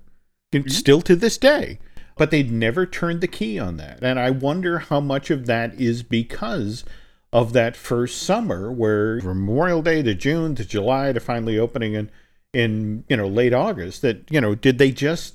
mm-hmm. 0.52 0.68
still 0.68 1.00
to 1.02 1.14
this 1.14 1.38
day, 1.38 1.78
but 2.16 2.30
they'd 2.30 2.50
never 2.50 2.84
turned 2.84 3.20
the 3.20 3.28
key 3.28 3.58
on 3.58 3.76
that. 3.76 4.02
And 4.02 4.18
I 4.18 4.30
wonder 4.30 4.80
how 4.80 5.00
much 5.00 5.30
of 5.30 5.46
that 5.46 5.80
is 5.80 6.02
because 6.02 6.84
of 7.32 7.52
that 7.52 7.76
first 7.76 8.22
summer 8.22 8.72
where 8.72 9.20
Memorial 9.20 9.82
Day 9.82 10.02
to 10.02 10.14
June 10.14 10.54
to 10.54 10.64
July 10.64 11.12
to 11.12 11.20
finally 11.20 11.58
opening 11.58 11.94
in 11.94 12.10
in 12.52 13.04
you 13.08 13.16
know 13.16 13.28
late 13.28 13.52
August 13.52 14.02
that 14.02 14.30
you 14.30 14.40
know 14.40 14.54
did 14.54 14.78
they 14.78 14.90
just 14.90 15.34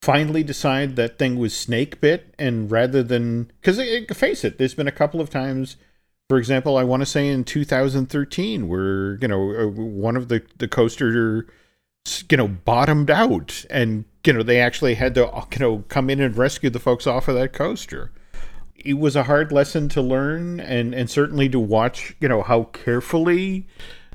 finally 0.00 0.42
decide 0.42 0.96
that 0.96 1.18
thing 1.18 1.38
was 1.38 1.56
snake 1.56 2.00
bit? 2.00 2.34
And 2.38 2.70
rather 2.70 3.02
than 3.02 3.50
because 3.60 3.78
face 4.16 4.44
it 4.44 4.58
there's 4.58 4.74
been 4.74 4.88
a 4.88 4.92
couple 4.92 5.20
of 5.20 5.30
times 5.30 5.76
for 6.28 6.38
example 6.38 6.76
I 6.76 6.84
want 6.84 7.00
to 7.00 7.06
say 7.06 7.28
in 7.28 7.42
2013 7.44 8.68
where 8.68 9.18
you 9.20 9.28
know 9.28 9.54
uh, 9.54 9.66
one 9.66 10.16
of 10.16 10.28
the 10.28 10.42
the 10.58 10.68
coaster 10.68 11.46
you 12.30 12.36
know 12.36 12.48
bottomed 12.48 13.10
out 13.10 13.64
and 13.70 14.04
you 14.24 14.32
know 14.32 14.42
they 14.42 14.60
actually 14.60 14.94
had 14.94 15.14
to 15.16 15.46
you 15.52 15.58
know 15.58 15.84
come 15.88 16.10
in 16.10 16.20
and 16.20 16.36
rescue 16.36 16.70
the 16.70 16.78
folks 16.78 17.06
off 17.06 17.26
of 17.26 17.34
that 17.34 17.52
coaster 17.52 18.12
it 18.84 18.98
was 18.98 19.16
a 19.16 19.24
hard 19.24 19.50
lesson 19.50 19.88
to 19.88 20.02
learn 20.02 20.60
and 20.60 20.94
and 20.94 21.10
certainly 21.10 21.48
to 21.48 21.58
watch 21.58 22.14
you 22.20 22.28
know 22.28 22.42
how 22.42 22.64
carefully 22.64 23.66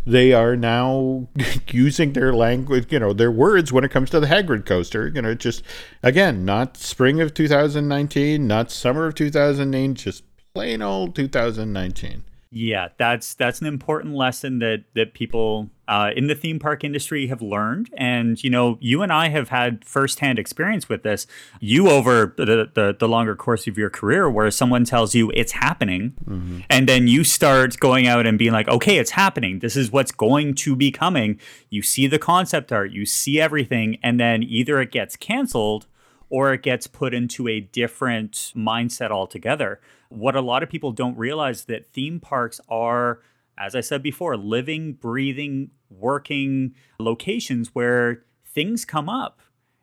they 0.06 0.32
are 0.32 0.56
now 0.56 1.28
using 1.70 2.14
their 2.14 2.34
language 2.34 2.92
you 2.92 3.00
know 3.00 3.14
their 3.14 3.32
words 3.32 3.74
when 3.74 3.84
it 3.84 3.92
comes 3.92 4.10
to 4.10 4.20
the 4.20 4.28
hagrid 4.28 4.66
coaster. 4.66 5.08
You 5.08 5.22
know 5.22 5.34
just 5.34 5.64
again 6.04 6.46
not 6.46 6.78
spring 6.78 7.20
of 7.20 7.34
2019 7.34 8.48
not 8.48 8.72
summer 8.72 9.08
of 9.08 9.16
2009 9.16 9.96
just 9.96 10.24
plain 10.54 10.82
old 10.82 11.16
2019 11.16 12.24
yeah, 12.52 12.88
that's 12.98 13.36
that's 13.36 13.62
an 13.62 13.68
important 13.68 14.16
lesson 14.16 14.58
that 14.60 14.86
that 14.96 15.14
people 15.14 15.70
uh, 15.88 16.10
in 16.16 16.26
the 16.26 16.34
theme 16.34 16.58
park 16.58 16.84
industry 16.84 17.28
have 17.28 17.44
learned, 17.44 17.92
and 17.96 18.44
you 18.44 18.50
know, 18.50 18.80
you 18.82 19.04
and 19.04 19.14
I 19.14 19.30
have 19.30 19.50
had 19.50 19.86
firsthand 19.86 20.40
experience 20.40 20.90
with 20.90 21.04
this. 21.04 21.28
You 21.60 21.90
over 21.90 22.34
the 22.38 22.68
the, 22.74 22.96
the 23.00 23.08
longer 23.08 23.36
course 23.36 23.68
of 23.68 23.78
your 23.78 23.92
career, 23.92 24.28
where 24.32 24.50
someone 24.50 24.84
tells 24.84 25.14
you 25.14 25.32
it's 25.36 25.52
happening, 25.52 26.14
mm-hmm. 26.26 26.62
and 26.72 26.90
then 26.90 27.08
you 27.08 27.24
start 27.24 27.80
going 27.80 28.08
out 28.08 28.26
and 28.26 28.40
being 28.40 28.52
like, 28.52 28.68
okay, 28.68 28.98
it's 28.98 29.12
happening. 29.12 29.60
This 29.60 29.76
is 29.76 29.92
what's 29.92 30.12
going 30.12 30.56
to 30.56 30.76
be 30.76 30.92
coming. 30.92 31.40
You 31.70 31.84
see 31.84 32.08
the 32.08 32.20
concept 32.20 32.72
art, 32.72 32.90
you 32.92 33.06
see 33.06 33.40
everything, 33.40 34.00
and 34.02 34.20
then 34.20 34.42
either 34.42 34.82
it 34.82 34.92
gets 34.92 35.16
canceled 35.16 35.86
or 36.32 36.54
it 36.54 36.64
gets 36.64 36.88
put 36.88 37.14
into 37.14 37.48
a 37.48 37.60
different 37.60 38.54
mindset 38.56 39.12
altogether. 39.12 39.80
What 40.10 40.36
a 40.36 40.42
lot 40.42 40.64
of 40.64 40.70
people 40.70 40.92
don't 40.92 41.18
realize 41.18 41.66
that 41.66 41.88
theme 41.88 42.20
parks 42.20 42.60
are 42.68 43.22
as 43.60 43.76
I 43.76 43.82
said 43.82 44.02
before, 44.02 44.38
living, 44.38 44.94
breathing, 44.94 45.72
working 45.90 46.74
locations 46.98 47.76
where 47.76 48.24
things 48.46 48.86
come 48.86 49.10
up. 49.10 49.42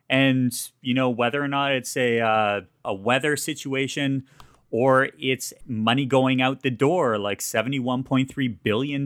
And, 0.09 0.51
you 0.81 0.93
know, 0.93 1.09
whether 1.09 1.41
or 1.41 1.47
not 1.47 1.73
it's 1.73 1.95
a, 1.95 2.19
uh, 2.19 2.61
a 2.83 2.93
weather 2.93 3.37
situation 3.37 4.25
or 4.71 5.09
it's 5.19 5.53
money 5.65 6.05
going 6.05 6.41
out 6.41 6.63
the 6.63 6.71
door, 6.71 7.17
like 7.17 7.39
$71.3 7.39 8.57
billion, 8.63 9.05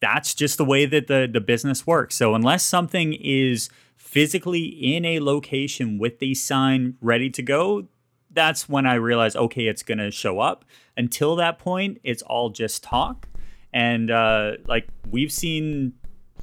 that's 0.00 0.34
just 0.34 0.58
the 0.58 0.64
way 0.64 0.84
that 0.86 1.06
the, 1.06 1.28
the 1.32 1.40
business 1.40 1.86
works. 1.86 2.16
So 2.16 2.34
unless 2.34 2.64
something 2.64 3.14
is 3.14 3.70
physically 3.96 4.64
in 4.64 5.04
a 5.04 5.20
location 5.20 5.98
with 5.98 6.18
the 6.18 6.34
sign 6.34 6.96
ready 7.00 7.30
to 7.30 7.42
go, 7.42 7.86
that's 8.32 8.68
when 8.68 8.86
I 8.86 8.94
realize, 8.94 9.36
okay, 9.36 9.66
it's 9.66 9.82
going 9.82 9.98
to 9.98 10.10
show 10.10 10.38
up. 10.40 10.64
Until 10.96 11.36
that 11.36 11.58
point, 11.58 11.98
it's 12.04 12.22
all 12.22 12.50
just 12.50 12.82
talk. 12.82 13.28
And 13.72 14.10
uh, 14.10 14.52
like 14.66 14.88
we've 15.10 15.32
seen 15.32 15.94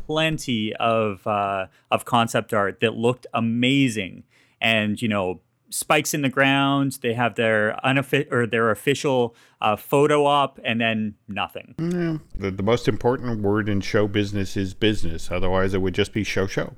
plenty 0.07 0.73
of 0.75 1.25
uh, 1.27 1.67
of 1.91 2.05
concept 2.05 2.53
art 2.53 2.79
that 2.79 2.95
looked 2.95 3.27
amazing, 3.33 4.23
and 4.61 5.01
you 5.01 5.09
know 5.09 5.41
spikes 5.69 6.13
in 6.13 6.21
the 6.21 6.29
ground. 6.29 6.99
They 7.01 7.13
have 7.13 7.35
their 7.35 7.83
unofficial 7.85 8.33
or 8.33 8.47
their 8.47 8.71
official 8.71 9.35
uh, 9.61 9.75
photo 9.75 10.25
op, 10.25 10.59
and 10.63 10.79
then 10.79 11.15
nothing. 11.27 11.75
Yeah. 11.77 12.17
The, 12.35 12.51
the 12.51 12.63
most 12.63 12.87
important 12.87 13.41
word 13.41 13.67
in 13.67 13.81
show 13.81 14.07
business 14.07 14.55
is 14.55 14.73
business. 14.73 15.29
Otherwise, 15.29 15.73
it 15.73 15.81
would 15.81 15.93
just 15.93 16.13
be 16.13 16.23
show 16.23 16.47
show. 16.47 16.73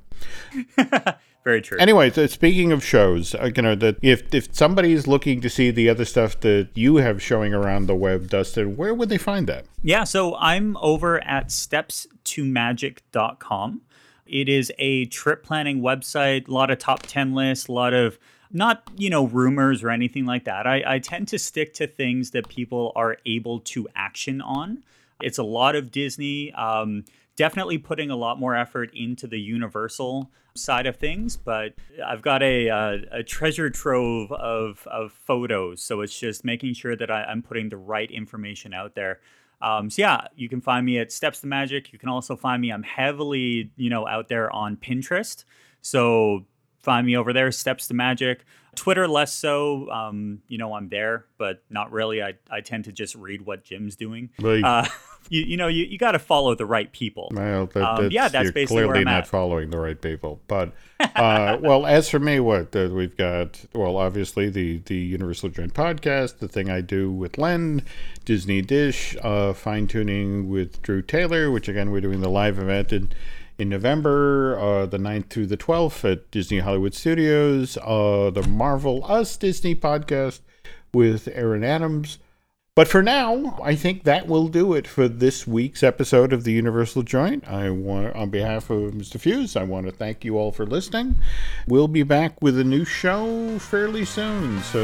Very 1.42 1.62
true. 1.62 1.78
Anyway, 1.78 2.10
so 2.10 2.26
speaking 2.26 2.70
of 2.70 2.84
shows, 2.84 3.34
uh, 3.34 3.50
you 3.54 3.62
know 3.62 3.74
that 3.74 3.96
if 4.02 4.34
if 4.34 4.54
somebody 4.54 4.92
is 4.92 5.06
looking 5.06 5.40
to 5.40 5.48
see 5.48 5.70
the 5.70 5.88
other 5.88 6.04
stuff 6.04 6.38
that 6.40 6.68
you 6.74 6.96
have 6.96 7.22
showing 7.22 7.54
around 7.54 7.86
the 7.86 7.94
web, 7.94 8.28
Dustin, 8.28 8.76
where 8.76 8.92
would 8.92 9.08
they 9.08 9.16
find 9.16 9.46
that? 9.46 9.64
Yeah, 9.82 10.04
so 10.04 10.36
I'm 10.36 10.76
over 10.78 11.24
at 11.24 11.48
steps2magic.com 11.48 13.80
It 14.26 14.50
is 14.50 14.70
a 14.78 15.06
trip 15.06 15.42
planning 15.42 15.80
website, 15.80 16.46
a 16.46 16.52
lot 16.52 16.70
of 16.70 16.78
top 16.78 17.06
10 17.06 17.34
lists, 17.34 17.68
a 17.68 17.72
lot 17.72 17.94
of 17.94 18.18
not, 18.52 18.82
you 18.96 19.08
know, 19.08 19.26
rumors 19.26 19.82
or 19.82 19.88
anything 19.90 20.26
like 20.26 20.44
that. 20.44 20.66
I, 20.66 20.82
I 20.86 20.98
tend 20.98 21.28
to 21.28 21.38
stick 21.38 21.72
to 21.74 21.86
things 21.86 22.32
that 22.32 22.48
people 22.48 22.92
are 22.96 23.16
able 23.24 23.60
to 23.60 23.88
action 23.94 24.42
on. 24.42 24.82
It's 25.22 25.38
a 25.38 25.42
lot 25.42 25.74
of 25.76 25.90
Disney. 25.90 26.52
Um, 26.52 27.06
definitely 27.40 27.78
putting 27.78 28.10
a 28.10 28.16
lot 28.16 28.38
more 28.38 28.54
effort 28.54 28.90
into 28.94 29.26
the 29.26 29.40
Universal 29.40 30.30
side 30.54 30.86
of 30.86 30.96
things, 30.96 31.38
but 31.38 31.72
I've 32.06 32.20
got 32.20 32.42
a, 32.42 32.68
uh, 32.68 32.98
a 33.12 33.22
treasure 33.22 33.70
trove 33.70 34.30
of, 34.30 34.86
of 34.86 35.10
photos. 35.10 35.82
So 35.82 36.02
it's 36.02 36.20
just 36.20 36.44
making 36.44 36.74
sure 36.74 36.94
that 36.96 37.10
I, 37.10 37.22
I'm 37.22 37.40
putting 37.40 37.70
the 37.70 37.78
right 37.78 38.10
information 38.10 38.74
out 38.74 38.94
there. 38.94 39.20
Um, 39.62 39.88
so 39.88 40.02
yeah, 40.02 40.26
you 40.36 40.50
can 40.50 40.60
find 40.60 40.84
me 40.84 40.98
at 40.98 41.10
Steps 41.10 41.40
to 41.40 41.46
Magic. 41.46 41.94
You 41.94 41.98
can 41.98 42.10
also 42.10 42.36
find 42.36 42.60
me. 42.60 42.70
I'm 42.70 42.82
heavily, 42.82 43.70
you 43.78 43.88
know, 43.88 44.06
out 44.06 44.28
there 44.28 44.54
on 44.54 44.76
Pinterest. 44.76 45.44
So 45.80 46.44
find 46.82 47.06
me 47.06 47.16
over 47.16 47.32
there, 47.32 47.50
Steps 47.50 47.86
to 47.86 47.94
Magic. 47.94 48.44
Twitter 48.74 49.06
less 49.08 49.32
so. 49.34 49.90
Um, 49.90 50.40
you 50.48 50.58
know, 50.58 50.74
I'm 50.74 50.88
there, 50.88 51.26
but 51.38 51.62
not 51.70 51.92
really. 51.92 52.22
I, 52.22 52.34
I 52.50 52.60
tend 52.60 52.84
to 52.84 52.92
just 52.92 53.14
read 53.14 53.42
what 53.42 53.64
Jim's 53.64 53.96
doing. 53.96 54.30
Well, 54.40 54.64
uh, 54.64 54.86
you, 55.28 55.42
you 55.42 55.56
know, 55.56 55.68
you, 55.68 55.84
you 55.84 55.98
got 55.98 56.12
to 56.12 56.18
follow 56.18 56.54
the 56.54 56.66
right 56.66 56.90
people. 56.92 57.30
Well, 57.32 57.66
that, 57.66 57.82
Um, 57.82 58.02
that's, 58.04 58.14
yeah, 58.14 58.28
that's 58.28 58.44
you're 58.44 58.52
basically 58.52 58.76
where 58.84 58.86
clearly 58.86 59.00
I'm 59.00 59.04
not 59.04 59.22
at. 59.22 59.26
following 59.28 59.70
the 59.70 59.78
right 59.78 60.00
people. 60.00 60.40
But 60.46 60.72
uh, 61.00 61.58
well, 61.60 61.86
as 61.86 62.08
for 62.08 62.18
me, 62.18 62.40
what 62.40 62.74
uh, 62.74 62.88
we've 62.92 63.16
got, 63.16 63.60
well, 63.74 63.96
obviously 63.96 64.48
the 64.50 64.78
the 64.86 64.96
Universal 64.96 65.50
Joint 65.50 65.74
podcast, 65.74 66.38
the 66.38 66.48
thing 66.48 66.70
I 66.70 66.80
do 66.80 67.10
with 67.10 67.38
Len, 67.38 67.82
Disney 68.24 68.62
Dish, 68.62 69.16
uh, 69.22 69.52
Fine 69.52 69.88
Tooning 69.88 70.48
with 70.48 70.80
Drew 70.82 71.02
Taylor, 71.02 71.50
which 71.50 71.68
again 71.68 71.90
we're 71.90 72.00
doing 72.00 72.20
the 72.20 72.30
live 72.30 72.58
event 72.58 72.92
in. 72.92 73.10
In 73.60 73.68
November, 73.68 74.58
uh, 74.58 74.86
the 74.86 74.96
9th 74.96 75.28
through 75.28 75.44
the 75.44 75.56
12th 75.58 76.10
at 76.10 76.30
Disney 76.30 76.60
Hollywood 76.60 76.94
Studios, 76.94 77.76
uh, 77.82 78.30
the 78.32 78.42
Marvel 78.48 79.04
Us 79.04 79.36
Disney 79.36 79.74
podcast 79.74 80.40
with 80.94 81.28
Aaron 81.34 81.62
Adams. 81.62 82.16
But 82.74 82.88
for 82.88 83.02
now, 83.02 83.60
I 83.62 83.74
think 83.74 84.04
that 84.04 84.26
will 84.26 84.48
do 84.48 84.72
it 84.72 84.86
for 84.86 85.08
this 85.08 85.46
week's 85.46 85.82
episode 85.82 86.32
of 86.32 86.44
the 86.44 86.52
Universal 86.52 87.02
Joint. 87.02 87.46
I 87.46 87.68
want, 87.68 88.16
on 88.16 88.30
behalf 88.30 88.70
of 88.70 88.94
Mr. 88.94 89.20
Fuhs, 89.20 89.60
I 89.60 89.64
want 89.64 89.84
to 89.84 89.92
thank 89.92 90.24
you 90.24 90.38
all 90.38 90.52
for 90.52 90.64
listening. 90.64 91.16
We'll 91.68 91.86
be 91.86 92.02
back 92.02 92.40
with 92.40 92.58
a 92.58 92.64
new 92.64 92.86
show 92.86 93.58
fairly 93.58 94.06
soon, 94.06 94.62
so 94.62 94.80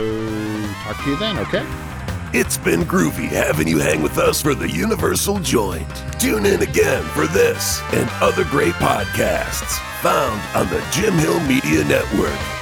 talk 0.82 1.02
to 1.02 1.10
you 1.10 1.16
then, 1.16 1.38
okay? 1.38 2.15
It's 2.38 2.58
been 2.58 2.82
groovy 2.82 3.28
having 3.28 3.66
you 3.66 3.78
hang 3.78 4.02
with 4.02 4.18
us 4.18 4.42
for 4.42 4.54
the 4.54 4.68
Universal 4.68 5.38
Joint. 5.38 5.88
Tune 6.20 6.44
in 6.44 6.60
again 6.60 7.02
for 7.14 7.26
this 7.26 7.80
and 7.94 8.10
other 8.20 8.44
great 8.44 8.74
podcasts 8.74 9.78
found 10.02 10.38
on 10.54 10.68
the 10.68 10.86
Jim 10.92 11.14
Hill 11.14 11.40
Media 11.48 11.82
Network. 11.84 12.55